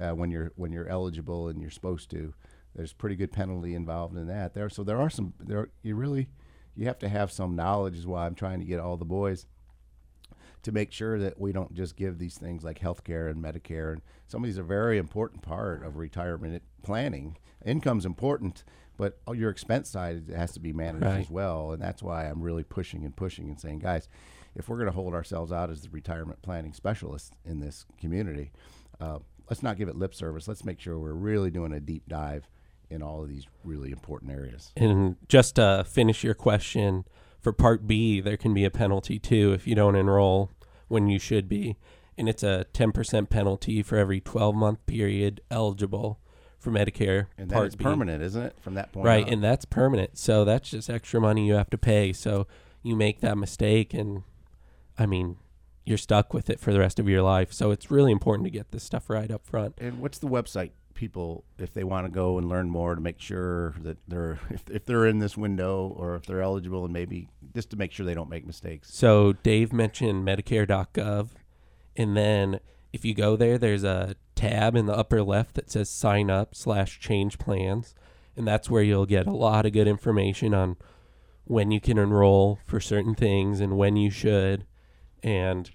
uh, 0.01 0.11
when 0.11 0.31
you're 0.31 0.53
when 0.57 0.73
you're 0.73 0.89
eligible 0.89 1.49
and 1.49 1.61
you're 1.61 1.71
supposed 1.71 2.11
to, 2.11 2.35
there's 2.75 2.93
pretty 2.93 3.17
good 3.17 3.33
penalty 3.33 3.75
involved 3.75 4.17
in 4.17 4.27
that. 4.27 4.55
There, 4.55 4.69
so 4.69 4.83
there 4.83 5.01
are 5.01 5.11
some 5.11 5.35
there. 5.39 5.69
You 5.83 5.95
really 5.95 6.29
you 6.75 6.87
have 6.87 6.99
to 7.01 7.09
have 7.09 7.31
some 7.31 7.55
knowledge. 7.55 7.97
Is 7.97 8.07
why 8.07 8.27
I'm 8.27 8.35
trying 8.35 8.61
to 8.61 8.65
get 8.65 8.81
all 8.81 8.97
the 8.97 9.05
boys 9.05 9.47
to 10.65 10.73
make 10.73 10.93
sure 10.93 11.19
that 11.19 11.41
we 11.41 11.53
don't 11.53 11.73
just 11.75 11.97
give 11.97 12.19
these 12.19 12.37
things 12.37 12.65
like 12.65 12.81
healthcare 12.81 13.31
and 13.31 13.43
Medicare 13.43 13.93
and 13.93 14.03
some 14.27 14.43
of 14.43 14.49
these 14.49 14.59
are 14.59 14.63
very 14.65 14.99
important 14.99 15.43
part 15.43 15.85
of 15.85 15.97
retirement 15.97 16.63
planning. 16.83 17.37
Income's 17.65 18.05
important, 18.07 18.65
but 18.97 19.19
all 19.27 19.35
your 19.35 19.51
expense 19.51 19.89
side 19.89 20.25
has 20.35 20.53
to 20.53 20.61
be 20.61 20.73
managed 20.73 21.05
Right. 21.05 21.21
as 21.21 21.31
well, 21.31 21.73
and 21.73 21.81
that's 21.81 22.03
why 22.03 22.27
I'm 22.27 22.43
really 22.43 22.65
pushing 22.65 23.05
and 23.05 23.15
pushing 23.15 23.49
and 23.49 23.61
saying, 23.61 23.79
guys, 23.81 24.09
if 24.55 24.69
we're 24.69 24.77
going 24.77 24.87
to 24.89 24.93
hold 24.93 25.15
ourselves 25.15 25.53
out 25.53 25.71
as 25.71 25.83
the 25.83 25.91
retirement 25.91 26.43
planning 26.43 26.73
specialists 26.73 27.31
in 27.45 27.61
this 27.61 27.87
community, 28.01 28.53
uh, 29.01 29.19
let's 29.51 29.63
not 29.63 29.77
give 29.77 29.89
it 29.89 29.97
lip 29.97 30.15
service. 30.15 30.47
Let's 30.49 30.65
make 30.65 30.81
sure 30.81 30.99
we're 30.99 31.13
really 31.13 31.51
doing 31.51 31.73
a 31.73 31.81
deep 31.81 32.05
dive 32.09 32.49
in 32.91 33.03
all 33.03 33.23
of 33.23 33.29
these 33.29 33.47
really 33.65 33.91
important 33.91 34.31
areas. 34.31 34.73
And 34.77 35.17
just 35.29 35.57
to 35.57 35.85
finish 35.89 36.23
your 36.23 36.35
question, 36.35 37.05
for 37.45 37.53
Part 37.53 37.87
B, 37.87 38.21
there 38.21 38.39
can 38.39 38.55
be 38.55 38.65
a 38.65 38.71
penalty 38.71 39.19
too 39.19 39.53
if 39.53 39.67
you 39.67 39.75
don't 39.75 39.95
enroll 39.95 40.51
when 40.89 41.09
you 41.09 41.19
should 41.19 41.49
be. 41.49 41.77
And 42.17 42.29
it's 42.29 42.43
a 42.43 42.65
10% 42.73 43.29
penalty 43.29 43.83
for 43.83 43.99
every 43.99 44.21
12 44.21 44.55
month 44.55 44.87
period 44.87 45.43
eligible 45.51 46.19
for 46.59 46.71
Medicare. 46.71 47.27
And 47.37 47.51
Part 47.51 47.67
that's 47.67 47.75
B. 47.77 47.85
permanent, 47.85 48.23
isn't 48.23 48.43
it? 48.43 48.57
From 48.61 48.75
that 48.75 48.93
point, 48.93 49.05
Right. 49.07 49.27
on? 49.27 49.33
And 49.35 49.45
that's 49.45 49.67
permanent. 49.67 50.17
So 50.17 50.45
that's 50.45 50.71
just 50.71 50.89
extra 50.89 51.21
money 51.21 51.47
you 51.47 51.55
have 51.55 51.71
to 51.71 51.79
pay. 51.79 52.15
So 52.15 52.47
you 52.83 52.97
make 52.97 53.21
that 53.21 53.37
mistake, 53.37 53.93
and 53.93 54.23
I 54.99 55.05
mean, 55.05 55.37
you're 55.85 55.99
stuck 55.99 56.33
with 56.33 56.49
it 56.49 56.61
for 56.61 56.73
the 56.73 56.79
rest 56.79 56.99
of 56.99 57.09
your 57.09 57.23
life. 57.23 57.53
So 57.53 57.71
it's 57.71 57.91
really 57.91 58.13
important 58.13 58.47
to 58.47 58.51
get 58.51 58.71
this 58.71 58.85
stuff 58.85 59.11
right 59.11 59.31
up 59.31 59.45
front. 59.45 59.75
And 59.79 59.99
what's 60.01 60.19
the 60.19 60.29
website 60.29 60.71
people 60.95 61.45
if 61.59 61.75
they 61.75 61.85
want 61.85 62.07
to 62.07 62.11
go 62.13 62.39
and 62.39 62.49
learn 62.49 62.71
more 62.71 62.95
to 62.95 63.01
make 63.01 63.21
sure 63.21 63.75
that 63.81 63.99
they're 64.09 64.39
if, 64.51 64.71
if 64.71 64.85
they're 64.87 65.07
in 65.07 65.19
this 65.19 65.37
window 65.37 65.93
or 65.97 66.15
if 66.15 66.25
they're 66.25 66.41
eligible 66.41 66.85
and 66.85 66.93
maybe 66.93 67.29
just 67.55 67.71
to 67.71 67.77
make 67.77 67.93
sure 67.93 68.05
they 68.05 68.15
don't 68.15 68.29
make 68.29 68.47
mistakes. 68.47 68.93
So 68.93 69.33
Dave 69.33 69.73
mentioned 69.73 70.27
Medicare.gov, 70.27 71.29
and 71.97 72.17
then 72.17 72.61
if 72.93 73.05
you 73.05 73.15
go 73.15 73.37
there, 73.37 73.59
there's 73.59 73.85
a 73.85 74.17
tab 74.35 74.75
in 74.77 74.87
the 74.87 74.97
upper 74.97 75.23
left 75.23 75.55
that 75.55 75.71
says 75.71 75.89
"Sign 75.89 76.31
Up" 76.31 76.55
slash 76.55 77.01
Change 77.01 77.39
Plans, 77.39 77.95
and 78.37 78.47
that's 78.47 78.69
where 78.69 78.83
you'll 78.83 79.07
get 79.07 79.27
a 79.27 79.33
lot 79.33 79.67
of 79.67 79.73
good 79.73 79.89
information 79.89 80.55
on 80.55 80.77
when 81.45 81.71
you 81.71 81.81
can 81.81 81.99
enroll 81.99 82.59
for 82.67 82.81
certain 82.81 83.15
things 83.15 83.61
and 83.61 83.77
when 83.77 83.97
you 83.97 84.11
should. 84.11 84.67
And 85.23 85.71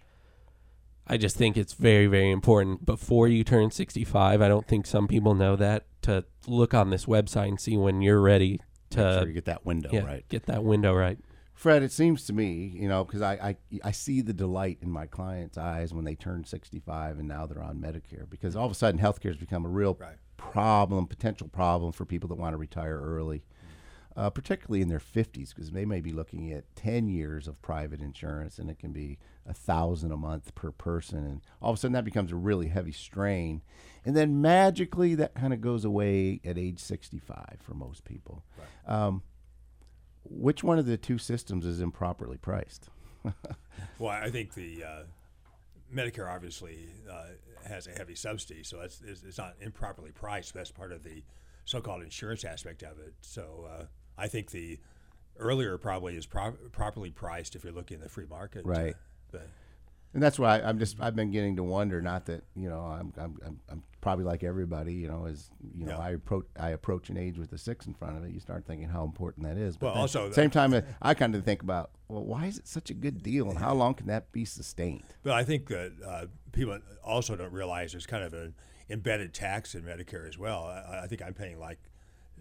I 1.08 1.18
just 1.18 1.36
think 1.36 1.58
it's 1.58 1.74
very, 1.74 2.08
very 2.08 2.32
important 2.32 2.86
before 2.86 3.28
you 3.28 3.44
turn 3.44 3.72
65. 3.72 4.42
I 4.42 4.48
don't 4.48 4.68
think 4.68 4.86
some 4.86 5.08
people 5.08 5.34
know 5.34 5.56
that 5.56 5.86
to 6.04 6.26
look 6.48 6.74
on 6.74 6.90
this 6.90 7.06
website 7.06 7.48
and 7.48 7.60
see 7.60 7.78
when 7.78 8.02
you're 8.02 8.22
ready 8.22 8.62
to 8.92 9.20
sure 9.20 9.28
you 9.28 9.34
get 9.34 9.46
that 9.46 9.66
window 9.66 9.90
yeah, 9.92 10.04
right. 10.04 10.28
get 10.30 10.48
that 10.48 10.64
window 10.64 10.94
right. 10.94 11.20
Fred, 11.60 11.84
it 11.84 11.92
seems 11.92 12.24
to 12.24 12.32
me, 12.32 12.72
you 12.74 12.88
know, 12.88 13.04
because 13.04 13.22
I, 13.22 13.34
I 13.34 13.56
I 13.84 13.92
see 13.92 14.22
the 14.22 14.32
delight 14.32 14.78
in 14.82 14.90
my 14.90 15.08
clients' 15.08 15.58
eyes 15.58 15.94
when 15.94 16.06
they 16.06 16.16
turn 16.16 16.46
65 16.46 17.20
and 17.20 17.28
now 17.28 17.46
they're 17.46 17.62
on 17.62 17.82
Medicare 17.82 18.30
because 18.30 18.56
all 18.56 18.66
of 18.66 18.72
a 18.72 18.76
sudden 18.76 18.98
healthcare 19.02 19.26
has 19.26 19.36
become 19.36 19.66
a 19.66 19.68
real 19.70 19.98
Right. 20.00 20.16
problem, 20.38 21.06
potential 21.06 21.50
problem 21.50 21.92
for 21.92 22.06
people 22.06 22.30
that 22.30 22.36
want 22.36 22.54
to 22.54 22.58
retire 22.58 22.98
early, 23.02 23.44
uh, 24.16 24.30
particularly 24.30 24.82
in 24.82 24.88
their 24.88 25.02
50s 25.02 25.50
because 25.54 25.72
they 25.72 25.84
may 25.84 26.00
be 26.00 26.14
looking 26.14 26.50
at 26.54 26.64
10 26.78 27.10
years 27.10 27.46
of 27.46 27.62
private 27.62 28.00
insurance 28.00 28.58
and 28.58 28.70
it 28.70 28.80
can 28.80 28.94
be 28.94 29.18
a 29.46 29.54
thousand 29.54 30.14
a 30.14 30.18
month 30.18 30.56
per 30.56 30.72
person, 30.72 31.26
and 31.26 31.42
all 31.62 31.72
of 31.72 31.76
a 31.76 31.80
sudden 31.82 31.92
that 31.92 32.06
becomes 32.06 32.32
a 32.32 32.38
really 32.38 32.70
heavy 32.70 32.94
strain, 32.94 33.62
and 34.06 34.16
then 34.16 34.40
magically 34.42 35.14
that 35.14 35.36
kind 35.36 35.52
of 35.52 35.60
goes 35.60 35.84
away 35.84 36.40
at 36.46 36.58
age 36.58 36.80
65 36.80 37.58
for 37.60 37.74
most 37.74 38.06
people. 38.06 38.46
Um, 38.88 39.24
which 40.24 40.64
one 40.64 40.78
of 40.80 40.86
the 40.86 40.98
two 40.98 41.18
systems 41.18 41.66
is 41.66 41.80
improperly 41.82 42.38
priced? 42.38 42.90
Well, 43.98 44.12
I 44.12 44.30
think 44.30 44.54
the 44.54 44.84
uh, 44.84 45.04
Medicare 45.94 46.30
obviously 46.34 46.88
uh, 47.10 47.28
has 47.66 47.88
a 47.88 47.92
heavy 47.92 48.16
subsidy, 48.16 48.64
so 48.64 48.82
it's, 48.82 49.02
it's, 49.06 49.24
it's 49.24 49.38
not 49.38 49.56
improperly 49.62 50.12
priced. 50.12 50.54
That's 50.54 50.72
part 50.72 50.92
of 50.92 51.04
the 51.04 51.24
so-called 51.66 52.02
insurance 52.04 52.44
aspect 52.44 52.84
of 52.84 53.00
it. 53.00 53.14
So 53.22 53.68
uh, 53.70 53.84
I 54.18 54.28
think 54.28 54.52
the 54.52 54.80
earlier 55.38 55.78
probably 55.78 56.16
is 56.18 56.26
pro- 56.26 56.52
properly 56.72 57.10
priced 57.12 57.56
if 57.56 57.64
you're 57.64 57.74
looking 57.74 57.98
at 57.98 58.04
the 58.04 58.10
free 58.10 58.26
market. 58.30 58.66
uh, 58.66 58.70
Right. 58.70 58.96
but 59.32 59.48
And 60.14 60.24
that's 60.24 60.40
why 60.40 60.60
I'm 60.60 60.80
just 60.80 60.98
I've 61.00 61.16
been 61.16 61.32
getting 61.32 61.56
to 61.58 61.64
wonder. 61.64 62.02
Not 62.02 62.26
that 62.26 62.44
you 62.56 62.70
know 62.70 62.80
I'm 62.80 63.14
I'm, 63.18 63.38
I'm, 63.46 63.60
I'm 63.70 63.84
probably 64.02 64.26
like 64.26 64.44
everybody. 64.44 64.94
You 64.94 65.08
know, 65.08 65.26
as 65.28 65.52
you 65.76 65.86
know 65.86 65.98
Yeah. 65.98 66.00
I 66.00 66.10
approach 66.12 66.46
I 66.60 66.70
approach 66.70 67.10
an 67.10 67.18
age 67.18 67.38
with 67.38 67.54
a 67.54 67.58
six 67.58 67.86
in 67.86 67.94
front 67.94 68.18
of 68.18 68.24
it. 68.24 68.32
You 68.32 68.40
start 68.40 68.66
thinking 68.66 68.90
how 68.90 69.04
important 69.04 69.46
that 69.46 69.58
is. 69.58 69.78
But 69.78 69.88
Well, 69.88 69.94
then 69.96 70.02
also 70.02 70.24
at 70.26 70.30
the 70.30 70.36
same 70.36 70.50
time, 70.50 70.74
uh, 70.74 70.82
I 71.02 71.14
kind 71.14 71.36
of 71.36 71.44
think 71.44 71.62
about 71.62 71.92
well, 72.08 72.24
why 72.24 72.48
is 72.48 72.58
it 72.58 72.68
such 72.68 72.90
a 72.90 72.96
good 72.96 73.22
deal, 73.22 73.50
and 73.50 73.60
how 73.60 73.74
long 73.74 73.94
can 73.94 74.08
that 74.08 74.32
be 74.32 74.46
sustained? 74.46 75.04
But 75.22 75.34
I 75.34 75.44
think 75.44 75.68
that 75.68 75.92
uh, 76.06 76.26
people 76.54 76.80
also 77.04 77.36
don't 77.36 77.54
realize 77.54 77.92
there's 77.92 78.08
kind 78.08 78.24
of 78.24 78.34
an 78.34 78.56
embedded 78.90 79.34
tax 79.34 79.76
in 79.76 79.84
Medicare 79.84 80.28
as 80.28 80.40
well. 80.40 80.64
I, 80.66 81.02
I 81.04 81.08
think 81.08 81.22
I'm 81.22 81.36
paying 81.36 81.60
like 81.60 81.78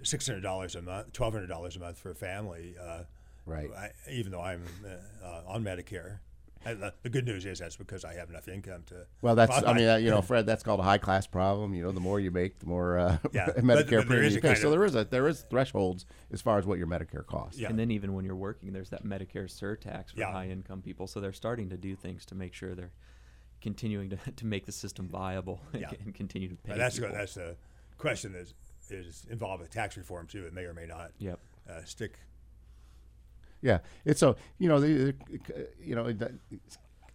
six 0.02 0.26
hundred 0.26 0.40
dollars 0.40 0.74
a 0.74 0.81
month, 0.81 1.12
twelve 1.12 1.35
hundred 1.35 1.48
dollars 1.48 1.76
a 1.76 1.81
month 1.81 1.98
for 1.98 2.11
a 2.11 2.14
family, 2.14 2.76
uh, 2.81 3.02
Right. 3.44 3.70
I, 3.76 3.90
even 4.11 4.33
though 4.33 4.40
I'm 4.42 4.62
uh, 5.22 5.40
on 5.46 5.62
Medicare. 5.64 6.20
And 6.64 6.83
the, 6.83 6.92
the 7.03 7.09
good 7.09 7.25
news 7.25 7.47
is 7.47 7.59
that's 7.61 7.77
because 7.77 8.05
I 8.05 8.14
have 8.14 8.31
enough 8.31 8.49
income 8.49 8.83
to. 8.87 9.07
Well, 9.23 9.35
that's 9.35 9.62
I 9.62 9.73
mean 9.73 9.88
uh, 9.88 9.97
you 9.97 10.11
know 10.11 10.23
Fred, 10.23 10.44
that's 10.47 10.62
called 10.62 10.81
a 10.81 10.83
high 10.83 10.99
class 10.99 11.27
problem. 11.27 11.73
You 11.75 11.83
know, 11.85 11.92
the 11.92 12.01
more 12.01 12.18
you 12.21 12.31
make, 12.31 12.59
the 12.59 12.66
more 12.66 12.99
uh, 12.99 13.18
Yeah, 13.33 13.47
Medicare 13.59 13.64
but 13.77 13.88
there 13.88 14.03
premium 14.03 14.33
you 14.33 14.40
pay. 14.40 14.55
So 14.55 14.66
of- 14.68 14.73
there 14.73 14.85
is 14.85 14.94
a 14.94 15.05
there 15.05 15.29
is 15.29 15.44
thresholds 15.51 16.05
as 16.33 16.40
far 16.40 16.59
as 16.59 16.66
what 16.66 16.79
your 16.79 16.87
Medicare 16.88 17.25
costs. 17.27 17.59
Yeah. 17.61 17.68
And 17.68 17.79
then 17.79 17.90
even 17.90 18.12
when 18.14 18.25
you're 18.25 18.37
working, 18.37 18.73
there's 18.73 18.90
that 18.90 19.05
Medicare 19.05 19.44
surtax 19.47 20.12
for 20.12 20.21
Yeah. 20.21 20.33
high 20.33 20.49
income 20.49 20.83
people. 20.83 21.07
So 21.07 21.21
they're 21.21 21.33
starting 21.33 21.68
to 21.71 21.77
do 21.77 21.94
things 21.97 22.27
to 22.27 22.35
make 22.35 22.55
sure 22.55 22.75
they're 22.75 22.92
continuing 23.61 24.11
to, 24.11 24.16
to 24.37 24.47
make 24.47 24.66
the 24.66 24.73
system 24.73 25.09
viable 25.09 25.61
and, 25.73 25.83
Yeah. 25.83 25.90
and 26.05 26.14
continue 26.14 26.49
to 26.49 26.57
pay. 26.57 26.71
But 26.73 26.79
that's 26.79 26.99
people. 26.99 27.14
that's 27.14 27.35
the 27.35 27.57
question 27.99 28.33
that 28.33 28.40
is, 28.42 28.55
is 28.90 29.27
involved 29.31 29.61
with 29.62 29.71
tax 29.71 29.97
reform 29.97 30.27
too. 30.27 30.44
It 30.47 30.53
may 30.53 30.64
or 30.64 30.75
may 30.75 30.87
not 30.87 31.11
Yep. 31.18 31.38
uh, 31.71 31.85
stick. 31.85 32.18
Yeah, 33.61 33.79
it's 34.05 34.21
so 34.21 34.37
you 34.59 34.68
know 34.68 34.81
the, 34.81 35.14
you 35.83 35.94
know 35.94 36.14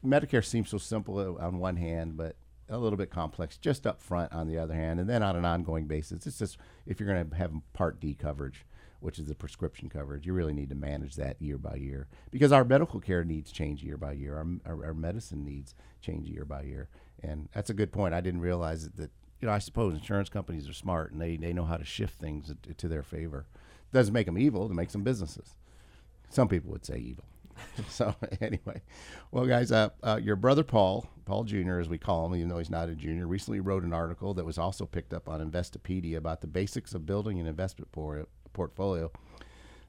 Medicare 0.06 0.44
seems 0.44 0.70
so 0.70 0.78
simple 0.78 1.18
uh, 1.18 1.46
on 1.46 1.60
one 1.60 1.78
hand, 1.78 2.18
but 2.18 2.36
a 2.70 2.78
little 2.78 2.98
bit 2.98 3.10
complex 3.10 3.58
just 3.58 3.86
up 3.88 4.02
front 4.02 4.32
on 4.34 4.48
the 4.48 4.58
other 4.58 4.74
hand, 4.74 5.00
and 5.00 5.10
then 5.10 5.24
on 5.24 5.36
an 5.36 5.46
ongoing 5.46 5.86
basis. 5.86 6.26
It's 6.28 6.40
just 6.40 6.58
if 6.86 7.00
you're 7.00 7.08
going 7.08 7.30
to 7.30 7.36
have 7.36 7.54
Part 7.74 8.00
D 8.00 8.14
coverage, 8.14 8.66
which 9.00 9.20
is 9.20 9.28
the 9.28 9.36
prescription 9.36 9.90
coverage, 9.90 10.26
you 10.26 10.34
really 10.34 10.54
need 10.54 10.70
to 10.70 10.76
manage 10.76 11.16
that 11.16 11.42
year 11.42 11.58
by 11.58 11.76
year 11.76 12.08
because 12.32 12.52
our 12.52 12.66
medical 12.66 13.00
care 13.00 13.24
needs 13.24 13.52
change 13.52 13.84
year 13.84 13.98
by 13.98 14.14
year. 14.14 14.36
Our, 14.38 14.48
our, 14.66 14.86
our 14.88 14.94
medicine 14.94 15.46
needs 15.46 15.76
change 16.02 16.28
year 16.28 16.46
by 16.46 16.64
year, 16.64 16.90
and 17.22 17.48
that's 17.54 17.70
a 17.70 17.74
good 17.74 17.92
point. 17.92 18.14
I 18.14 18.22
didn't 18.22 18.42
realize 18.42 18.84
that. 18.84 18.98
that 18.98 19.12
you 19.42 19.48
know, 19.48 19.54
I 19.54 19.60
suppose 19.60 19.94
insurance 19.94 20.30
companies 20.30 20.70
are 20.70 20.74
smart 20.74 21.12
and 21.12 21.20
they, 21.20 21.36
they 21.36 21.52
know 21.52 21.66
how 21.66 21.76
to 21.76 21.84
shift 21.84 22.18
things 22.18 22.48
to, 22.48 22.74
to 22.76 22.88
their 22.88 23.04
favor. 23.04 23.46
Doesn't 23.92 24.14
make 24.14 24.26
them 24.26 24.38
evil; 24.38 24.66
it 24.66 24.74
makes 24.74 24.94
them 24.94 25.04
businesses. 25.04 25.58
Some 26.30 26.48
people 26.48 26.72
would 26.72 26.86
say 26.86 26.98
evil. 26.98 27.26
so 27.90 28.16
anyway, 28.42 28.82
well, 29.32 29.46
guys, 29.46 29.72
uh, 29.72 29.90
uh, 30.02 30.20
your 30.22 30.36
brother 30.36 30.64
Paul, 30.64 31.08
Paul 31.26 31.44
Jr., 31.44 31.80
as 31.80 31.90
we 31.90 31.98
call 31.98 32.26
him, 32.26 32.36
even 32.36 32.50
though 32.50 32.58
he's 32.58 32.70
not 32.70 32.90
a 32.90 32.96
junior, 32.96 33.28
recently 33.28 33.60
wrote 33.60 33.84
an 33.84 33.94
article 33.94 34.34
that 34.34 34.46
was 34.46 34.58
also 34.58 34.86
picked 34.86 35.14
up 35.14 35.30
on 35.30 35.40
Investopedia 35.40 36.18
about 36.18 36.42
the 36.42 36.48
basics 36.48 36.94
of 36.94 37.06
building 37.06 37.40
an 37.40 37.48
investment 37.48 37.92
por- 37.92 38.28
portfolio. 38.54 39.12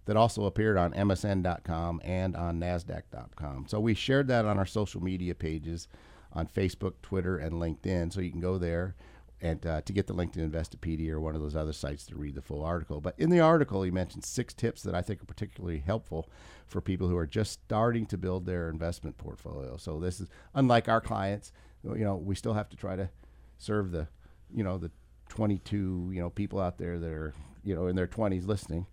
That 0.06 0.18
also 0.18 0.44
appeared 0.44 0.76
on 0.76 0.92
MSN.com 0.92 2.02
and 2.04 2.36
on 2.36 2.60
Nasdaq.com. 2.60 3.66
So 3.68 3.80
we 3.80 3.94
shared 3.94 4.28
that 4.28 4.44
on 4.44 4.58
our 4.58 4.66
social 4.66 5.02
media 5.02 5.34
pages, 5.34 5.88
on 6.30 6.46
Facebook, 6.46 6.92
Twitter, 7.00 7.38
and 7.38 7.54
LinkedIn. 7.54 8.12
So 8.12 8.20
you 8.20 8.30
can 8.30 8.40
go 8.40 8.58
there 8.58 8.96
and 9.40 9.66
uh, 9.66 9.80
to 9.82 9.92
get 9.92 10.06
the 10.06 10.12
link 10.12 10.32
to 10.32 10.40
Investopedia 10.40 11.10
or 11.10 11.20
one 11.20 11.34
of 11.34 11.42
those 11.42 11.56
other 11.56 11.72
sites 11.72 12.06
to 12.06 12.16
read 12.16 12.34
the 12.34 12.42
full 12.42 12.64
article. 12.64 13.00
But 13.00 13.14
in 13.18 13.30
the 13.30 13.40
article, 13.40 13.82
he 13.82 13.90
mentioned 13.90 14.24
six 14.24 14.54
tips 14.54 14.82
that 14.82 14.94
I 14.94 15.02
think 15.02 15.22
are 15.22 15.26
particularly 15.26 15.82
helpful 15.84 16.28
for 16.66 16.80
people 16.80 17.08
who 17.08 17.16
are 17.16 17.26
just 17.26 17.52
starting 17.52 18.06
to 18.06 18.18
build 18.18 18.46
their 18.46 18.68
investment 18.70 19.18
portfolio. 19.18 19.76
So 19.76 20.00
this 20.00 20.20
is 20.20 20.28
unlike 20.54 20.88
our 20.88 21.00
clients. 21.00 21.52
You 21.82 21.96
know, 21.96 22.16
we 22.16 22.34
still 22.34 22.54
have 22.54 22.70
to 22.70 22.76
try 22.76 22.96
to 22.96 23.10
serve 23.58 23.90
the, 23.90 24.08
you 24.54 24.64
know, 24.64 24.78
the 24.78 24.90
22, 25.28 26.10
you 26.12 26.20
know, 26.20 26.30
people 26.30 26.60
out 26.60 26.78
there 26.78 26.98
that 26.98 27.10
are, 27.10 27.34
you 27.62 27.74
know, 27.74 27.86
in 27.88 27.96
their 27.96 28.06
20s 28.06 28.46
listening, 28.46 28.86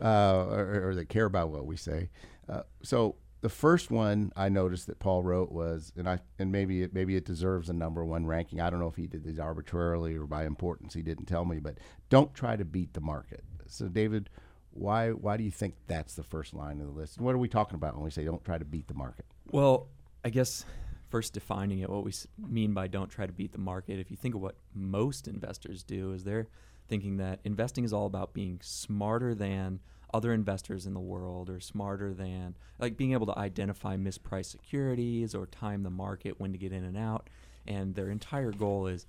uh, 0.00 0.44
or, 0.48 0.90
or 0.90 0.94
that 0.94 1.08
care 1.08 1.24
about 1.24 1.48
what 1.50 1.66
we 1.66 1.76
say. 1.76 2.10
Uh, 2.48 2.62
so 2.82 3.16
the 3.40 3.48
first 3.48 3.90
one 3.90 4.32
I 4.36 4.48
noticed 4.48 4.86
that 4.86 4.98
Paul 4.98 5.22
wrote 5.22 5.52
was, 5.52 5.92
and 5.96 6.08
I 6.08 6.18
and 6.38 6.50
maybe 6.50 6.82
it 6.82 6.94
maybe 6.94 7.16
it 7.16 7.24
deserves 7.24 7.68
a 7.68 7.72
number 7.72 8.04
one 8.04 8.26
ranking. 8.26 8.60
I 8.60 8.70
don't 8.70 8.80
know 8.80 8.88
if 8.88 8.96
he 8.96 9.06
did 9.06 9.24
these 9.24 9.38
arbitrarily 9.38 10.16
or 10.16 10.26
by 10.26 10.44
importance. 10.44 10.94
He 10.94 11.02
didn't 11.02 11.26
tell 11.26 11.44
me, 11.44 11.58
but 11.58 11.78
don't 12.08 12.34
try 12.34 12.56
to 12.56 12.64
beat 12.64 12.94
the 12.94 13.00
market. 13.00 13.44
So 13.66 13.88
David, 13.88 14.30
why 14.70 15.10
why 15.10 15.36
do 15.36 15.44
you 15.44 15.50
think 15.50 15.74
that's 15.86 16.14
the 16.14 16.22
first 16.22 16.54
line 16.54 16.80
of 16.80 16.86
the 16.86 16.92
list? 16.92 17.16
And 17.16 17.26
what 17.26 17.34
are 17.34 17.38
we 17.38 17.48
talking 17.48 17.74
about 17.74 17.94
when 17.94 18.04
we 18.04 18.10
say 18.10 18.24
don't 18.24 18.44
try 18.44 18.58
to 18.58 18.64
beat 18.64 18.88
the 18.88 18.94
market? 18.94 19.26
Well, 19.50 19.88
I 20.24 20.30
guess 20.30 20.64
first 21.08 21.32
defining 21.34 21.80
it, 21.80 21.90
what 21.90 22.04
we 22.04 22.12
mean 22.38 22.74
by 22.74 22.88
don't 22.88 23.08
try 23.08 23.26
to 23.26 23.32
beat 23.32 23.52
the 23.52 23.58
market. 23.58 23.98
If 23.98 24.10
you 24.10 24.16
think 24.16 24.34
of 24.34 24.40
what 24.40 24.56
most 24.74 25.28
investors 25.28 25.82
do, 25.82 26.12
is 26.12 26.24
they're 26.24 26.48
thinking 26.88 27.18
that 27.18 27.40
investing 27.44 27.84
is 27.84 27.92
all 27.92 28.06
about 28.06 28.32
being 28.32 28.60
smarter 28.62 29.34
than 29.34 29.80
other 30.16 30.32
investors 30.32 30.86
in 30.86 30.94
the 30.94 31.00
world 31.00 31.50
or 31.50 31.60
smarter 31.60 32.14
than 32.14 32.56
like 32.78 32.96
being 32.96 33.12
able 33.12 33.26
to 33.26 33.38
identify 33.38 33.98
mispriced 33.98 34.46
securities 34.46 35.34
or 35.34 35.46
time 35.46 35.82
the 35.82 35.90
market 35.90 36.40
when 36.40 36.52
to 36.52 36.58
get 36.58 36.72
in 36.72 36.84
and 36.84 36.96
out. 36.96 37.28
And 37.66 37.94
their 37.94 38.08
entire 38.08 38.50
goal 38.50 38.86
is 38.86 39.06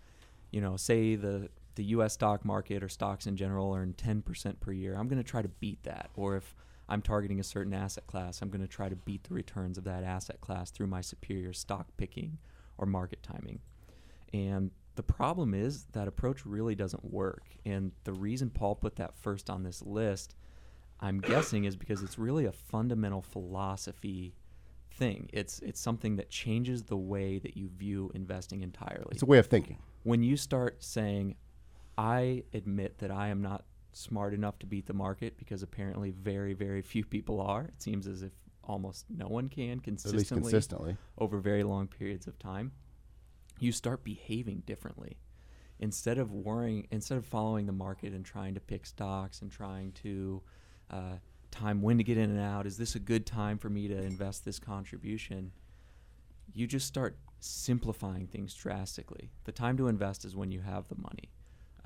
you 0.51 0.59
know 0.59 0.75
say 0.75 1.15
the 1.15 1.49
the 1.75 1.85
US 1.85 2.13
stock 2.13 2.43
market 2.43 2.83
or 2.83 2.89
stocks 2.89 3.25
in 3.25 3.37
general 3.37 3.73
earn 3.73 3.93
10% 3.97 4.59
per 4.59 4.73
year 4.73 4.95
I'm 4.97 5.07
going 5.07 5.23
to 5.23 5.29
try 5.29 5.41
to 5.41 5.47
beat 5.47 5.81
that. 5.83 6.09
Or 6.15 6.35
if 6.35 6.53
I'm 6.89 7.01
targeting 7.01 7.39
a 7.39 7.43
certain 7.43 7.73
asset 7.73 8.05
class 8.05 8.41
I'm 8.41 8.49
going 8.49 8.61
to 8.61 8.67
try 8.67 8.89
to 8.89 8.95
beat 8.97 9.23
the 9.23 9.33
returns 9.33 9.77
of 9.77 9.85
that 9.85 10.03
asset 10.03 10.41
class 10.41 10.71
through 10.71 10.87
my 10.87 10.99
superior 10.99 11.53
stock 11.53 11.87
picking 11.95 12.37
or 12.77 12.85
market 12.85 13.23
timing. 13.23 13.59
And 14.33 14.71
the 14.95 15.03
problem 15.03 15.53
is 15.53 15.85
that 15.93 16.09
approach 16.09 16.45
really 16.45 16.75
doesn't 16.75 17.05
work. 17.05 17.45
And 17.65 17.93
the 18.03 18.11
reason 18.11 18.49
Paul 18.49 18.75
put 18.75 18.97
that 18.97 19.15
first 19.15 19.49
on 19.49 19.63
this 19.63 19.81
list 19.81 20.35
I'm 20.99 21.19
guessing 21.19 21.65
is 21.65 21.75
because 21.75 22.01
it's 22.01 22.17
really 22.17 22.45
a 22.45 22.51
fundamental 22.51 23.21
philosophy 23.21 24.35
thing. 24.91 25.29
It's 25.31 25.59
it's 25.59 25.79
something 25.79 26.15
that 26.15 26.29
changes 26.29 26.83
the 26.83 26.97
way 26.97 27.39
that 27.39 27.55
you 27.55 27.69
view 27.69 28.11
investing 28.15 28.61
entirely. 28.61 29.09
It's 29.11 29.21
a 29.23 29.27
way 29.27 29.37
of 29.37 29.47
thinking. 29.47 29.77
when 30.03 30.23
you 30.23 30.37
start 30.37 30.83
saying, 30.83 31.35
"I 31.97 32.43
admit 32.53 32.97
that 32.99 33.11
I 33.11 33.27
am 33.27 33.41
not 33.41 33.65
smart 33.91 34.33
enough 34.33 34.57
to 34.59 34.65
beat 34.65 34.85
the 34.87 34.93
market," 34.93 35.37
because 35.37 35.61
apparently 35.63 36.11
very 36.11 36.53
very 36.53 36.81
few 36.81 37.05
people 37.05 37.39
are. 37.41 37.65
It 37.65 37.81
seems 37.81 38.07
as 38.07 38.23
if 38.23 38.33
almost 38.63 39.09
no 39.09 39.27
one 39.27 39.49
can 39.49 39.63
At 39.63 39.87
least 39.87 40.03
consistently 40.03 40.51
consistently. 40.51 40.97
over 41.17 41.39
very 41.39 41.63
long 41.63 41.87
periods 41.87 42.27
of 42.27 42.37
time, 42.39 42.73
you 43.59 43.71
start 43.71 44.03
behaving 44.03 44.61
differently. 44.65 45.17
Instead 45.79 46.17
of 46.17 46.31
worrying, 46.33 46.87
instead 46.91 47.17
of 47.17 47.25
following 47.25 47.65
the 47.67 47.71
market 47.71 48.13
and 48.13 48.25
trying 48.25 48.55
to 48.55 48.59
pick 48.59 48.85
stocks 48.85 49.41
and 49.41 49.51
trying 49.51 49.91
to 49.93 50.41
uh, 50.89 51.17
time 51.51 51.81
when 51.81 51.97
to 51.97 52.03
get 52.03 52.17
in 52.17 52.29
and 52.29 52.39
out, 52.39 52.65
is 52.65 52.77
this 52.77 52.95
a 52.95 52.99
good 52.99 53.25
time 53.25 53.57
for 53.57 53.69
me 53.69 53.87
to 53.87 53.97
invest 53.97 54.45
this 54.45 54.59
contribution? 54.59 55.51
You 56.53 56.67
just 56.67 56.87
start 56.87 57.17
simplifying 57.39 58.27
things 58.27 58.53
drastically. 58.53 59.31
The 59.43 59.51
time 59.51 59.77
to 59.77 59.87
invest 59.87 60.25
is 60.25 60.35
when 60.35 60.51
you 60.51 60.61
have 60.61 60.87
the 60.87 60.95
money. 60.95 61.29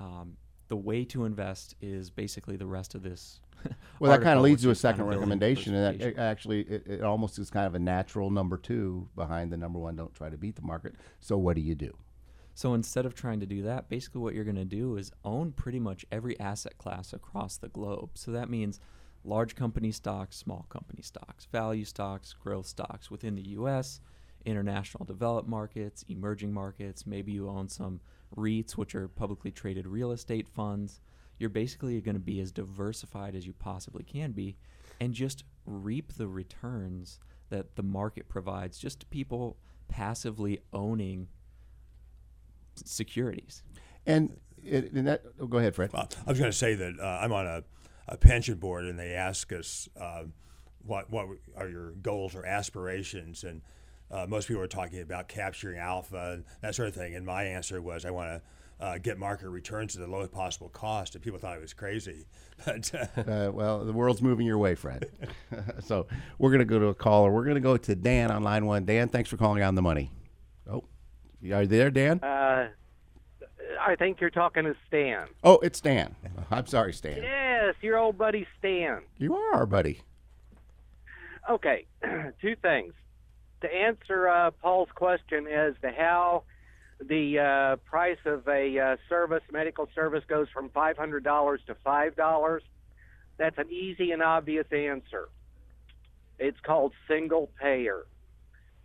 Um, 0.00 0.36
the 0.68 0.76
way 0.76 1.04
to 1.06 1.24
invest 1.24 1.74
is 1.80 2.10
basically 2.10 2.56
the 2.56 2.66
rest 2.66 2.94
of 2.94 3.02
this. 3.02 3.40
Well, 4.00 4.10
that 4.10 4.22
kind 4.22 4.36
of 4.36 4.42
leads 4.42 4.62
to 4.62 4.70
a 4.70 4.72
is 4.72 4.82
kind 4.82 4.96
second 4.96 5.02
of 5.02 5.14
recommendation, 5.14 5.76
and 5.76 6.00
that 6.00 6.04
it 6.04 6.18
actually 6.18 6.62
it, 6.62 6.84
it 6.88 7.02
almost 7.02 7.38
is 7.38 7.48
kind 7.48 7.68
of 7.68 7.76
a 7.76 7.78
natural 7.78 8.28
number 8.30 8.56
two 8.56 9.08
behind 9.14 9.52
the 9.52 9.56
number 9.56 9.78
one. 9.78 9.94
Don't 9.94 10.12
try 10.12 10.28
to 10.28 10.36
beat 10.36 10.56
the 10.56 10.62
market. 10.62 10.96
So 11.20 11.38
what 11.38 11.54
do 11.54 11.62
you 11.62 11.76
do? 11.76 11.96
So 12.54 12.74
instead 12.74 13.06
of 13.06 13.14
trying 13.14 13.40
to 13.40 13.46
do 13.46 13.62
that, 13.62 13.88
basically 13.88 14.20
what 14.20 14.34
you're 14.34 14.44
going 14.44 14.56
to 14.56 14.64
do 14.64 14.96
is 14.96 15.10
own 15.24 15.52
pretty 15.52 15.80
much 15.80 16.04
every 16.12 16.38
asset 16.38 16.76
class 16.78 17.12
across 17.12 17.56
the 17.56 17.68
globe. 17.68 18.10
So 18.14 18.30
that 18.32 18.50
means 18.50 18.78
large 19.24 19.54
company 19.54 19.92
stocks, 19.92 20.36
small 20.36 20.66
company 20.68 21.02
stocks, 21.02 21.46
value 21.50 21.84
stocks, 21.84 22.32
growth 22.32 22.66
stocks 22.66 23.10
within 23.10 23.34
the 23.34 23.48
US, 23.50 24.00
international 24.44 25.04
developed 25.04 25.48
markets, 25.48 26.04
emerging 26.08 26.52
markets. 26.52 27.06
Maybe 27.06 27.32
you 27.32 27.48
own 27.48 27.68
some 27.68 28.00
REITs, 28.36 28.72
which 28.72 28.94
are 28.94 29.08
publicly 29.08 29.50
traded 29.50 29.86
real 29.86 30.12
estate 30.12 30.48
funds. 30.48 31.00
You're 31.38 31.50
basically 31.50 32.00
going 32.00 32.14
to 32.14 32.20
be 32.20 32.40
as 32.40 32.52
diversified 32.52 33.34
as 33.34 33.46
you 33.46 33.52
possibly 33.52 34.04
can 34.04 34.32
be 34.32 34.56
and 35.00 35.14
just 35.14 35.44
reap 35.64 36.12
the 36.14 36.28
returns 36.28 37.18
that 37.48 37.76
the 37.76 37.82
market 37.82 38.28
provides 38.28 38.78
just 38.78 39.00
to 39.00 39.06
people 39.06 39.56
passively 39.88 40.60
owning 40.72 41.28
securities. 42.76 43.62
And, 44.06 44.36
it, 44.64 44.92
and 44.92 45.06
that 45.06 45.22
oh, 45.40 45.46
go 45.46 45.58
ahead, 45.58 45.74
Fred. 45.74 45.92
Well, 45.92 46.08
I 46.26 46.30
was 46.30 46.38
going 46.38 46.50
to 46.50 46.56
say 46.56 46.74
that 46.74 46.94
uh, 47.00 47.20
I'm 47.22 47.32
on 47.32 47.46
a, 47.46 47.64
a 48.08 48.16
pension 48.16 48.56
board, 48.56 48.84
and 48.84 48.98
they 48.98 49.12
ask 49.12 49.52
us 49.52 49.88
uh, 50.00 50.24
what 50.84 51.10
what 51.10 51.26
are 51.56 51.68
your 51.68 51.92
goals 51.92 52.34
or 52.34 52.44
aspirations, 52.46 53.44
and 53.44 53.62
uh, 54.10 54.26
most 54.28 54.48
people 54.48 54.62
are 54.62 54.68
talking 54.68 55.00
about 55.00 55.28
capturing 55.28 55.78
alpha 55.78 56.32
and 56.34 56.44
that 56.60 56.74
sort 56.74 56.88
of 56.88 56.94
thing. 56.94 57.14
And 57.14 57.24
my 57.24 57.44
answer 57.44 57.80
was, 57.80 58.04
I 58.04 58.10
want 58.10 58.28
to. 58.30 58.42
Uh, 58.80 58.98
get 58.98 59.16
market 59.16 59.48
returns 59.48 59.94
at 59.94 60.02
the 60.02 60.08
lowest 60.08 60.32
possible 60.32 60.68
cost, 60.68 61.14
and 61.14 61.22
people 61.22 61.38
thought 61.38 61.54
I 61.54 61.58
was 61.58 61.72
crazy. 61.72 62.26
But 62.64 62.92
uh, 62.92 63.20
Uh, 63.20 63.52
well, 63.52 63.84
the 63.84 63.92
world's 63.92 64.20
moving 64.20 64.44
your 64.44 64.58
way, 64.58 64.74
Fred. 64.74 65.08
so 65.84 66.08
we're 66.38 66.50
going 66.50 66.58
to 66.58 66.64
go 66.64 66.80
to 66.80 66.86
a 66.86 66.94
caller. 66.94 67.30
We're 67.30 67.44
going 67.44 67.54
to 67.54 67.60
go 67.60 67.76
to 67.76 67.94
Dan 67.94 68.32
on 68.32 68.42
line 68.42 68.66
one. 68.66 68.84
Dan, 68.84 69.08
thanks 69.08 69.30
for 69.30 69.36
calling 69.36 69.62
on 69.62 69.76
the 69.76 69.82
money. 69.82 70.10
Are 71.50 71.62
you 71.62 71.66
there, 71.66 71.90
Dan? 71.90 72.20
Uh, 72.22 72.68
I 73.80 73.96
think 73.96 74.20
you're 74.20 74.30
talking 74.30 74.64
to 74.64 74.76
Stan. 74.86 75.26
Oh, 75.42 75.58
it's 75.58 75.78
Stan. 75.78 76.14
I'm 76.50 76.66
sorry, 76.66 76.92
Stan. 76.92 77.16
Yes, 77.16 77.74
your 77.80 77.98
old 77.98 78.16
buddy 78.16 78.46
Stan. 78.58 79.02
You 79.18 79.34
are 79.36 79.54
our 79.54 79.66
buddy. 79.66 80.02
Okay, 81.50 81.86
two 82.40 82.54
things. 82.62 82.92
To 83.62 83.74
answer 83.74 84.28
uh, 84.28 84.50
Paul's 84.52 84.90
question 84.94 85.46
as 85.48 85.74
to 85.82 85.90
how 85.90 86.44
the 87.00 87.38
uh, 87.38 87.76
price 87.88 88.18
of 88.24 88.46
a 88.46 88.78
uh, 88.78 88.96
service, 89.08 89.42
medical 89.50 89.88
service, 89.94 90.22
goes 90.28 90.46
from 90.52 90.68
$500 90.68 91.66
to 91.66 91.74
$5, 91.74 92.60
that's 93.38 93.58
an 93.58 93.70
easy 93.70 94.12
and 94.12 94.22
obvious 94.22 94.66
answer. 94.70 95.28
It's 96.38 96.60
called 96.60 96.92
single 97.08 97.50
payer. 97.60 98.04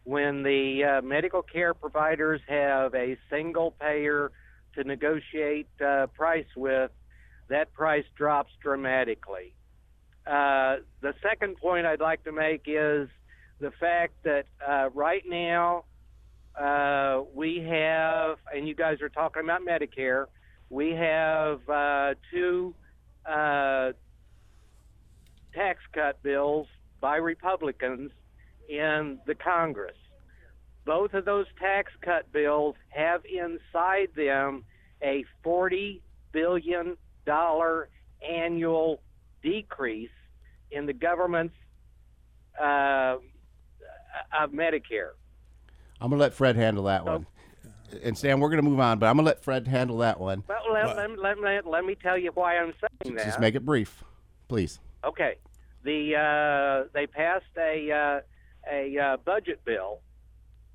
When 0.07 0.41
the 0.41 0.83
uh, 0.85 1.01
medical 1.01 1.41
care 1.41 1.73
providers 1.73 2.39
have 2.47 2.95
a 2.95 3.17
single 3.29 3.71
payer 3.71 4.31
to 4.75 4.85
negotiate 4.85 5.67
uh, 5.85 6.07
price 6.07 6.45
with, 6.55 6.91
that 7.49 7.73
price 7.73 8.05
drops 8.15 8.53
dramatically. 8.63 9.53
Uh, 10.25 10.77
the 11.01 11.13
second 11.21 11.57
point 11.57 11.85
I'd 11.85 11.99
like 11.99 12.23
to 12.23 12.31
make 12.31 12.61
is 12.67 13.09
the 13.59 13.71
fact 13.81 14.13
that 14.23 14.45
uh, 14.65 14.91
right 14.93 15.23
now 15.27 15.83
uh, 16.57 17.23
we 17.35 17.59
have, 17.69 18.37
and 18.55 18.65
you 18.65 18.75
guys 18.75 19.01
are 19.01 19.09
talking 19.09 19.43
about 19.43 19.59
Medicare, 19.67 20.27
we 20.69 20.91
have 20.91 21.67
uh, 21.67 22.13
two 22.31 22.73
tax 25.53 25.81
cut 25.93 26.23
bills 26.23 26.67
by 27.01 27.17
Republicans 27.17 28.11
in 28.67 29.19
the 29.25 29.35
Congress. 29.35 29.95
Both 30.85 31.13
of 31.13 31.25
those 31.25 31.45
tax 31.59 31.91
cut 32.01 32.31
bills 32.31 32.75
have 32.89 33.21
inside 33.25 34.09
them 34.15 34.63
a 35.01 35.25
$40 35.45 35.99
billion 36.31 36.97
annual 38.21 39.01
decrease 39.43 40.09
in 40.71 40.85
the 40.85 40.93
government's 40.93 41.55
uh, 42.59 43.17
of 44.37 44.51
Medicare. 44.51 45.11
I'm 45.99 46.09
gonna 46.09 46.21
let 46.21 46.33
Fred 46.33 46.55
handle 46.55 46.85
that 46.85 47.05
one. 47.05 47.25
And 48.03 48.17
Stan, 48.17 48.39
we're 48.39 48.49
gonna 48.49 48.61
move 48.61 48.79
on, 48.79 48.99
but 48.99 49.07
I'm 49.07 49.15
gonna 49.15 49.27
let 49.27 49.43
Fred 49.43 49.67
handle 49.67 49.97
that 49.99 50.19
one. 50.19 50.43
Well, 50.47 50.59
let, 50.71 50.95
let, 50.95 51.19
let, 51.19 51.39
let, 51.39 51.65
let 51.65 51.85
me 51.85 51.95
tell 51.95 52.17
you 52.17 52.31
why 52.33 52.57
I'm 52.57 52.73
saying 53.03 53.15
that. 53.15 53.25
Just 53.25 53.39
make 53.39 53.55
it 53.55 53.65
brief, 53.65 54.03
please. 54.47 54.79
Okay, 55.03 55.35
the 55.83 56.15
uh, 56.15 56.89
they 56.93 57.07
passed 57.07 57.45
a 57.57 57.91
uh, 57.91 58.21
a 58.71 58.97
uh, 58.97 59.17
budget 59.25 59.63
bill, 59.65 59.99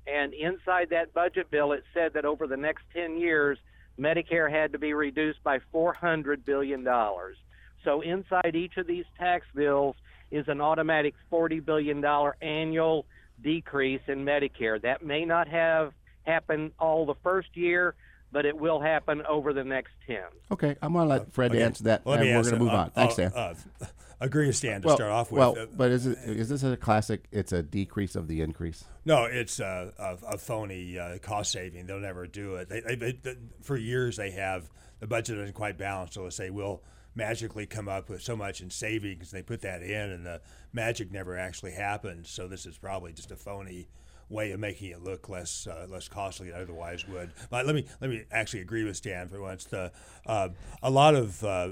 and 0.07 0.33
inside 0.33 0.89
that 0.91 1.13
budget 1.13 1.49
bill, 1.51 1.71
it 1.71 1.83
said 1.93 2.13
that 2.13 2.25
over 2.25 2.47
the 2.47 2.57
next 2.57 2.83
ten 2.95 3.17
years, 3.17 3.57
Medicare 3.99 4.51
had 4.51 4.71
to 4.73 4.79
be 4.79 4.93
reduced 4.93 5.43
by 5.43 5.59
four 5.71 5.93
hundred 5.93 6.45
billion 6.45 6.83
dollars. 6.83 7.37
So 7.83 8.01
inside 8.01 8.55
each 8.55 8.77
of 8.77 8.87
these 8.87 9.05
tax 9.19 9.45
bills 9.55 9.95
is 10.31 10.45
an 10.47 10.61
automatic 10.61 11.13
forty 11.29 11.59
billion 11.59 12.01
dollar 12.01 12.35
annual 12.41 13.05
decrease 13.41 14.01
in 14.07 14.23
Medicare. 14.25 14.81
That 14.81 15.03
may 15.05 15.25
not 15.25 15.47
have 15.47 15.93
happened 16.23 16.71
all 16.79 17.05
the 17.05 17.15
first 17.23 17.49
year, 17.55 17.95
but 18.31 18.45
it 18.45 18.57
will 18.57 18.79
happen 18.79 19.21
over 19.27 19.53
the 19.53 19.63
next 19.63 19.91
ten. 20.07 20.23
Okay, 20.51 20.75
I'm 20.81 20.93
gonna 20.93 21.09
let 21.09 21.31
Fred 21.33 21.51
Okay. 21.51 21.61
answer 21.63 21.83
that, 21.85 22.05
Let 22.05 22.21
and 22.21 22.29
we're 22.35 22.43
gonna 22.43 22.57
move 22.57 22.69
Uh, 22.69 22.77
on. 22.77 22.89
Thanks, 22.91 23.19
uh, 23.19 23.29
Stan. 23.29 23.33
uh, 23.81 23.85
agree 24.25 24.47
with 24.47 24.55
Stan 24.55 24.81
to 24.81 24.87
well, 24.87 24.95
start 24.95 25.11
off 25.11 25.31
with. 25.31 25.39
well, 25.39 25.57
Uh, 25.57 25.65
but 25.75 25.91
is 25.91 26.05
it 26.05 26.17
is 26.25 26.49
this 26.49 26.63
a 26.63 26.77
classic? 26.77 27.25
It's 27.31 27.51
a 27.51 27.61
decrease 27.61 28.15
of 28.15 28.27
the 28.27 28.41
increase. 28.41 28.85
No, 29.05 29.25
it's 29.25 29.59
a, 29.59 29.93
a, 29.97 30.33
a 30.33 30.37
phony 30.37 30.97
uh, 30.97 31.17
cost 31.19 31.51
saving. 31.51 31.85
They'll 31.87 31.99
never 31.99 32.25
do 32.27 32.55
it. 32.55 32.69
They, 32.69 32.81
they, 32.81 33.11
they, 33.11 33.35
for 33.61 33.77
years 33.77 34.17
they 34.17 34.31
have 34.31 34.69
the 34.99 35.07
budget 35.07 35.37
isn't 35.37 35.53
quite 35.53 35.77
balanced, 35.77 36.13
so 36.13 36.23
they 36.23 36.29
say 36.29 36.49
we'll 36.49 36.81
magically 37.15 37.65
come 37.65 37.87
up 37.87 38.09
with 38.09 38.21
so 38.21 38.35
much 38.35 38.61
in 38.61 38.69
savings. 38.69 39.31
And 39.31 39.39
they 39.39 39.43
put 39.43 39.61
that 39.61 39.83
in, 39.83 40.11
and 40.11 40.25
the 40.25 40.41
magic 40.71 41.11
never 41.11 41.37
actually 41.37 41.73
happens. 41.73 42.29
So 42.29 42.47
this 42.47 42.65
is 42.65 42.77
probably 42.77 43.13
just 43.13 43.31
a 43.31 43.35
phony 43.35 43.89
way 44.29 44.51
of 44.51 44.59
making 44.59 44.89
it 44.91 45.03
look 45.03 45.29
less 45.29 45.67
uh, 45.67 45.85
less 45.89 46.07
costly 46.07 46.49
than 46.49 46.59
it 46.59 46.63
otherwise 46.63 47.07
would. 47.07 47.31
But 47.49 47.65
let 47.65 47.75
me 47.75 47.85
let 48.01 48.09
me 48.09 48.23
actually 48.31 48.61
agree 48.61 48.83
with 48.83 48.97
Stan 48.97 49.27
for 49.27 49.41
once. 49.41 49.65
The 49.65 49.91
uh, 50.25 50.49
a 50.81 50.89
lot 50.89 51.15
of 51.15 51.43
uh, 51.43 51.69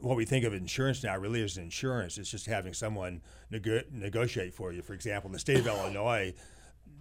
what 0.00 0.16
we 0.16 0.24
think 0.24 0.44
of 0.44 0.54
insurance 0.54 1.02
now 1.02 1.16
really 1.16 1.42
is 1.42 1.58
insurance. 1.58 2.18
It's 2.18 2.30
just 2.30 2.46
having 2.46 2.74
someone 2.74 3.22
nego- 3.50 3.82
negotiate 3.92 4.54
for 4.54 4.72
you. 4.72 4.82
For 4.82 4.94
example, 4.94 5.30
the 5.30 5.38
state 5.38 5.58
of 5.58 5.66
Illinois 5.66 6.34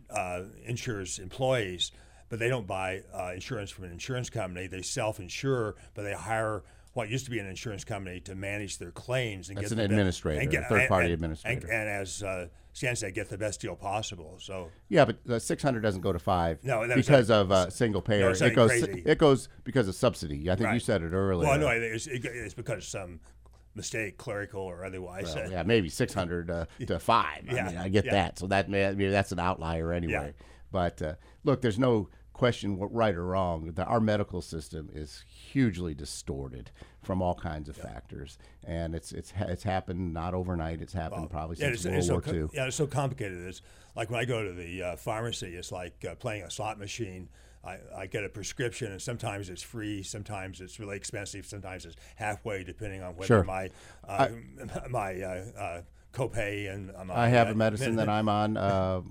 uh, 0.10 0.44
insures 0.66 1.20
employees, 1.20 1.92
but 2.30 2.40
they 2.40 2.50
don't 2.50 2.68
buy 2.68 3.04
uh, 3.14 3.32
insurance 3.34 3.72
from 3.72 3.86
an 3.86 3.92
insurance 3.92 4.30
company. 4.30 4.68
They 4.68 4.82
self-insure, 4.82 5.76
but 5.94 6.04
they 6.04 6.14
hire 6.14 6.64
what 7.00 7.10
used 7.10 7.24
to 7.24 7.32
be 7.32 7.40
an 7.40 7.46
insurance 7.48 7.86
company 7.86 8.20
to 8.20 8.36
manage 8.36 8.78
their 8.78 8.92
claims 8.92 9.48
and 9.48 9.58
That's 9.58 9.70
get 9.70 9.80
an 9.80 9.86
administrator, 9.86 10.42
and 10.42 10.54
a 10.54 10.68
third-party 10.68 11.06
and- 11.06 11.14
administrator. 11.14 11.66
And, 11.68 11.74
and 11.74 11.90
as 11.90 12.22
uh, 12.22 12.48
Stan 12.74 12.98
said, 12.98 13.14
get 13.14 13.30
the 13.30 13.38
best 13.38 13.62
deal 13.62 13.78
possible. 13.78 14.36
So 14.42 14.70
Yeah, 14.90 15.06
but 15.06 15.24
the 15.26 15.40
600 15.40 15.80
doesn't 15.80 16.02
go 16.02 16.12
to 16.12 16.20
five 16.20 16.62
No, 16.62 16.86
because 16.94 17.32
of 17.32 17.54
uh, 17.54 17.70
single 17.70 18.02
payer. 18.02 18.32
it 18.32 18.54
goes 18.54 18.70
crazy. 18.70 19.02
it 19.06 19.18
goes 19.18 19.48
because 19.64 19.88
of 19.88 19.96
subsidy. 19.96 20.52
I 20.52 20.58
think 20.58 20.74
you 20.74 20.80
said 20.82 21.02
it 21.02 21.14
earlier. 21.14 21.48
well, 21.48 21.58
no, 21.58 21.70
it's, 21.70 22.06
it's 22.08 22.54
because 22.54 22.80
of 22.80 22.84
some 22.84 23.22
mistake, 23.76 24.18
clerical 24.18 24.62
or 24.62 24.84
otherwise. 24.84 25.34
Well, 25.34 25.50
yeah, 25.50 25.64
maybe 25.64 25.88
600 25.88 26.52
uh, 26.52 26.66
to 26.88 27.00
five. 27.00 27.46
I 27.50 27.54
Yeah, 27.54 27.68
mean, 27.68 27.78
I 27.78 27.88
get 27.88 28.06
yeah. 28.06 28.12
that. 28.12 28.40
So 28.40 28.48
that 28.48 28.70
may, 28.70 28.88
maybe 28.88 29.08
that's 29.08 29.32
an 29.32 29.40
outlier 29.40 29.94
anyway. 29.94 30.34
But 30.70 31.02
uh, 31.02 31.14
look, 31.46 31.62
there's 31.62 31.80
no 31.80 32.10
question 32.34 32.78
what 32.78 32.94
right 32.94 33.16
or 33.16 33.26
wrong. 33.26 33.72
The, 33.74 33.84
our 33.86 34.00
medical 34.00 34.42
system 34.42 34.90
is 34.94 35.24
hugely 35.28 35.94
distorted 35.94 36.72
from 37.10 37.24
all 37.24 37.34
kinds 37.34 37.70
of 37.70 37.76
factors, 37.76 38.38
and 38.66 38.94
it's 38.94 39.12
it's 39.14 39.34
it's 39.40 39.64
happened 39.64 40.14
not 40.14 40.36
overnight. 40.36 40.80
It's 40.80 40.94
happened 40.94 41.32
probably 41.32 41.56
Yeah, 41.58 41.70
since 41.70 41.78
it's, 41.78 41.86
World 41.86 41.98
it's 41.98 42.08
so 42.08 42.14
War 42.14 42.22
co- 42.22 42.34
II. 42.34 42.48
yeah, 42.54 42.66
it's 42.68 42.76
so 42.76 42.86
complicated. 42.86 43.48
It's 43.48 43.64
like 43.96 44.12
when 44.12 44.20
I 44.20 44.26
go 44.26 44.44
to 44.44 44.54
the 44.54 44.84
uh, 44.84 44.96
pharmacy, 44.96 45.56
it's 45.56 45.72
like 45.72 46.06
uh, 46.08 46.14
playing 46.14 46.44
a 46.44 46.52
slot 46.52 46.78
machine. 46.78 47.28
I, 47.66 47.78
I 47.98 48.06
get 48.06 48.24
a 48.24 48.30
prescription, 48.30 48.92
and 48.92 49.02
sometimes 49.02 49.50
it's 49.50 49.64
free, 49.64 50.04
sometimes 50.04 50.62
it's 50.62 50.80
really 50.80 50.98
expensive, 50.98 51.48
sometimes 51.48 51.84
it's 51.84 51.96
halfway, 52.16 52.64
depending 52.64 53.02
on 53.02 53.16
whether 53.16 53.26
Sure. 53.26 53.44
my 53.44 53.72
uh, 54.08 54.28
my 54.92 55.20
uh, 55.20 55.46
uh, 55.60 55.82
copay 56.14 56.72
and 56.72 56.92
uh, 56.96 57.06
my, 57.06 57.22
I 57.26 57.28
have 57.30 57.48
uh, 57.48 57.52
a 57.54 57.56
medicine 57.56 57.96
that 57.96 58.08
I'm 58.08 58.30
on, 58.30 58.56
uh, 58.56 59.02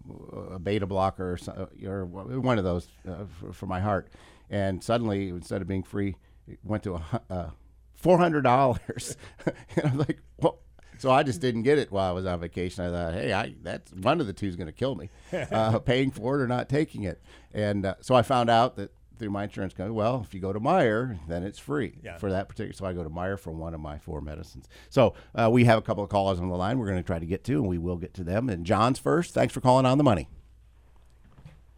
a 0.52 0.58
beta 0.60 0.86
blocker 0.86 1.32
or, 1.32 1.36
so, 1.36 1.68
or 1.84 2.04
one 2.06 2.58
of 2.58 2.64
those 2.64 2.86
uh, 3.08 3.24
for, 3.40 3.52
for 3.52 3.66
my 3.66 3.80
heart, 3.80 4.08
and 4.50 4.84
suddenly 4.84 5.30
instead 5.30 5.60
of 5.62 5.66
being 5.66 5.82
free, 5.82 6.14
it 6.46 6.60
went 6.62 6.84
to 6.84 6.94
a, 6.94 7.20
uh, 7.28 7.50
four 7.98 8.16
hundred 8.18 8.42
dollars, 8.42 9.16
and 9.76 9.84
I'm 9.84 9.98
like, 9.98 10.18
well. 10.40 10.58
So 11.00 11.12
I 11.12 11.22
just 11.22 11.40
didn't 11.40 11.62
get 11.62 11.78
it 11.78 11.92
while 11.92 12.10
I 12.10 12.12
was 12.12 12.26
on 12.26 12.40
vacation. 12.40 12.84
I 12.84 12.90
thought, 12.90 13.14
hey, 13.14 13.32
I 13.32 13.54
that's 13.62 13.92
one 13.92 14.20
of 14.20 14.26
the 14.26 14.32
two 14.32 14.48
is 14.48 14.56
going 14.56 14.66
to 14.66 14.72
kill 14.72 14.96
me, 14.96 15.10
uh, 15.32 15.78
paying 15.78 16.10
for 16.10 16.34
it 16.40 16.42
or 16.42 16.48
not 16.48 16.68
taking 16.68 17.04
it. 17.04 17.22
And 17.54 17.86
uh, 17.86 17.94
so 18.00 18.16
I 18.16 18.22
found 18.22 18.50
out 18.50 18.74
that 18.78 18.90
through 19.16 19.30
my 19.30 19.44
insurance 19.44 19.74
company, 19.74 19.94
well, 19.94 20.22
if 20.26 20.34
you 20.34 20.40
go 20.40 20.52
to 20.52 20.58
Meijer, 20.58 21.16
then 21.28 21.44
it's 21.44 21.58
free 21.58 21.98
Yeah. 22.02 22.18
for 22.18 22.30
that 22.32 22.48
particular. 22.48 22.72
So 22.72 22.84
I 22.84 22.92
go 22.94 23.04
to 23.04 23.10
Meijer 23.10 23.38
for 23.38 23.52
one 23.52 23.74
of 23.74 23.80
my 23.80 23.98
four 23.98 24.20
medicines. 24.20 24.68
So 24.90 25.14
uh, 25.36 25.48
we 25.52 25.64
have 25.66 25.78
a 25.78 25.82
couple 25.82 26.02
of 26.02 26.10
callers 26.10 26.40
on 26.40 26.48
the 26.48 26.56
line. 26.56 26.80
We're 26.80 26.86
going 26.86 26.98
to 26.98 27.06
try 27.06 27.20
to 27.20 27.26
get 27.26 27.44
to, 27.44 27.52
and 27.60 27.68
we 27.68 27.78
will 27.78 27.96
get 27.96 28.12
to 28.14 28.24
them. 28.24 28.48
And 28.48 28.66
John's 28.66 28.98
first. 28.98 29.34
Thanks 29.34 29.54
for 29.54 29.60
calling 29.60 29.86
on 29.86 29.98
the 29.98 30.04
money. 30.04 30.28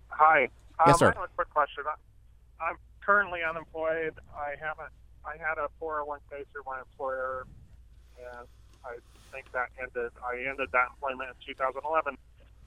Hi. 0.09 0.49
Yes, 0.87 0.95
um, 0.95 0.99
sir. 0.99 1.13
I 1.15 1.21
have 1.21 1.25
a 1.25 1.35
quick 1.37 1.51
question. 1.51 1.85
I, 1.87 2.65
I'm 2.65 2.77
currently 3.05 3.41
unemployed. 3.47 4.15
I 4.35 4.51
haven't. 4.59 4.89
I 5.25 5.37
had 5.37 5.59
a 5.59 5.69
401k 5.83 6.47
through 6.53 6.63
my 6.67 6.81
employer, 6.81 7.47
and 8.19 8.47
I 8.85 8.97
think 9.33 9.51
that 9.53 9.69
ended. 9.81 10.13
I 10.25 10.49
ended 10.49 10.69
that 10.73 10.89
employment 10.95 11.31
in 11.49 11.55
2011, 11.55 12.17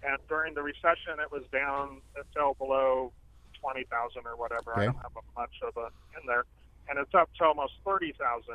and 0.04 0.18
during 0.30 0.54
the 0.54 0.62
recession, 0.62 1.20
it 1.20 1.32
was 1.32 1.44
down. 1.52 2.02
It 2.16 2.26
fell 2.34 2.54
below 2.54 3.12
20,000 3.60 4.24
or 4.26 4.36
whatever. 4.36 4.72
Okay. 4.74 4.82
I 4.82 4.86
don't 4.86 4.96
have 4.98 5.12
much 5.36 5.56
of 5.64 5.76
a 5.78 5.88
in 6.20 6.28
there, 6.28 6.46
and 6.90 7.00
it's 7.00 7.14
up 7.14 7.30
to 7.40 7.46
almost 7.46 7.74
30,000. 7.86 8.54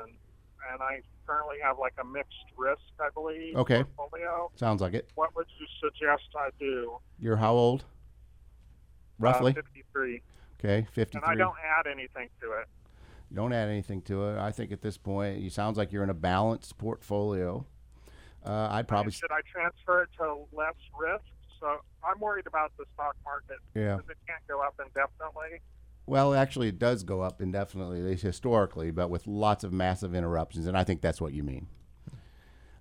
And 0.73 0.83
I 0.83 1.01
currently 1.25 1.57
have 1.63 1.79
like 1.79 1.95
a 2.01 2.05
mixed 2.05 2.35
risk, 2.57 2.83
I 3.01 3.11
believe, 3.15 3.57
Okay. 3.57 3.85
portfolio. 3.85 4.51
Sounds 4.57 4.83
like 4.83 4.93
it. 4.93 5.09
What 5.15 5.35
would 5.37 5.47
you 5.59 5.67
suggest 5.81 6.25
I 6.37 6.51
do? 6.59 6.99
You're 7.21 7.37
how 7.37 7.55
old? 7.55 7.85
Roughly. 9.21 9.53
Uh, 9.53 9.63
53. 9.63 10.21
okay, 10.59 10.87
53. 10.93 11.21
And 11.23 11.31
I 11.31 11.37
don't 11.37 11.57
add 11.79 11.87
anything 11.87 12.29
to 12.41 12.53
it. 12.53 12.67
You 13.31 13.37
don't 13.37 13.53
add 13.53 13.69
anything 13.69 14.03
to 14.03 14.29
it. 14.29 14.39
I 14.39 14.51
think 14.53 14.73
at 14.73 14.81
this 14.81 14.97
point, 14.97 15.39
you 15.41 15.51
sounds 15.51 15.77
like 15.77 15.93
you're 15.93 16.05
in 16.05 16.11
a 16.11 16.15
balanced 16.15 16.79
portfolio. 16.79 17.67
Uh, 18.45 18.69
I'd 18.71 18.89
probably. 18.89 19.13
should 19.13 19.31
I 19.31 19.41
transfer 19.53 20.03
it 20.03 20.09
to 20.19 20.45
less 20.57 20.75
risk? 20.99 21.25
So 21.61 21.79
I'm 22.09 22.19
worried 22.21 22.47
about 22.47 22.73
the 22.79 22.85
stock 22.95 23.17
market 23.25 23.59
Yeah. 23.75 23.97
because 23.97 24.11
it 24.11 24.17
can't 24.27 24.47
go 24.49 24.63
up 24.63 24.81
indefinitely. 24.85 25.61
Well, 26.07 26.33
actually, 26.33 26.69
it 26.69 26.79
does 26.79 27.03
go 27.03 27.21
up 27.21 27.43
indefinitely 27.43 27.99
at 28.01 28.07
least 28.07 28.23
historically, 28.23 28.91
but 28.91 29.11
with 29.11 29.27
lots 29.27 29.63
of 29.63 29.73
massive 29.73 30.15
interruptions, 30.15 30.67
and 30.67 30.79
I 30.79 30.85
think 30.85 31.03
that's 31.03 31.21
what 31.21 31.35
you 31.35 31.43
mean. 31.43 31.67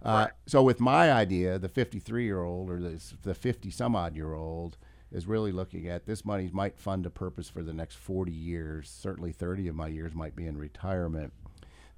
Uh, 0.01 0.27
so, 0.45 0.61
with 0.63 0.79
my 0.79 1.11
idea, 1.11 1.59
the 1.59 1.67
53 1.67 2.23
year 2.23 2.41
old 2.43 2.69
or 2.69 2.79
the, 2.79 3.03
the 3.23 3.33
50 3.33 3.69
some 3.71 3.95
odd 3.95 4.15
year 4.15 4.33
old 4.33 4.77
is 5.11 5.27
really 5.27 5.51
looking 5.51 5.87
at 5.87 6.05
this 6.05 6.25
money 6.25 6.49
might 6.51 6.77
fund 6.77 7.05
a 7.05 7.09
purpose 7.09 7.49
for 7.49 7.63
the 7.63 7.73
next 7.73 7.95
40 7.95 8.31
years. 8.31 8.89
Certainly, 8.89 9.33
30 9.33 9.69
of 9.69 9.75
my 9.75 9.87
years 9.87 10.13
might 10.13 10.35
be 10.35 10.45
in 10.45 10.57
retirement. 10.57 11.33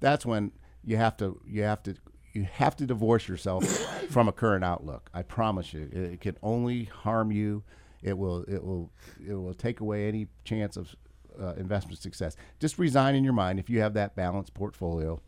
That's 0.00 0.24
when 0.24 0.52
you 0.84 0.96
have 0.96 1.16
to 1.18 1.40
you 1.46 1.62
have 1.62 1.82
to 1.84 1.96
you 2.32 2.44
have 2.44 2.76
to 2.76 2.86
divorce 2.86 3.28
yourself 3.28 3.64
from 4.10 4.28
a 4.28 4.32
current 4.32 4.64
outlook. 4.64 5.10
I 5.12 5.22
promise 5.22 5.72
you, 5.72 5.88
it, 5.92 5.98
it 5.98 6.20
can 6.20 6.36
only 6.42 6.84
harm 6.84 7.32
you. 7.32 7.64
It 8.02 8.16
will 8.16 8.44
it 8.44 8.62
will 8.62 8.90
it 9.26 9.34
will 9.34 9.54
take 9.54 9.80
away 9.80 10.08
any 10.08 10.28
chance 10.44 10.76
of 10.76 10.94
uh, 11.40 11.54
investment 11.54 11.98
success. 12.00 12.36
Just 12.58 12.78
resign 12.78 13.14
in 13.14 13.24
your 13.24 13.32
mind 13.32 13.58
if 13.58 13.68
you 13.68 13.80
have 13.80 13.94
that 13.94 14.14
balanced 14.14 14.54
portfolio 14.54 15.20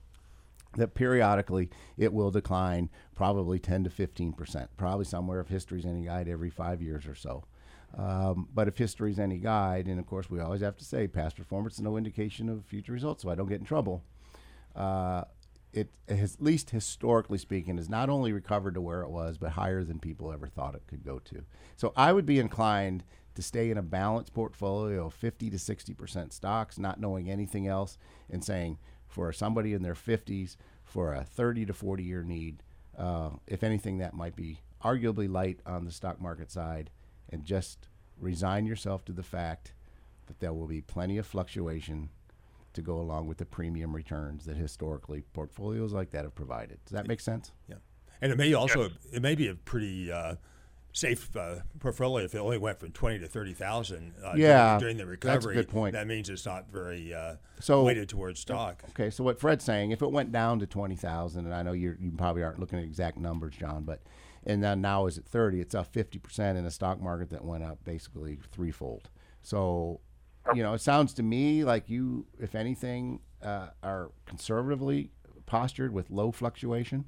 that 0.77 0.95
periodically 0.95 1.69
it 1.99 2.13
will 2.13 2.31
decline 2.31 2.89
probably 3.15 3.59
10 3.59 3.85
to 3.85 3.91
15 3.91 4.33
percent 4.33 4.71
probably 4.77 5.05
somewhere 5.05 5.41
if 5.41 5.49
history's 5.49 5.85
any 5.85 6.07
guide 6.07 6.29
every 6.29 6.49
five 6.51 6.81
years 6.81 7.07
or 7.07 7.15
so 7.15 7.45
um, 7.97 8.49
but 8.55 8.69
if 8.69 8.79
history's 8.79 9.19
any 9.19 9.39
guide 9.39 9.87
and 9.87 9.99
of 9.99 10.07
course 10.07 10.31
we 10.31 10.41
always 10.41 10.61
have 10.61 10.77
to 10.77 10.85
say 10.85 11.07
past 11.07 11.37
performance 11.37 11.75
is 11.75 11.81
no 11.81 11.97
indication 11.97 12.49
of 12.49 12.65
future 12.65 12.93
results 12.93 13.23
so 13.23 13.31
i 13.31 13.35
don't 13.35 13.49
get 13.49 13.61
in 13.61 13.67
trouble 13.67 14.03
uh, 14.75 15.25
it 15.73 15.91
has, 16.09 16.35
at 16.35 16.43
least 16.43 16.71
historically 16.71 17.39
speaking, 17.39 17.79
has 17.79 17.89
not 17.89 18.11
only 18.11 18.33
recovered 18.33 18.75
to 18.75 18.81
where 18.81 19.03
it 19.03 19.11
was, 19.11 19.39
but 19.39 19.53
higher 19.53 19.85
than 19.85 19.99
people 19.99 20.33
ever 20.33 20.47
thought 20.47 20.75
it 20.75 20.87
could 20.87 21.05
go 21.05 21.19
to. 21.21 21.45
So 21.77 21.93
I 21.97 22.13
would 22.13 22.27
be 22.27 22.39
inclined 22.39 23.05
to 23.35 23.43
stay 23.43 23.71
in 23.71 23.79
a 23.79 23.83
balanced 23.83 24.35
portfolio 24.35 25.07
of 25.07 25.15
50 25.15 25.49
to 25.51 25.59
60 25.59 25.95
percent 25.95 26.33
stocks, 26.33 26.79
not 26.79 27.01
knowing 27.01 27.31
anything 27.31 27.67
else, 27.67 27.97
and 28.31 28.45
saying 28.45 28.79
for 29.07 29.33
somebody 29.33 29.73
in 29.73 29.83
their 29.83 29.95
50s 29.95 30.57
for 30.85 31.15
a 31.15 31.25
30 31.25 31.67
to 31.67 31.73
40 31.73 32.03
year 32.03 32.23
need, 32.23 32.63
uh, 32.99 33.31
if 33.47 33.63
anything, 33.63 33.99
that 33.99 34.15
might 34.15 34.37
be 34.37 34.61
arguably 34.85 35.31
light 35.31 35.61
on 35.65 35.87
the 35.87 35.93
stock 35.93 36.21
market 36.21 36.51
side, 36.51 36.91
and 37.33 37.45
just 37.45 37.89
resign 38.21 38.67
yourself 38.67 39.05
to 39.07 39.13
the 39.13 39.23
fact 39.23 39.73
that 40.27 40.39
there 40.39 40.53
will 40.53 40.69
be 40.69 40.81
plenty 40.81 41.19
of 41.19 41.27
fluctuation 41.27 42.11
to 42.75 42.83
go 42.83 43.01
along 43.01 43.27
with 43.27 43.39
the 43.39 43.45
premium 43.45 43.95
returns 43.95 44.45
that 44.45 44.57
historically 44.57 45.25
portfolios 45.33 45.93
like 45.93 46.11
that 46.11 46.25
have 46.25 46.35
provided. 46.35 46.79
Does 46.85 46.93
that 46.93 47.09
make 47.09 47.21
sense? 47.21 47.53
Yeah, 47.69 47.77
and 48.21 48.31
it 48.33 48.39
may 48.39 48.55
also 48.55 48.91
it 49.13 49.21
may 49.23 49.35
be 49.35 49.49
a 49.49 49.55
pretty 49.55 50.11
uh, 50.13 50.37
safe 50.95 51.35
uh, 51.37 51.57
portfolio 51.81 52.25
if 52.25 52.35
it 52.35 52.39
only 52.39 52.57
went 52.59 52.79
from 52.79 52.93
twenty 52.93 53.19
to 53.19 53.27
thirty 53.27 53.53
thousand. 53.53 54.15
Uh, 54.25 54.35
Yeah, 54.37 54.79
during, 54.79 54.97
during 54.97 55.11
the 55.11 55.17
that's 55.17 55.25
a 55.25 55.49
recovery. 55.49 55.55
good 55.57 55.69
point. 55.69 55.93
That 55.95 56.07
means 56.07 56.31
it's 56.31 56.47
not 56.47 56.71
very 56.71 57.13
uh, 57.13 57.37
So- 57.61 57.83
weighted 57.85 58.09
towards 58.09 58.41
stock. 58.41 58.83
Okay, 58.91 59.11
so 59.11 59.23
what 59.25 59.39
Fred's 59.41 59.65
saying, 59.65 59.91
if 59.91 60.01
it 60.01 60.11
went 60.11 60.33
down 60.33 60.59
to 60.61 60.67
twenty 60.67 60.97
thousand, 60.97 61.45
and 61.47 61.55
I 61.55 61.63
know 61.63 61.73
you're, 61.73 61.97
you 62.01 62.11
probably 62.13 62.43
aren't 62.43 62.59
looking 62.61 62.79
at 62.79 62.85
exact 62.85 63.19
numbers, 63.19 63.55
John, 63.57 63.83
but 63.85 64.01
and 64.47 64.63
then 64.63 64.81
now 64.81 65.07
is 65.07 65.19
at 65.19 65.25
thirty, 65.25 65.61
it's 65.61 65.75
up 65.75 65.87
fifty 65.93 66.19
percent 66.19 66.59
in 66.59 66.65
a 66.67 66.71
stock 66.71 67.01
market 67.01 67.31
that 67.31 67.45
went 67.45 67.65
up 67.65 67.85
basically 67.85 68.39
threefold. 68.53 69.09
So, 69.43 70.01
you 70.55 70.63
know, 70.63 70.73
it 70.75 70.81
sounds 70.81 71.13
to 71.15 71.23
me 71.23 71.65
like 71.65 71.89
you, 71.89 72.27
if 72.41 72.55
anything, 72.55 73.21
uh, 73.43 73.69
are 73.83 74.11
conservatively 74.27 75.11
postured 75.47 75.93
with 75.93 76.11
low 76.11 76.31
fluctuation, 76.33 77.05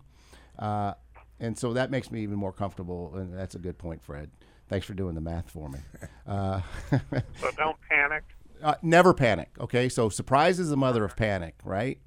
uh, 0.59 0.95
and 1.41 1.59
so 1.59 1.73
that 1.73 1.91
makes 1.91 2.11
me 2.11 2.23
even 2.23 2.37
more 2.37 2.53
comfortable. 2.53 3.15
And 3.17 3.37
that's 3.37 3.55
a 3.55 3.59
good 3.59 3.79
point, 3.79 4.03
Fred. 4.03 4.31
Thanks 4.69 4.87
for 4.87 4.95
doing 4.95 5.15
the 5.15 5.21
math 5.21 5.51
for 5.51 5.69
me. 5.69 5.79
Uh, 6.27 6.63
So 7.39 7.51
don't 7.59 7.77
panic. 7.91 8.23
uh, 8.63 8.77
never 8.81 9.13
panic. 9.13 9.51
Okay, 9.61 9.91
so 9.91 10.09
surprise 10.09 10.59
is 10.59 10.71
the 10.71 10.77
mother 10.77 11.05
of 11.05 11.17
panic, 11.17 11.55
right? 11.65 11.99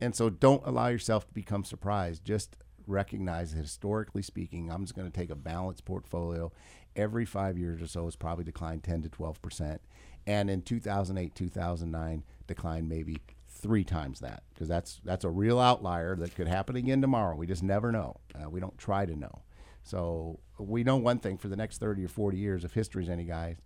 And 0.00 0.12
so 0.16 0.28
don't 0.28 0.66
allow 0.66 0.88
yourself 0.88 1.28
to 1.28 1.32
become 1.34 1.62
surprised. 1.62 2.24
Just 2.24 2.56
recognize 2.90 3.52
historically 3.52 4.22
speaking, 4.22 4.70
I'm 4.70 4.82
just 4.82 4.94
going 4.94 5.10
to 5.10 5.16
take 5.16 5.30
a 5.30 5.36
balanced 5.36 5.84
portfolio. 5.84 6.52
Every 6.96 7.24
five 7.24 7.56
years 7.56 7.80
or 7.80 7.86
so, 7.86 8.06
it's 8.06 8.16
probably 8.16 8.44
declined 8.44 8.82
10 8.82 9.02
to 9.02 9.08
12 9.08 9.40
percent, 9.40 9.80
and 10.26 10.50
in 10.50 10.62
2008, 10.62 11.34
2009, 11.34 12.24
declined 12.46 12.88
maybe 12.88 13.18
three 13.46 13.84
times 13.84 14.20
that 14.20 14.42
because 14.52 14.68
that's 14.68 15.00
that's 15.04 15.24
a 15.24 15.30
real 15.30 15.58
outlier 15.58 16.16
that 16.16 16.34
could 16.34 16.48
happen 16.48 16.76
again 16.76 17.00
tomorrow. 17.00 17.36
We 17.36 17.46
just 17.46 17.62
never 17.62 17.92
know. 17.92 18.16
Uh, 18.34 18.48
we 18.48 18.60
don't 18.60 18.78
try 18.78 19.06
to 19.06 19.14
know. 19.14 19.42
So 19.82 20.40
we 20.58 20.84
know 20.84 20.96
one 20.96 21.18
thing 21.18 21.38
for 21.38 21.48
the 21.48 21.56
next 21.56 21.78
30 21.78 22.04
or 22.04 22.08
40 22.08 22.36
years, 22.36 22.64
if 22.64 22.74
history's 22.74 23.08
any 23.08 23.24
guide, 23.24 23.58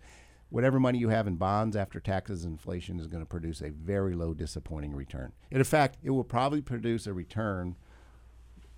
whatever 0.48 0.78
money 0.78 0.98
you 0.98 1.08
have 1.08 1.26
in 1.26 1.36
bonds 1.36 1.76
after 1.76 1.98
taxes 1.98 2.44
and 2.44 2.52
inflation 2.52 3.00
is 3.00 3.08
going 3.08 3.22
to 3.22 3.28
produce 3.28 3.60
a 3.60 3.70
very 3.70 4.14
low 4.14 4.34
disappointing 4.34 4.94
return. 4.94 5.32
And 5.50 5.58
in 5.58 5.64
fact, 5.64 5.98
it 6.02 6.10
will 6.10 6.24
probably 6.24 6.62
produce 6.62 7.06
a 7.06 7.12
return 7.12 7.76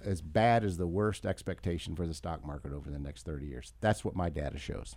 as 0.07 0.23
bad 0.23 0.65
as 0.65 0.77
the 0.77 0.87
worst 0.87 1.27
expectation 1.27 1.95
for 1.97 2.07
the 2.07 2.15
stock 2.15 2.45
market 2.47 2.73
over 2.73 2.91
the 2.91 2.99
next 2.99 3.25
30 3.27 3.47
years. 3.47 3.73
That's 3.81 4.05
what 4.05 4.15
my 4.17 4.31
data 4.31 4.59
shows. 4.59 4.97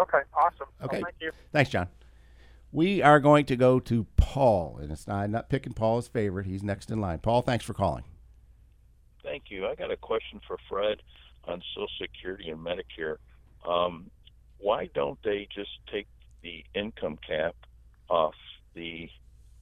Okay, 0.00 0.20
awesome. 0.34 0.66
Well, 0.78 0.86
Okay. 0.88 1.02
thank 1.02 1.14
you. 1.20 1.32
Thanks, 1.52 1.70
John. 1.70 1.88
We 2.72 3.02
are 3.02 3.18
going 3.18 3.44
to 3.46 3.56
go 3.56 3.80
to 3.80 4.06
Paul, 4.16 4.78
and 4.80 4.92
it's 4.92 5.06
not, 5.06 5.22
I'm 5.24 5.32
not 5.32 5.48
picking 5.48 5.72
Paul 5.72 5.98
as 5.98 6.06
favorite. 6.08 6.46
He's 6.46 6.62
next 6.62 6.90
in 6.90 7.00
line. 7.00 7.18
Paul, 7.18 7.42
thanks 7.42 7.64
for 7.64 7.74
calling. 7.74 8.04
Thank 9.24 9.50
you. 9.50 9.66
I 9.66 9.74
got 9.74 9.90
a 9.90 9.96
question 9.96 10.40
for 10.46 10.56
Fred 10.68 11.02
on 11.44 11.60
Social 11.74 11.88
Security 12.00 12.50
and 12.50 12.60
Medicare. 12.64 13.16
Um, 13.68 14.10
why 14.58 14.88
don't 14.94 15.18
they 15.24 15.48
just 15.54 15.70
take 15.92 16.06
the 16.42 16.64
income 16.74 17.18
cap 17.26 17.54
off 18.08 18.34
the 18.74 19.10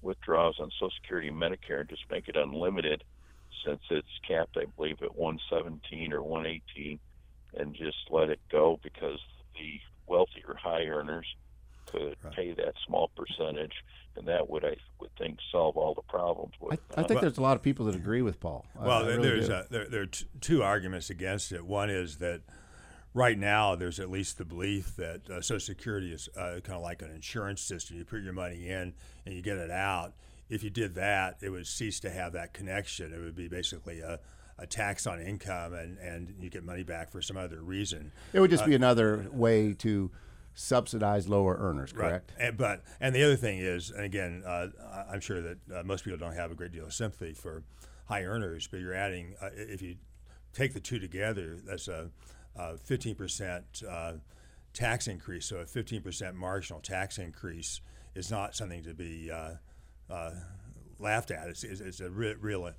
withdrawals 0.02 0.56
on 0.60 0.70
Social 0.72 0.90
Security 1.02 1.28
and 1.28 1.36
Medicare 1.40 1.80
and 1.80 1.88
just 1.88 2.02
make 2.10 2.28
it 2.28 2.36
unlimited 2.36 3.02
since 3.64 3.80
it's 3.90 4.06
capped, 4.26 4.56
I 4.56 4.64
believe, 4.76 5.02
at 5.02 5.16
117 5.16 6.12
or 6.12 6.22
118 6.22 6.98
and 7.54 7.74
just 7.74 7.96
let 8.10 8.28
it 8.28 8.40
go 8.50 8.78
because 8.82 9.18
the 9.54 9.80
wealthier 10.06 10.56
high 10.60 10.84
earners 10.84 11.26
could 11.86 12.16
pay 12.34 12.52
that 12.52 12.74
small 12.86 13.10
percentage 13.16 13.72
and 14.16 14.26
that 14.26 14.50
would, 14.50 14.64
I 14.64 14.76
would 15.00 15.10
think, 15.16 15.38
solve 15.50 15.76
all 15.76 15.94
the 15.94 16.02
problems 16.02 16.52
I, 16.60 16.64
with 16.64 16.80
I 16.96 17.02
think 17.04 17.20
there's 17.20 17.38
a 17.38 17.42
lot 17.42 17.56
of 17.56 17.62
people 17.62 17.86
that 17.86 17.94
agree 17.94 18.22
with 18.22 18.40
Paul. 18.40 18.66
Well, 18.74 19.02
I 19.02 19.06
there 19.06 19.16
really 19.16 19.28
there's 19.28 19.48
a, 19.48 19.66
there, 19.70 19.88
there 19.88 20.02
are 20.02 20.06
t- 20.06 20.26
two 20.40 20.62
arguments 20.62 21.08
against 21.08 21.52
it. 21.52 21.64
One 21.64 21.88
is 21.88 22.18
that 22.18 22.42
right 23.14 23.38
now 23.38 23.76
there's 23.76 24.00
at 24.00 24.10
least 24.10 24.38
the 24.38 24.44
belief 24.44 24.96
that 24.96 25.30
uh, 25.30 25.40
Social 25.40 25.60
Security 25.60 26.12
is 26.12 26.28
uh, 26.36 26.60
kind 26.62 26.76
of 26.76 26.82
like 26.82 27.00
an 27.00 27.10
insurance 27.10 27.60
system. 27.60 27.96
You 27.96 28.04
put 28.04 28.22
your 28.22 28.32
money 28.32 28.68
in 28.68 28.94
and 29.24 29.34
you 29.34 29.40
get 29.40 29.56
it 29.56 29.70
out. 29.70 30.14
If 30.48 30.62
you 30.62 30.70
did 30.70 30.94
that, 30.94 31.38
it 31.42 31.50
would 31.50 31.66
cease 31.66 32.00
to 32.00 32.10
have 32.10 32.32
that 32.32 32.54
connection. 32.54 33.12
It 33.12 33.18
would 33.18 33.36
be 33.36 33.48
basically 33.48 34.00
a, 34.00 34.18
a 34.58 34.66
tax 34.66 35.06
on 35.06 35.20
income, 35.20 35.74
and, 35.74 35.98
and 35.98 36.34
you 36.40 36.50
get 36.50 36.64
money 36.64 36.82
back 36.82 37.10
for 37.10 37.20
some 37.20 37.36
other 37.36 37.60
reason. 37.62 38.12
It 38.32 38.40
would 38.40 38.50
just 38.50 38.66
be 38.66 38.74
another 38.74 39.26
way 39.32 39.74
to 39.74 40.10
subsidize 40.54 41.28
lower 41.28 41.56
earners, 41.56 41.92
correct? 41.92 42.32
Right. 42.38 42.48
And, 42.48 42.56
but 42.56 42.82
and 43.00 43.14
the 43.14 43.22
other 43.22 43.36
thing 43.36 43.58
is, 43.58 43.90
and 43.90 44.04
again, 44.04 44.42
uh, 44.44 44.68
I'm 45.10 45.20
sure 45.20 45.40
that 45.40 45.58
uh, 45.72 45.82
most 45.84 46.04
people 46.04 46.18
don't 46.18 46.34
have 46.34 46.50
a 46.50 46.54
great 46.54 46.72
deal 46.72 46.86
of 46.86 46.92
sympathy 46.92 47.32
for 47.32 47.62
high 48.06 48.24
earners, 48.24 48.66
but 48.66 48.80
you're 48.80 48.94
adding 48.94 49.34
uh, 49.40 49.50
if 49.54 49.82
you 49.82 49.96
take 50.52 50.74
the 50.74 50.80
two 50.80 50.98
together, 50.98 51.58
that's 51.64 51.88
a, 51.88 52.10
a 52.56 52.74
15% 52.74 53.88
uh, 53.88 54.12
tax 54.72 55.06
increase. 55.06 55.46
So 55.46 55.58
a 55.58 55.64
15% 55.64 56.34
marginal 56.34 56.80
tax 56.80 57.18
increase 57.18 57.80
is 58.14 58.30
not 58.30 58.56
something 58.56 58.82
to 58.82 58.94
be 58.94 59.30
uh, 59.30 59.36
uh, 59.36 59.56
laughed 60.98 61.30
at. 61.30 61.48
It's, 61.48 61.64
it's, 61.64 61.80
it's 61.80 62.00
a 62.00 62.10
re- 62.10 62.36
real 62.40 62.70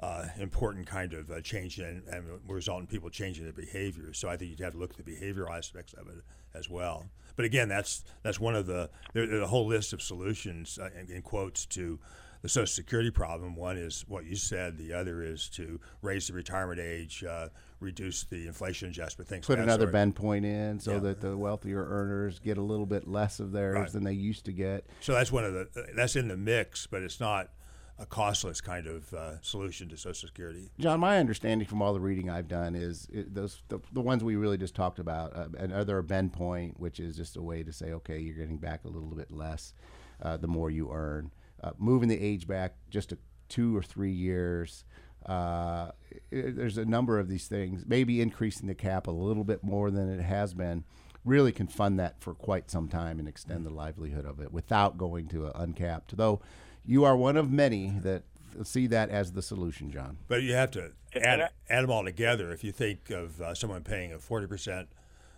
uh, 0.00 0.26
important 0.38 0.86
kind 0.86 1.14
of 1.14 1.30
uh, 1.30 1.40
change 1.40 1.78
and 1.78 2.02
will 2.46 2.54
result 2.54 2.80
in 2.80 2.86
people 2.86 3.10
changing 3.10 3.44
their 3.44 3.52
behavior. 3.52 4.12
So 4.12 4.28
I 4.28 4.36
think 4.36 4.50
you'd 4.50 4.60
have 4.60 4.74
to 4.74 4.78
look 4.78 4.90
at 4.90 5.04
the 5.04 5.10
behavioral 5.10 5.56
aspects 5.56 5.94
of 5.94 6.08
it 6.08 6.22
as 6.54 6.68
well. 6.68 7.06
But 7.34 7.44
again, 7.44 7.68
that's 7.68 8.04
that's 8.22 8.40
one 8.40 8.54
of 8.54 8.66
the 8.66 8.90
there, 9.12 9.26
there's 9.26 9.42
a 9.42 9.46
whole 9.46 9.66
list 9.66 9.92
of 9.92 10.02
solutions 10.02 10.78
uh, 10.78 10.88
in, 10.98 11.14
in 11.14 11.22
quotes 11.22 11.66
to 11.66 11.98
the 12.42 12.48
Social 12.48 12.66
Security 12.66 13.10
problem. 13.10 13.56
One 13.56 13.76
is 13.76 14.04
what 14.08 14.24
you 14.24 14.36
said. 14.36 14.78
The 14.78 14.92
other 14.92 15.22
is 15.22 15.48
to 15.50 15.80
raise 16.02 16.28
the 16.28 16.34
retirement 16.34 16.80
age, 16.80 17.24
uh, 17.24 17.48
reduce 17.80 18.24
the 18.24 18.46
inflation 18.46 18.88
adjustment, 18.88 19.28
things. 19.28 19.46
Put 19.46 19.58
another 19.58 19.84
sort. 19.84 19.92
bend 19.92 20.16
point 20.16 20.44
in 20.44 20.80
so 20.80 20.92
Yeah. 20.94 20.98
that 21.00 21.20
the 21.20 21.36
wealthier 21.36 21.84
earners 21.84 22.38
get 22.38 22.58
a 22.58 22.62
little 22.62 22.86
bit 22.86 23.06
less 23.06 23.40
of 23.40 23.52
theirs 23.52 23.74
Right. 23.76 23.92
than 23.92 24.04
they 24.04 24.12
used 24.12 24.44
to 24.46 24.52
get. 24.52 24.86
So 25.00 25.12
that's 25.12 25.32
one 25.32 25.44
of 25.44 25.52
the 25.52 25.86
that's 25.94 26.16
in 26.16 26.28
the 26.28 26.36
mix, 26.36 26.86
but 26.86 27.02
it's 27.02 27.20
not 27.20 27.50
a 27.98 28.04
costless 28.04 28.60
kind 28.60 28.86
of 28.86 29.12
uh, 29.14 29.40
solution 29.40 29.88
to 29.88 29.96
Social 29.96 30.28
Security. 30.28 30.70
John, 30.78 31.00
my 31.00 31.18
understanding 31.18 31.66
from 31.66 31.80
all 31.80 31.94
the 31.94 32.00
reading 32.00 32.28
I've 32.28 32.46
done 32.48 32.74
is 32.74 33.08
it, 33.10 33.34
those 33.34 33.62
the, 33.68 33.78
the 33.92 34.02
ones 34.02 34.22
we 34.22 34.36
really 34.36 34.58
just 34.58 34.74
talked 34.74 34.98
about. 34.98 35.34
Uh, 35.34 35.48
another 35.58 36.02
bend 36.02 36.34
point, 36.34 36.78
which 36.78 37.00
is 37.00 37.16
just 37.16 37.36
a 37.38 37.42
way 37.42 37.62
to 37.62 37.72
say, 37.72 37.92
okay, 37.92 38.18
you're 38.18 38.34
getting 38.36 38.58
back 38.58 38.84
a 38.84 38.88
little 38.88 39.08
bit 39.14 39.30
less 39.30 39.72
uh, 40.20 40.36
the 40.36 40.46
more 40.46 40.70
you 40.70 40.90
earn. 40.92 41.30
Uh, 41.62 41.70
moving 41.78 42.08
the 42.08 42.20
age 42.20 42.46
back 42.46 42.74
just 42.90 43.12
a, 43.12 43.18
two 43.48 43.76
or 43.76 43.82
three 43.82 44.12
years. 44.12 44.84
Uh, 45.28 45.90
i 45.90 45.90
there's 46.30 46.78
a 46.78 46.84
number 46.84 47.18
of 47.18 47.28
these 47.28 47.48
things. 47.48 47.84
Maybe 47.86 48.20
increasing 48.20 48.68
the 48.68 48.74
cap 48.74 49.06
a 49.06 49.10
little 49.10 49.44
bit 49.44 49.64
more 49.64 49.90
than 49.90 50.08
it 50.08 50.22
has 50.22 50.54
been 50.54 50.84
really 51.24 51.50
can 51.52 51.66
fund 51.66 51.98
that 51.98 52.20
for 52.20 52.34
quite 52.34 52.70
some 52.70 52.88
time 52.88 53.18
and 53.18 53.26
extend 53.26 53.66
the 53.66 53.70
livelihood 53.70 54.24
of 54.24 54.40
it 54.40 54.52
without 54.52 54.96
going 54.96 55.26
to 55.28 55.46
a 55.46 55.50
uncapped. 55.56 56.16
Though 56.16 56.40
you 56.84 57.04
are 57.04 57.16
one 57.16 57.36
of 57.36 57.50
many 57.50 57.98
that 58.02 58.22
see 58.62 58.86
that 58.86 59.10
as 59.10 59.32
the 59.32 59.42
solution, 59.42 59.90
John. 59.90 60.18
But 60.28 60.42
you 60.42 60.54
have 60.54 60.70
to 60.72 60.92
add, 61.14 61.50
add 61.68 61.82
them 61.82 61.90
all 61.90 62.04
together. 62.04 62.52
If 62.52 62.64
you 62.64 62.72
think 62.72 63.10
of 63.10 63.40
uh, 63.40 63.54
someone 63.54 63.82
paying 63.82 64.12
a 64.12 64.18
40% 64.18 64.86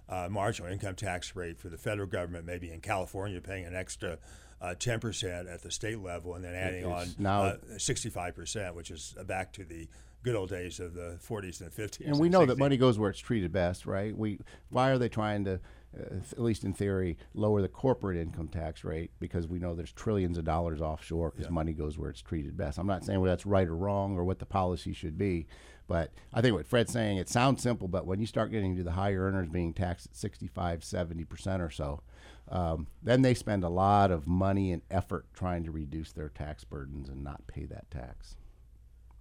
uh, 0.09 0.29
marginal 0.31 0.71
income 0.71 0.95
tax 0.95 1.35
rate 1.35 1.59
for 1.59 1.69
the 1.69 1.79
federal 1.79 2.07
government, 2.07 2.47
maybe 2.47 2.71
in 2.71 2.81
California 2.81 3.41
paying 3.41 3.65
an 3.65 3.75
extra 3.75 4.19
uh, 4.61 4.75
10% 4.79 5.53
at 5.53 5.63
the 5.63 5.71
state 5.71 6.01
level, 6.01 6.35
and 6.35 6.45
then 6.45 6.55
adding 6.55 6.85
on 6.85 7.07
now- 7.19 7.43
uh, 7.43 7.57
65%, 7.77 8.75
which 8.75 8.91
is 8.91 9.15
back 9.27 9.53
to 9.55 9.65
the 9.65 9.89
good 10.25 10.35
old 10.35 10.49
days 10.51 10.81
of 10.81 10.95
the 10.95 11.17
40s 11.23 11.61
and 11.61 11.71
the 11.71 11.83
50s. 11.83 12.07
And 12.07 12.19
we 12.19 12.29
know 12.29 12.45
that 12.45 12.59
money 12.59 12.77
goes 12.77 12.99
where 12.99 13.11
it's 13.11 13.21
treated 13.21 13.53
best, 13.53 13.87
right? 13.87 14.17
We 14.17 14.41
why 14.69 14.91
are 14.91 14.99
they 14.99 15.09
trying 15.09 15.45
to, 15.45 15.61
uh, 15.99 16.17
at 16.33 16.41
least 16.41 16.65
in 16.65 16.73
theory, 16.75 17.17
lower 17.35 17.63
the 17.63 17.69
corporate 17.69 18.17
income 18.19 18.49
tax 18.49 18.83
rate 18.83 19.13
because 19.21 19.47
we 19.47 19.61
know 19.61 19.77
there's 19.77 19.93
trillions 19.93 20.37
of 20.37 20.45
dollars 20.45 20.81
offshore 20.81 21.31
because 21.31 21.51
money 21.53 21.73
goes 21.73 21.97
where 21.97 22.11
it's 22.11 22.21
treated 22.21 22.57
best. 22.57 22.79
I'm 22.79 22.87
not 22.89 23.05
saying 23.05 23.21
whether 23.21 23.31
that's 23.33 23.47
right 23.47 23.69
or 23.69 23.77
wrong 23.77 24.17
or 24.17 24.25
what 24.25 24.41
the 24.41 24.45
policy 24.47 24.93
should 24.93 25.17
be, 25.17 25.47
but 25.87 26.13
I 26.35 26.41
think 26.41 26.57
what 26.57 26.67
Fred's 26.67 26.93
saying 26.93 27.19
it 27.19 27.29
sounds 27.29 27.63
simple, 27.63 27.87
but 27.87 28.05
when 28.05 28.21
you 28.21 28.27
start 28.27 28.51
getting 28.51 28.75
to 28.77 28.83
the 28.83 28.91
higher 28.93 29.23
earners 29.23 29.49
being 29.49 29.73
taxed 29.73 30.07
at 30.07 30.17
65, 30.17 30.83
70 30.83 31.25
percent 31.25 31.63
or 31.63 31.71
so, 31.71 32.03
um, 32.51 32.87
then 33.03 33.23
they 33.23 33.35
spend 33.35 33.65
a 33.65 33.69
lot 33.69 34.11
of 34.11 34.27
money 34.27 34.73
and 34.73 34.83
effort 34.91 35.27
trying 35.35 35.65
to 35.65 35.71
reduce 35.71 36.13
their 36.13 36.29
tax 36.29 36.65
burdens 36.65 37.09
and 37.09 37.23
not 37.23 37.47
pay 37.47 37.65
that 37.67 37.91
tax. 37.91 38.37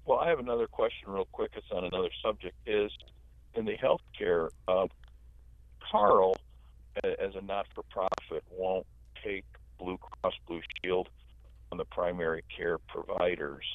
well, 0.06 0.20
I 0.20 0.30
have 0.30 0.40
another 0.40 0.68
question, 0.68 1.10
real 1.12 1.28
quick. 1.32 1.52
It's 1.56 1.72
on 1.72 1.84
another 1.84 2.10
subject. 2.24 2.56
Is 2.66 2.92
in 3.56 3.66
the 3.66 3.76
healthcare, 3.78 4.50
uh, 4.68 4.88
Carle, 5.92 6.36
a- 7.04 7.22
as 7.22 7.36
a 7.36 7.42
not-for-profit, 7.42 8.44
won't 8.52 8.86
take 9.24 9.46
Blue 9.80 9.98
Cross 9.98 10.36
Blue 10.48 10.62
Shield 10.84 11.10
on 11.72 11.78
the 11.78 11.86
primary 11.86 12.44
care 12.56 12.78
providers. 12.78 13.66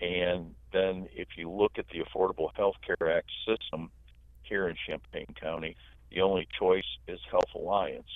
And 0.00 0.54
then, 0.72 1.08
if 1.12 1.36
you 1.36 1.48
look 1.50 1.78
at 1.78 1.86
the 1.88 2.00
Affordable 2.00 2.48
Health 2.56 2.74
Care 2.84 3.16
Act 3.16 3.30
system 3.46 3.90
here 4.42 4.68
in 4.68 4.74
Champaign 4.86 5.26
County, 5.40 5.76
the 6.10 6.20
only 6.22 6.48
choice 6.58 6.98
is 7.06 7.20
Health 7.30 7.54
Alliance, 7.54 8.10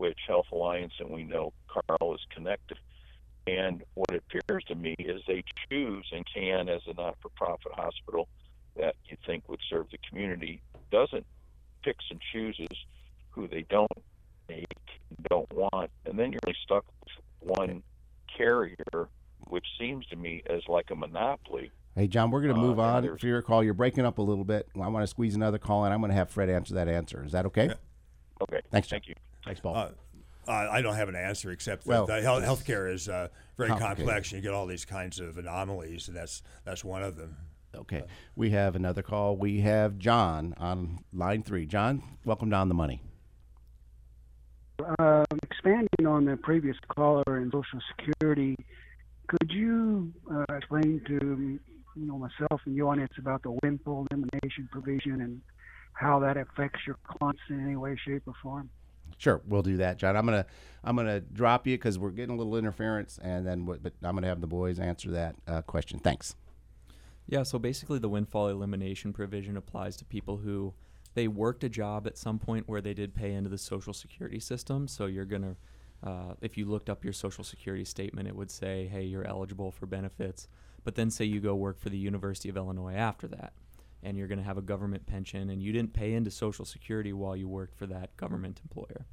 which 0.00 0.18
Health 0.26 0.46
Alliance, 0.50 0.94
and 0.98 1.10
we 1.10 1.24
know 1.24 1.52
Carle 1.68 2.14
is 2.14 2.20
connected. 2.34 2.78
And 3.46 3.82
what 3.94 4.08
it 4.10 4.22
appears 4.34 4.64
to 4.68 4.74
me 4.74 4.94
is 4.98 5.20
they 5.28 5.44
choose 5.68 6.06
and 6.10 6.24
can, 6.34 6.70
as 6.70 6.80
a 6.86 6.94
not 6.94 7.16
for 7.20 7.28
profit 7.36 7.72
hospital 7.72 8.26
that 8.78 8.96
you 9.04 9.18
think 9.26 9.46
would 9.50 9.60
serve 9.68 9.90
the 9.90 9.98
community, 10.08 10.62
doesn't 10.90 11.26
picks 11.82 12.04
and 12.10 12.18
chooses 12.32 12.68
who 13.30 13.46
they 13.46 13.66
don't 13.68 13.90
make, 14.48 14.66
don't 15.28 15.52
want. 15.52 15.90
And 16.06 16.18
then 16.18 16.32
you're 16.32 16.40
really 16.46 16.56
stuck 16.64 16.86
with 17.04 17.12
one 17.58 17.82
carrier, 18.34 19.08
which 19.48 19.66
seems 19.78 20.06
to 20.06 20.16
me 20.16 20.42
as 20.48 20.62
like 20.66 20.90
a 20.90 20.94
monopoly. 20.96 21.70
Hey, 21.94 22.06
John, 22.06 22.30
we're 22.30 22.40
going 22.40 22.54
to 22.54 22.60
Uh, 22.60 22.64
move 22.64 22.78
and 22.78 23.06
on. 23.06 23.18
For 23.18 23.26
your 23.26 23.42
call, 23.42 23.62
you're 23.62 23.74
breaking 23.74 24.06
up 24.06 24.16
a 24.16 24.22
little 24.22 24.44
bit. 24.44 24.66
I 24.74 24.88
want 24.88 25.02
to 25.02 25.06
squeeze 25.06 25.34
another 25.34 25.58
call, 25.58 25.84
and 25.84 25.92
I'm 25.92 26.00
going 26.00 26.10
to 26.10 26.16
have 26.16 26.30
Fred 26.30 26.48
answer 26.48 26.72
that 26.74 26.88
answer. 26.88 27.22
Is 27.22 27.32
that 27.32 27.44
okay? 27.46 27.66
Yeah. 27.66 27.74
Okay. 28.42 28.60
Thanks, 28.70 28.88
John. 28.88 29.00
Thank 29.00 29.08
you. 29.08 29.14
Thanks, 29.44 29.60
Paul. 29.60 29.76
Uh, 29.76 29.90
uh, 30.48 30.68
I 30.70 30.82
don't 30.82 30.94
have 30.94 31.08
an 31.08 31.14
answer 31.16 31.50
except 31.50 31.84
that 31.84 31.90
Well, 31.90 32.06
the 32.06 32.20
health, 32.22 32.42
healthcare 32.42 32.92
is 32.92 33.08
uh, 33.08 33.28
very 33.56 33.70
complex. 33.70 34.32
And 34.32 34.42
you 34.42 34.48
get 34.48 34.54
all 34.54 34.66
these 34.66 34.84
kinds 34.84 35.20
of 35.20 35.38
anomalies, 35.38 36.08
and 36.08 36.16
that's 36.16 36.42
that's 36.64 36.84
one 36.84 37.02
of 37.02 37.16
them. 37.16 37.36
okay. 37.74 38.02
We 38.36 38.50
have 38.50 38.74
another 38.74 39.02
call. 39.02 39.36
We 39.36 39.60
have 39.60 39.98
John 39.98 40.54
on 40.56 41.04
line 41.12 41.42
three. 41.42 41.66
John, 41.66 42.02
welcome 42.24 42.50
down 42.50 42.68
the 42.68 42.74
money. 42.74 43.02
Um, 44.98 45.24
expanding 45.42 46.06
on 46.06 46.24
the 46.24 46.38
previous 46.38 46.76
caller 46.96 47.22
and 47.36 47.52
Social 47.52 47.80
Security, 47.96 48.56
could 49.28 49.50
you 49.50 50.10
uh, 50.32 50.44
explain 50.56 51.02
to 51.06 51.60
you 51.96 52.06
know 52.06 52.18
myself 52.18 52.62
and 52.64 52.76
the 52.76 52.82
audience 52.82 53.12
about 53.18 53.42
the 53.42 53.56
windfall 53.62 54.06
elimination 54.10 54.68
provision 54.72 55.20
and 55.20 55.42
how 55.92 56.18
that 56.20 56.36
affects 56.38 56.80
your 56.86 56.96
clients 57.04 57.42
in 57.50 57.60
any 57.60 57.76
way, 57.76 57.94
shape, 58.06 58.22
or 58.26 58.32
form? 58.42 58.70
Sure, 59.20 59.42
we'll 59.46 59.60
do 59.60 59.76
that, 59.76 59.98
John. 59.98 60.16
I'm 60.16 60.24
gonna 60.24 60.46
I'm 60.82 60.96
gonna 60.96 61.20
drop 61.20 61.66
you 61.66 61.76
because 61.76 61.98
we're 61.98 62.08
getting 62.08 62.34
a 62.34 62.38
little 62.38 62.56
interference, 62.56 63.18
and 63.22 63.46
then 63.46 63.66
but 63.66 63.92
I'm 64.02 64.14
gonna 64.14 64.28
have 64.28 64.40
the 64.40 64.46
boys 64.46 64.78
answer 64.78 65.10
that 65.10 65.36
uh, 65.46 65.60
question. 65.60 65.98
Thanks. 65.98 66.36
Yeah, 67.26 67.42
so 67.42 67.58
basically 67.58 67.98
the 67.98 68.08
windfall 68.08 68.48
elimination 68.48 69.12
provision 69.12 69.58
applies 69.58 69.94
to 69.96 70.06
people 70.06 70.38
who 70.38 70.72
they 71.12 71.28
worked 71.28 71.62
a 71.64 71.68
job 71.68 72.06
at 72.06 72.16
some 72.16 72.38
point 72.38 72.66
where 72.66 72.80
they 72.80 72.94
did 72.94 73.14
pay 73.14 73.34
into 73.34 73.50
the 73.50 73.58
social 73.58 73.92
security 73.92 74.40
system. 74.40 74.88
So 74.88 75.04
you're 75.04 75.26
to 75.26 75.56
uh, 76.02 76.32
if 76.40 76.56
you 76.56 76.64
looked 76.64 76.88
up 76.88 77.04
your 77.04 77.12
social 77.12 77.44
security 77.44 77.84
statement, 77.84 78.26
it 78.26 78.34
would 78.34 78.50
say, 78.50 78.88
"Hey, 78.90 79.04
you're 79.04 79.26
eligible 79.26 79.70
for 79.70 79.84
benefits." 79.84 80.48
But 80.82 80.94
then 80.94 81.10
say 81.10 81.26
you 81.26 81.40
go 81.40 81.54
work 81.54 81.78
for 81.78 81.90
the 81.90 81.98
University 81.98 82.48
of 82.48 82.56
Illinois 82.56 82.94
after 82.94 83.28
that, 83.28 83.52
and 84.02 84.16
you're 84.16 84.28
going 84.28 84.38
to 84.38 84.44
have 84.44 84.58
a 84.58 84.62
government 84.62 85.06
pension, 85.06 85.50
and 85.50 85.62
you 85.62 85.72
didn't 85.72 85.92
pay 85.92 86.14
into 86.14 86.30
social 86.30 86.64
security 86.64 87.12
while 87.12 87.36
you 87.36 87.48
worked 87.48 87.74
for 87.74 87.86
that 87.86 88.16
government 88.16 88.60
employer. 88.62 89.06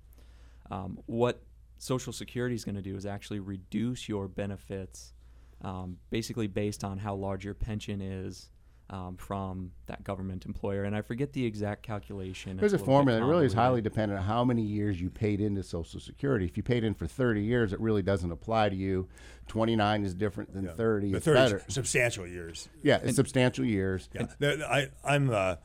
Um, 0.72 1.00
what 1.06 1.42
Social 1.78 2.12
Security 2.12 2.56
is 2.56 2.66
going 2.66 2.76
to 2.76 2.82
do 2.82 2.96
is 2.96 3.06
actually 3.06 3.40
reduce 3.40 4.10
your 4.10 4.28
benefits, 4.28 5.14
um, 5.62 5.98
basically 6.10 6.48
based 6.48 6.84
on 6.84 6.98
how 6.98 7.16
large 7.16 7.46
your 7.46 7.54
pension 7.54 8.02
is 8.02 8.50
um, 8.90 9.18
from 9.18 9.72
that 9.88 10.04
government 10.04 10.46
employer. 10.46 10.84
And 10.84 10.96
I 10.96 11.02
forget 11.02 11.34
the 11.34 11.46
exact 11.46 11.84
calculation. 11.84 12.58
There's 12.58 12.74
It's 12.74 12.82
a 12.82 12.86
formula. 12.86 13.22
It 13.22 13.30
really 13.30 13.46
is 13.46 13.54
highly 13.54 13.82
dependent 13.82 14.20
on 14.20 14.26
how 14.26 14.44
many 14.46 14.62
years 14.62 15.00
you 15.00 15.10
paid 15.10 15.42
into 15.42 15.62
Social 15.64 16.00
Security. 16.00 16.46
If 16.46 16.56
you 16.58 16.64
paid 16.64 16.84
in 16.84 16.94
for 16.94 17.06
30 17.08 17.42
years, 17.44 17.74
it 17.74 17.80
really 17.80 18.02
doesn't 18.02 18.32
apply 18.32 18.70
to 18.70 18.76
you. 18.76 19.08
29 19.48 20.04
is 20.04 20.14
different 20.14 20.54
than 20.54 20.68
30. 20.70 21.12
But 21.12 21.24
30 21.24 21.36
better. 21.40 21.64
substantial 21.68 22.28
years. 22.28 22.70
Yeah, 22.82 23.00
it's 23.04 23.16
substantial 23.16 23.66
years. 23.66 24.10
Yeah, 24.14 24.28
The- 24.40 24.58
the- 24.58 24.72
I, 24.72 24.88
I'm 25.04 25.30
uh, 25.30 25.56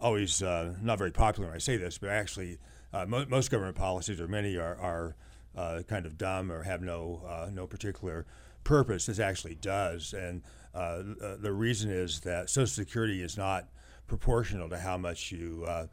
always 0.00 0.42
uh, 0.42 0.74
not 0.82 0.98
very 0.98 1.12
popular 1.12 1.48
when 1.48 1.56
I 1.56 1.58
say 1.60 1.76
this, 1.76 1.98
but 1.98 2.10
actually, 2.10 2.58
uh, 2.92 3.04
mo- 3.06 3.26
most 3.28 3.50
government 3.50 3.76
policies, 3.76 4.20
or 4.20 4.28
many, 4.28 4.56
are, 4.56 4.76
are 4.76 5.16
uh, 5.56 5.82
kind 5.88 6.06
of 6.06 6.18
dumb 6.18 6.50
or 6.50 6.62
have 6.62 6.82
no 6.82 7.22
uh, 7.26 7.50
no 7.52 7.66
particular 7.66 8.26
purpose. 8.64 9.06
This 9.06 9.18
actually 9.18 9.56
does, 9.56 10.12
and 10.12 10.42
uh, 10.74 11.02
uh, 11.22 11.36
the 11.40 11.52
reason 11.52 11.90
is 11.90 12.20
that 12.20 12.50
Social 12.50 12.66
Security 12.66 13.22
is 13.22 13.36
not 13.36 13.68
proportional 14.06 14.68
to 14.68 14.78
how 14.78 14.98
much 14.98 15.32
you 15.32 15.64
uh, 15.66 15.86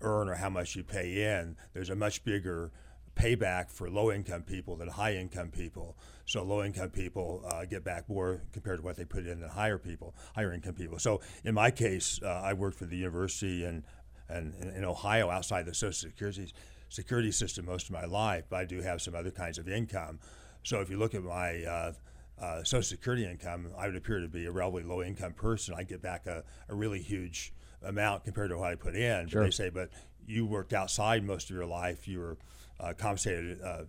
earn 0.00 0.28
or 0.28 0.34
how 0.34 0.50
much 0.50 0.76
you 0.76 0.84
pay 0.84 1.22
in. 1.22 1.56
There's 1.72 1.90
a 1.90 1.96
much 1.96 2.22
bigger 2.24 2.70
payback 3.16 3.70
for 3.70 3.88
low 3.88 4.12
income 4.12 4.42
people 4.42 4.76
than 4.76 4.88
high 4.88 5.14
income 5.14 5.50
people. 5.50 5.96
So 6.26 6.42
low 6.42 6.62
income 6.62 6.90
people 6.90 7.42
uh, 7.48 7.64
get 7.64 7.82
back 7.82 8.08
more 8.08 8.42
compared 8.52 8.80
to 8.80 8.84
what 8.84 8.96
they 8.96 9.04
put 9.04 9.26
in 9.26 9.40
than 9.40 9.48
higher 9.48 9.78
people, 9.78 10.14
higher 10.34 10.52
income 10.52 10.74
people. 10.74 10.98
So 10.98 11.20
in 11.44 11.54
my 11.54 11.70
case, 11.70 12.20
uh, 12.22 12.26
I 12.26 12.52
worked 12.52 12.78
for 12.78 12.84
the 12.84 12.96
university 12.96 13.64
and 13.64 13.82
and 14.28 14.54
in 14.76 14.84
Ohio 14.84 15.30
outside 15.30 15.66
the 15.66 15.74
Social 15.74 15.92
Security 15.92 16.52
security 16.88 17.32
system 17.32 17.66
most 17.66 17.86
of 17.86 17.92
my 17.92 18.04
life. 18.04 18.44
But 18.48 18.56
I 18.56 18.64
do 18.64 18.80
have 18.82 19.02
some 19.02 19.14
other 19.14 19.30
kinds 19.30 19.58
of 19.58 19.68
income. 19.68 20.18
So 20.62 20.80
if 20.80 20.90
you 20.90 20.98
look 20.98 21.14
at 21.14 21.22
my 21.22 21.62
uh, 21.64 21.92
uh, 22.40 22.64
Social 22.64 22.82
Security 22.82 23.24
income, 23.24 23.68
I 23.78 23.86
would 23.86 23.96
appear 23.96 24.20
to 24.20 24.28
be 24.28 24.46
a 24.46 24.50
relatively 24.50 24.82
low 24.82 25.02
income 25.02 25.32
person. 25.32 25.74
I 25.76 25.84
get 25.84 26.02
back 26.02 26.26
a, 26.26 26.44
a 26.68 26.74
really 26.74 27.00
huge 27.00 27.52
amount 27.82 28.24
compared 28.24 28.50
to 28.50 28.58
what 28.58 28.72
I 28.72 28.74
put 28.74 28.96
in. 28.96 29.28
Sure. 29.28 29.42
But 29.42 29.46
they 29.46 29.50
say, 29.52 29.70
but 29.70 29.90
you 30.26 30.44
worked 30.44 30.72
outside 30.72 31.24
most 31.24 31.50
of 31.50 31.56
your 31.56 31.66
life. 31.66 32.08
You 32.08 32.18
were 32.18 32.38
uh, 32.80 32.92
compensated 32.98 33.60
uh, 33.62 33.84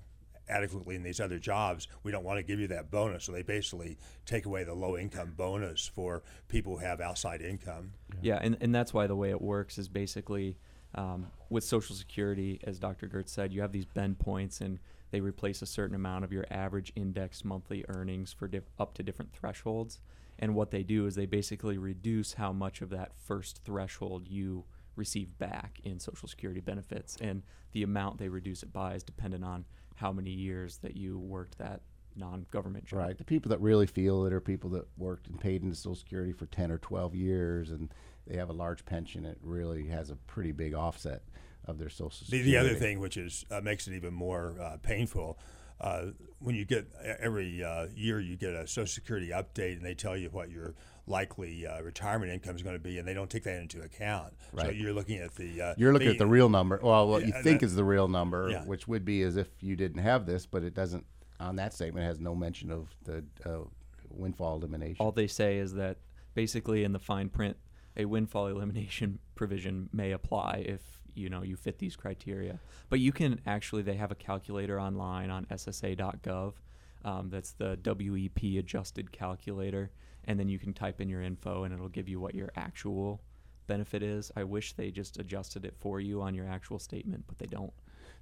adequately 0.49 0.95
in 0.95 1.03
these 1.03 1.19
other 1.19 1.39
jobs. 1.39 1.87
We 2.03 2.11
don't 2.11 2.23
want 2.23 2.37
to 2.37 2.43
give 2.43 2.59
you 2.59 2.67
that 2.67 2.91
bonus. 2.91 3.25
So 3.25 3.31
they 3.31 3.41
basically 3.41 3.97
take 4.25 4.45
away 4.45 4.63
the 4.63 4.73
low 4.73 4.97
income 4.97 5.33
bonus 5.35 5.87
for 5.87 6.23
people 6.47 6.77
who 6.77 6.85
have 6.85 7.01
outside 7.01 7.41
income. 7.41 7.93
Yeah, 8.21 8.39
and, 8.41 8.57
and 8.61 8.73
that's 8.73 8.93
why 8.93 9.07
the 9.07 9.15
way 9.15 9.29
it 9.29 9.41
works 9.41 9.77
is 9.77 9.89
basically 9.89 10.57
um, 10.95 11.27
with 11.49 11.63
Social 11.63 11.95
Security, 11.95 12.59
as 12.63 12.79
Dr. 12.79 13.07
Giertz 13.07 13.29
said, 13.29 13.53
you 13.53 13.61
have 13.61 13.71
these 13.71 13.85
bend 13.85 14.19
points 14.19 14.61
and 14.61 14.79
they 15.11 15.21
replace 15.21 15.61
a 15.61 15.65
certain 15.65 15.95
amount 15.95 16.23
of 16.23 16.33
your 16.33 16.45
average 16.51 16.91
indexed 16.95 17.45
monthly 17.45 17.85
earnings 17.87 18.33
for 18.33 18.47
diff- 18.47 18.69
up 18.79 18.93
to 18.95 19.03
different 19.03 19.31
thresholds. 19.31 19.99
And 20.39 20.53
what 20.53 20.71
they 20.71 20.83
do 20.83 21.05
is 21.05 21.15
they 21.15 21.25
basically 21.25 21.77
reduce 21.77 22.33
how 22.33 22.51
much 22.51 22.81
of 22.81 22.89
that 22.89 23.11
first 23.15 23.61
threshold 23.63 24.27
you 24.27 24.65
receive 24.95 25.37
back 25.37 25.79
in 25.83 25.99
Social 25.99 26.27
Security 26.27 26.59
benefits. 26.59 27.17
And 27.21 27.43
the 27.71 27.83
amount 27.83 28.17
they 28.17 28.29
reduce 28.29 28.63
it 28.63 28.73
by 28.73 28.95
is 28.95 29.03
dependent 29.03 29.43
on 29.43 29.65
how 29.95 30.11
many 30.11 30.31
years 30.31 30.77
that 30.77 30.95
you 30.95 31.17
worked 31.17 31.57
that 31.57 31.81
non 32.15 32.45
government 32.51 32.85
job. 32.85 32.99
Right. 32.99 33.17
The 33.17 33.23
people 33.23 33.49
that 33.49 33.61
really 33.61 33.87
feel 33.87 34.25
it 34.25 34.33
are 34.33 34.41
people 34.41 34.69
that 34.71 34.87
worked 34.97 35.27
and 35.27 35.39
paid 35.39 35.63
into 35.63 35.75
Social 35.75 35.95
Security 35.95 36.33
for 36.33 36.47
10 36.47 36.71
or 36.71 36.77
12 36.79 37.15
years 37.15 37.71
and 37.71 37.93
they 38.27 38.37
have 38.37 38.49
a 38.49 38.53
large 38.53 38.85
pension. 38.85 39.25
It 39.25 39.37
really 39.41 39.87
has 39.87 40.09
a 40.09 40.15
pretty 40.15 40.51
big 40.51 40.73
offset 40.73 41.23
of 41.65 41.77
their 41.77 41.89
Social 41.89 42.09
The, 42.09 42.25
Security. 42.37 42.51
the 42.51 42.57
other 42.57 42.73
thing, 42.75 42.99
which 42.99 43.17
is 43.17 43.45
uh, 43.51 43.61
makes 43.61 43.87
it 43.87 43.93
even 43.93 44.13
more 44.13 44.55
uh, 44.61 44.77
painful, 44.81 45.37
uh, 45.79 46.07
when 46.39 46.55
you 46.55 46.65
get 46.65 46.87
every 47.19 47.63
uh, 47.63 47.87
year 47.95 48.19
you 48.19 48.35
get 48.35 48.53
a 48.53 48.67
Social 48.67 48.87
Security 48.87 49.29
update 49.29 49.73
and 49.77 49.85
they 49.85 49.93
tell 49.93 50.17
you 50.17 50.29
what 50.29 50.49
your 50.49 50.73
likely 51.05 51.65
uh, 51.65 51.81
retirement 51.81 52.31
income 52.31 52.55
is 52.55 52.63
going 52.63 52.75
to 52.75 52.79
be, 52.81 52.97
and 52.97 53.07
they 53.07 53.13
don't 53.13 53.29
take 53.29 53.43
that 53.43 53.59
into 53.61 53.81
account. 53.81 54.33
Right. 54.51 54.61
So 54.63 54.67
Right. 54.69 54.75
you're 54.75 54.93
looking 54.93 55.19
at 55.19 55.35
the 55.35 55.61
uh, 55.61 55.75
You're 55.77 55.93
looking 55.93 56.09
at 56.09 56.17
the 56.17 56.25
real 56.27 56.49
number. 56.49 56.79
Well, 56.83 57.07
what 57.07 57.21
you 57.25 57.29
Yeah, 57.33 57.41
think 57.43 57.61
that- 57.61 57.67
is 57.67 57.75
the 57.75 57.83
real 57.85 58.07
number, 58.07 58.49
Yeah. 58.49 58.65
which 58.65 58.87
would 58.87 59.05
be 59.05 59.21
as 59.21 59.37
if 59.37 59.47
you 59.61 59.75
didn't 59.75 60.01
have 60.01 60.25
this, 60.25 60.45
but 60.45 60.63
it 60.63 60.73
doesn't. 60.73 61.05
On 61.39 61.55
that 61.57 61.71
statement, 61.73 62.03
it 62.03 62.07
has 62.07 62.19
no 62.19 62.33
mention 62.35 62.71
of 62.71 62.89
the 63.03 63.23
uh, 63.45 63.59
windfall 64.09 64.55
elimination. 64.57 64.97
All 65.05 65.11
they 65.11 65.27
say 65.27 65.57
is 65.59 65.73
that 65.75 65.97
basically 66.33 66.83
in 66.83 66.91
the 66.93 66.99
fine 66.99 67.29
print, 67.29 67.55
a 67.97 68.05
windfall 68.05 68.47
elimination 68.47 69.19
provision 69.35 69.89
may 69.91 70.11
apply 70.11 70.63
if 70.65 70.81
you 71.15 71.29
know 71.29 71.41
you 71.41 71.55
fit 71.55 71.79
these 71.79 71.95
criteria. 71.95 72.59
But 72.89 72.99
you 72.99 73.11
can 73.11 73.41
actually 73.45 73.81
they 73.81 73.95
have 73.95 74.11
a 74.11 74.15
calculator 74.15 74.79
online 74.79 75.29
on 75.29 75.45
SSA.gov. 75.45 76.53
Um, 77.03 77.29
that's 77.29 77.51
the 77.51 77.77
WEP 77.83 78.59
adjusted 78.59 79.11
calculator, 79.11 79.91
and 80.25 80.39
then 80.39 80.49
you 80.49 80.59
can 80.59 80.73
type 80.73 81.01
in 81.01 81.09
your 81.09 81.21
info 81.21 81.63
and 81.63 81.73
it'll 81.73 81.89
give 81.89 82.09
you 82.09 82.19
what 82.19 82.35
your 82.35 82.51
actual 82.55 83.21
benefit 83.67 84.01
is. 84.01 84.31
I 84.35 84.43
wish 84.43 84.73
they 84.73 84.91
just 84.91 85.19
adjusted 85.19 85.65
it 85.65 85.75
for 85.77 85.99
you 85.99 86.21
on 86.21 86.33
your 86.33 86.47
actual 86.47 86.79
statement, 86.79 87.25
but 87.27 87.37
they 87.37 87.45
don't. 87.45 87.73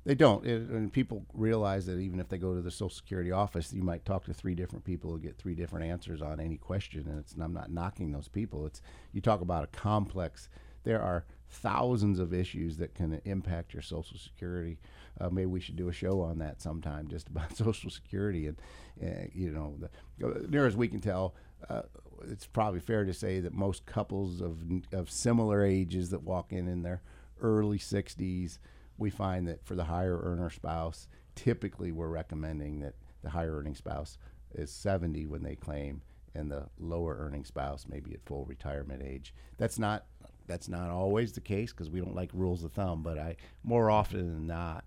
They 0.05 0.13
don't, 0.13 0.45
it, 0.45 0.69
and 0.69 0.93
people 0.93 1.25
realize 1.33 1.87
that 1.87 1.97
even 1.97 2.19
if 2.19 2.29
they 2.29 2.37
go 2.37 2.53
to 2.53 2.61
the 2.61 2.69
Social 2.69 2.89
Security 2.89 3.31
office, 3.31 3.73
you 3.73 3.81
might 3.81 4.05
talk 4.05 4.25
to 4.25 4.33
three 4.35 4.53
different 4.53 4.85
people 4.85 5.13
and 5.13 5.23
get 5.23 5.37
three 5.37 5.55
different 5.55 5.87
answers 5.87 6.21
on 6.21 6.39
any 6.39 6.57
question. 6.57 7.07
And 7.09 7.19
it's, 7.19 7.33
and 7.33 7.43
I'm 7.43 7.53
not 7.53 7.71
knocking 7.71 8.11
those 8.11 8.27
people. 8.27 8.67
It's 8.67 8.83
you 9.13 9.21
talk 9.21 9.41
about 9.41 9.63
a 9.63 9.67
complex. 9.67 10.47
There 10.83 11.01
are 11.01 11.25
thousands 11.49 12.19
of 12.19 12.35
issues 12.35 12.77
that 12.77 12.93
can 12.93 13.19
impact 13.25 13.73
your 13.73 13.81
Social 13.81 14.19
Security. 14.19 14.77
Uh, 15.19 15.29
maybe 15.29 15.47
we 15.47 15.59
should 15.59 15.75
do 15.75 15.89
a 15.89 15.93
show 15.93 16.21
on 16.21 16.37
that 16.37 16.61
sometime, 16.61 17.07
just 17.09 17.27
about 17.29 17.57
Social 17.57 17.89
Security. 17.89 18.47
And 18.47 18.61
uh, 19.01 19.27
you 19.33 19.49
know, 19.49 19.75
the, 19.79 20.47
near 20.47 20.67
as 20.67 20.75
we 20.75 20.87
can 20.87 21.01
tell, 21.01 21.33
uh, 21.67 21.81
it's 22.29 22.45
probably 22.45 22.79
fair 22.79 23.05
to 23.05 23.13
say 23.13 23.39
that 23.39 23.53
most 23.53 23.87
couples 23.87 24.39
of 24.39 24.59
of 24.91 25.09
similar 25.09 25.65
ages 25.65 26.11
that 26.11 26.21
walk 26.21 26.53
in 26.53 26.67
in 26.67 26.83
their 26.83 27.01
early 27.41 27.79
60s, 27.79 28.59
we 28.97 29.09
find 29.09 29.47
that 29.47 29.65
for 29.65 29.75
the 29.75 29.83
higher 29.83 30.19
earner 30.21 30.49
spouse, 30.49 31.07
typically 31.35 31.91
we're 31.91 32.07
recommending 32.07 32.79
that 32.79 32.95
the 33.23 33.29
higher 33.29 33.57
earning 33.57 33.75
spouse 33.75 34.17
is 34.53 34.71
70 34.71 35.25
when 35.25 35.43
they 35.43 35.55
claim 35.55 36.01
and 36.33 36.51
the 36.51 36.67
lower 36.79 37.17
earning 37.19 37.45
spouse 37.45 37.85
maybe 37.89 38.13
at 38.13 38.23
full 38.25 38.45
retirement 38.45 39.01
age. 39.03 39.33
That's 39.57 39.79
not 39.79 40.05
that's 40.47 40.69
not 40.69 40.91
always 40.91 41.31
the 41.31 41.41
case 41.41 41.71
because 41.71 41.89
we 41.89 41.99
don't 41.99 42.15
like 42.15 42.29
rules 42.33 42.63
of 42.63 42.71
thumb, 42.71 43.01
but 43.01 43.17
I 43.17 43.35
more 43.63 43.89
often 43.89 44.33
than 44.33 44.47
not 44.47 44.85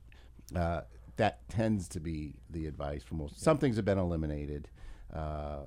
uh, 0.54 0.82
that 1.16 1.48
tends 1.48 1.88
to 1.88 2.00
be 2.00 2.36
the 2.50 2.66
advice 2.66 3.02
for 3.02 3.16
most. 3.16 3.40
Some 3.40 3.58
things 3.58 3.76
have 3.76 3.84
been 3.84 3.98
eliminated 3.98 4.68
uh, 5.12 5.62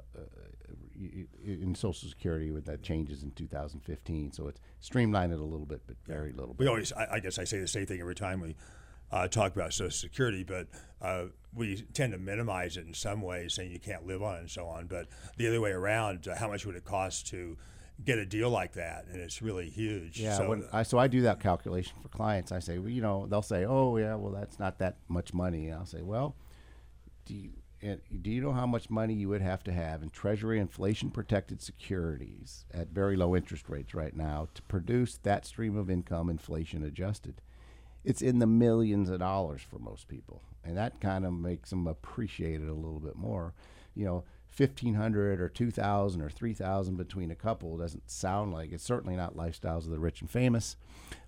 in 1.43 1.75
Social 1.75 2.09
Security 2.09 2.51
with 2.51 2.65
that 2.65 2.83
changes 2.83 3.23
in 3.23 3.31
2015, 3.31 4.31
so 4.31 4.47
it's 4.47 4.59
streamlined 4.79 5.31
it 5.31 5.39
a 5.39 5.43
little 5.43 5.65
bit, 5.65 5.81
but 5.87 5.95
very 6.05 6.31
little. 6.31 6.55
We 6.57 6.67
always, 6.67 6.91
I, 6.93 7.07
I 7.13 7.19
guess, 7.19 7.39
I 7.39 7.43
say 7.43 7.59
the 7.59 7.67
same 7.67 7.85
thing 7.85 7.99
every 7.99 8.15
time 8.15 8.41
we 8.41 8.55
uh, 9.11 9.27
talk 9.27 9.55
about 9.55 9.73
Social 9.73 9.91
Security, 9.91 10.43
but 10.43 10.67
uh, 11.01 11.25
we 11.53 11.81
tend 11.93 12.13
to 12.13 12.19
minimize 12.19 12.77
it 12.77 12.85
in 12.85 12.93
some 12.93 13.21
ways, 13.21 13.53
saying 13.53 13.71
you 13.71 13.79
can't 13.79 14.05
live 14.05 14.23
on 14.23 14.35
it 14.35 14.39
and 14.39 14.49
so 14.49 14.67
on. 14.67 14.87
But 14.87 15.07
the 15.37 15.47
other 15.47 15.59
way 15.59 15.71
around, 15.71 16.27
uh, 16.27 16.35
how 16.35 16.47
much 16.47 16.65
would 16.65 16.75
it 16.75 16.85
cost 16.85 17.27
to 17.27 17.57
get 18.03 18.17
a 18.17 18.25
deal 18.25 18.49
like 18.49 18.73
that? 18.73 19.05
And 19.11 19.19
it's 19.19 19.41
really 19.41 19.69
huge. 19.69 20.19
Yeah, 20.19 20.37
So, 20.37 20.49
when 20.49 20.65
I 20.71 20.83
so 20.83 20.97
I 20.97 21.07
do 21.07 21.21
that 21.21 21.39
calculation 21.39 21.93
for 22.01 22.09
clients. 22.09 22.51
I 22.51 22.59
say, 22.59 22.77
well, 22.77 22.89
you 22.89 23.01
know, 23.01 23.27
they'll 23.27 23.41
say, 23.41 23.65
oh 23.65 23.97
yeah, 23.97 24.15
well 24.15 24.31
that's 24.31 24.59
not 24.59 24.79
that 24.79 24.97
much 25.07 25.33
money. 25.33 25.67
And 25.67 25.79
I'll 25.79 25.85
say, 25.85 26.01
well, 26.01 26.35
do 27.25 27.33
you 27.33 27.51
do 27.81 28.29
you 28.29 28.41
know 28.41 28.53
how 28.53 28.67
much 28.67 28.89
money 28.89 29.13
you 29.13 29.29
would 29.29 29.41
have 29.41 29.63
to 29.63 29.71
have 29.71 30.03
in 30.03 30.09
Treasury 30.09 30.59
inflation 30.59 31.09
protected 31.09 31.61
securities 31.61 32.65
at 32.71 32.89
very 32.89 33.15
low 33.15 33.35
interest 33.35 33.69
rates 33.69 33.95
right 33.95 34.15
now 34.15 34.47
to 34.53 34.61
produce 34.63 35.17
that 35.17 35.45
stream 35.45 35.75
of 35.75 35.89
income 35.89 36.29
inflation 36.29 36.83
adjusted? 36.83 37.41
It's 38.03 38.21
in 38.21 38.39
the 38.39 38.47
millions 38.47 39.09
of 39.09 39.19
dollars 39.19 39.61
for 39.61 39.79
most 39.79 40.07
people, 40.07 40.41
and 40.63 40.77
that 40.77 40.99
kind 40.99 41.25
of 41.25 41.33
makes 41.33 41.71
them 41.71 41.87
appreciate 41.87 42.61
it 42.61 42.69
a 42.69 42.73
little 42.73 42.99
bit 42.99 43.15
more. 43.15 43.53
You 43.95 44.05
know, 44.05 44.23
fifteen 44.47 44.95
hundred 44.95 45.41
or 45.41 45.49
two 45.49 45.71
thousand 45.71 46.21
or 46.21 46.29
three 46.29 46.53
thousand 46.53 46.97
between 46.97 47.31
a 47.31 47.35
couple 47.35 47.77
doesn't 47.77 48.09
sound 48.09 48.53
like 48.53 48.71
it's 48.71 48.83
certainly 48.83 49.15
not 49.15 49.35
lifestyles 49.35 49.85
of 49.85 49.91
the 49.91 49.99
rich 49.99 50.21
and 50.21 50.29
famous, 50.29 50.77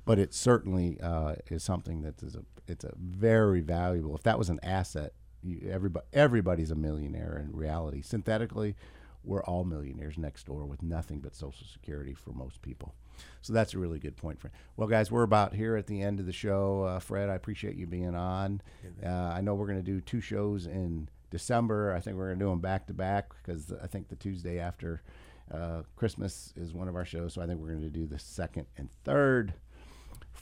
but 0.06 0.20
it 0.20 0.34
certainly 0.34 1.00
uh, 1.02 1.36
is 1.50 1.64
something 1.64 2.02
that 2.02 2.22
is 2.22 2.36
a 2.36 2.44
it's 2.68 2.84
a 2.84 2.94
very 2.98 3.62
valuable. 3.62 4.16
If 4.16 4.24
that 4.24 4.40
was 4.40 4.50
an 4.50 4.60
asset, 4.64 5.14
you, 5.44 5.70
everybody 5.70 6.06
everybody's 6.14 6.72
a 6.72 6.76
millionaire 6.76 7.38
in 7.38 7.56
reality. 7.56 8.02
Synthetically, 8.02 8.76
we're 9.24 9.44
all 9.44 9.64
millionaires 9.64 10.18
next 10.18 10.46
door 10.46 10.66
with 10.66 10.84
nothing 10.84 11.20
but 11.20 11.36
Social 11.36 11.68
Security 11.68 12.14
for 12.14 12.32
most 12.32 12.62
people. 12.62 12.94
So 13.42 13.54
that's 13.54 13.74
a 13.74 13.80
really 13.80 14.00
good 14.00 14.18
point. 14.18 14.40
For 14.40 14.52
well, 14.76 14.88
guys, 14.88 15.12
we're 15.12 15.24
about 15.24 15.54
here 15.54 15.76
at 15.76 15.88
the 15.88 16.02
end 16.02 16.20
of 16.20 16.26
the 16.26 16.34
show. 16.34 16.84
Uh, 16.84 17.00
Fred, 17.00 17.30
I 17.30 17.36
appreciate 17.36 17.76
you 17.76 17.86
being 17.86 18.16
on. 18.16 18.62
Uh, 19.06 19.10
I 19.10 19.42
know 19.42 19.54
we're 19.54 19.68
going 19.68 19.84
to 19.84 19.84
do 19.84 20.02
two 20.02 20.22
shows 20.22 20.66
in 20.66 21.10
December. 21.30 21.94
I 21.94 22.00
think 22.00 22.18
we're 22.18 22.28
going 22.28 22.40
to 22.40 22.46
do 22.46 22.50
them 22.50 22.60
back 22.60 22.88
to 22.88 22.94
back 22.94 23.32
because 23.38 23.72
I 23.82 23.88
think 23.88 24.10
the 24.10 24.16
Tuesday 24.16 24.60
after 24.60 25.02
uh, 25.52 25.84
Christmas 25.96 26.54
is 26.56 26.74
one 26.74 26.88
of 26.88 26.96
our 26.96 27.06
shows. 27.06 27.34
So 27.34 27.42
I 27.42 27.48
think 27.48 27.60
we're 27.60 27.70
going 27.70 27.82
to 27.82 27.90
do 27.90 28.06
the 28.06 28.20
second 28.20 28.66
and 28.78 28.90
third. 29.04 29.54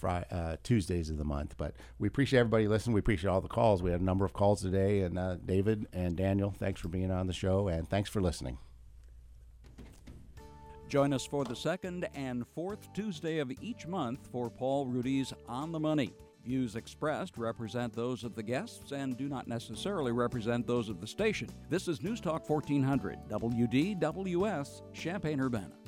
Friday, 0.02 0.26
uh, 0.32 0.58
Tuesdays 0.64 1.12
of 1.12 1.18
the 1.18 1.24
month. 1.24 1.56
But 1.58 1.76
we 2.00 2.08
appreciate 2.08 2.40
everybody 2.40 2.68
listening. 2.68 2.96
We 2.96 3.00
appreciate 3.00 3.30
all 3.30 3.40
the 3.40 3.48
calls. 3.48 3.84
We 3.84 3.92
had 3.92 4.02
a 4.02 4.04
number 4.04 4.26
of 4.26 4.34
calls 4.34 4.62
today. 4.62 5.02
And 5.02 5.18
uh, 5.18 5.38
David 5.46 5.88
and 5.94 6.18
Daniel, 6.18 6.54
thanks 6.58 6.82
for 6.82 6.88
being 6.88 7.12
on 7.12 7.28
the 7.28 7.34
show 7.34 7.68
and 7.68 7.88
thanks 7.88 8.10
for 8.10 8.20
listening. 8.20 8.58
Join 10.90 11.14
us 11.14 11.26
for 11.26 11.46
the 11.46 11.56
second 11.56 12.10
and 12.16 12.46
fourth 12.54 12.92
Tuesday 12.94 13.38
of 13.38 13.50
each 13.62 13.88
month 13.88 14.28
for 14.30 14.50
Paul 14.50 14.88
Ruedi's 14.88 15.34
On 15.48 15.72
the 15.72 15.80
Money. 15.80 16.12
Views 16.44 16.76
expressed 16.76 17.38
represent 17.38 17.94
those 17.94 18.24
of 18.24 18.36
the 18.36 18.44
guests 18.44 18.92
and 18.92 19.16
do 19.16 19.30
not 19.30 19.48
necessarily 19.48 20.12
represent 20.12 20.66
those 20.66 20.90
of 20.90 21.00
the 21.00 21.08
station. 21.08 21.48
This 21.70 21.88
is 21.88 22.02
News 22.02 22.20
Talk 22.20 22.50
1400, 22.50 23.20
WDWS, 23.30 24.82
Champaign 24.94 25.40
Urbana. 25.40 25.81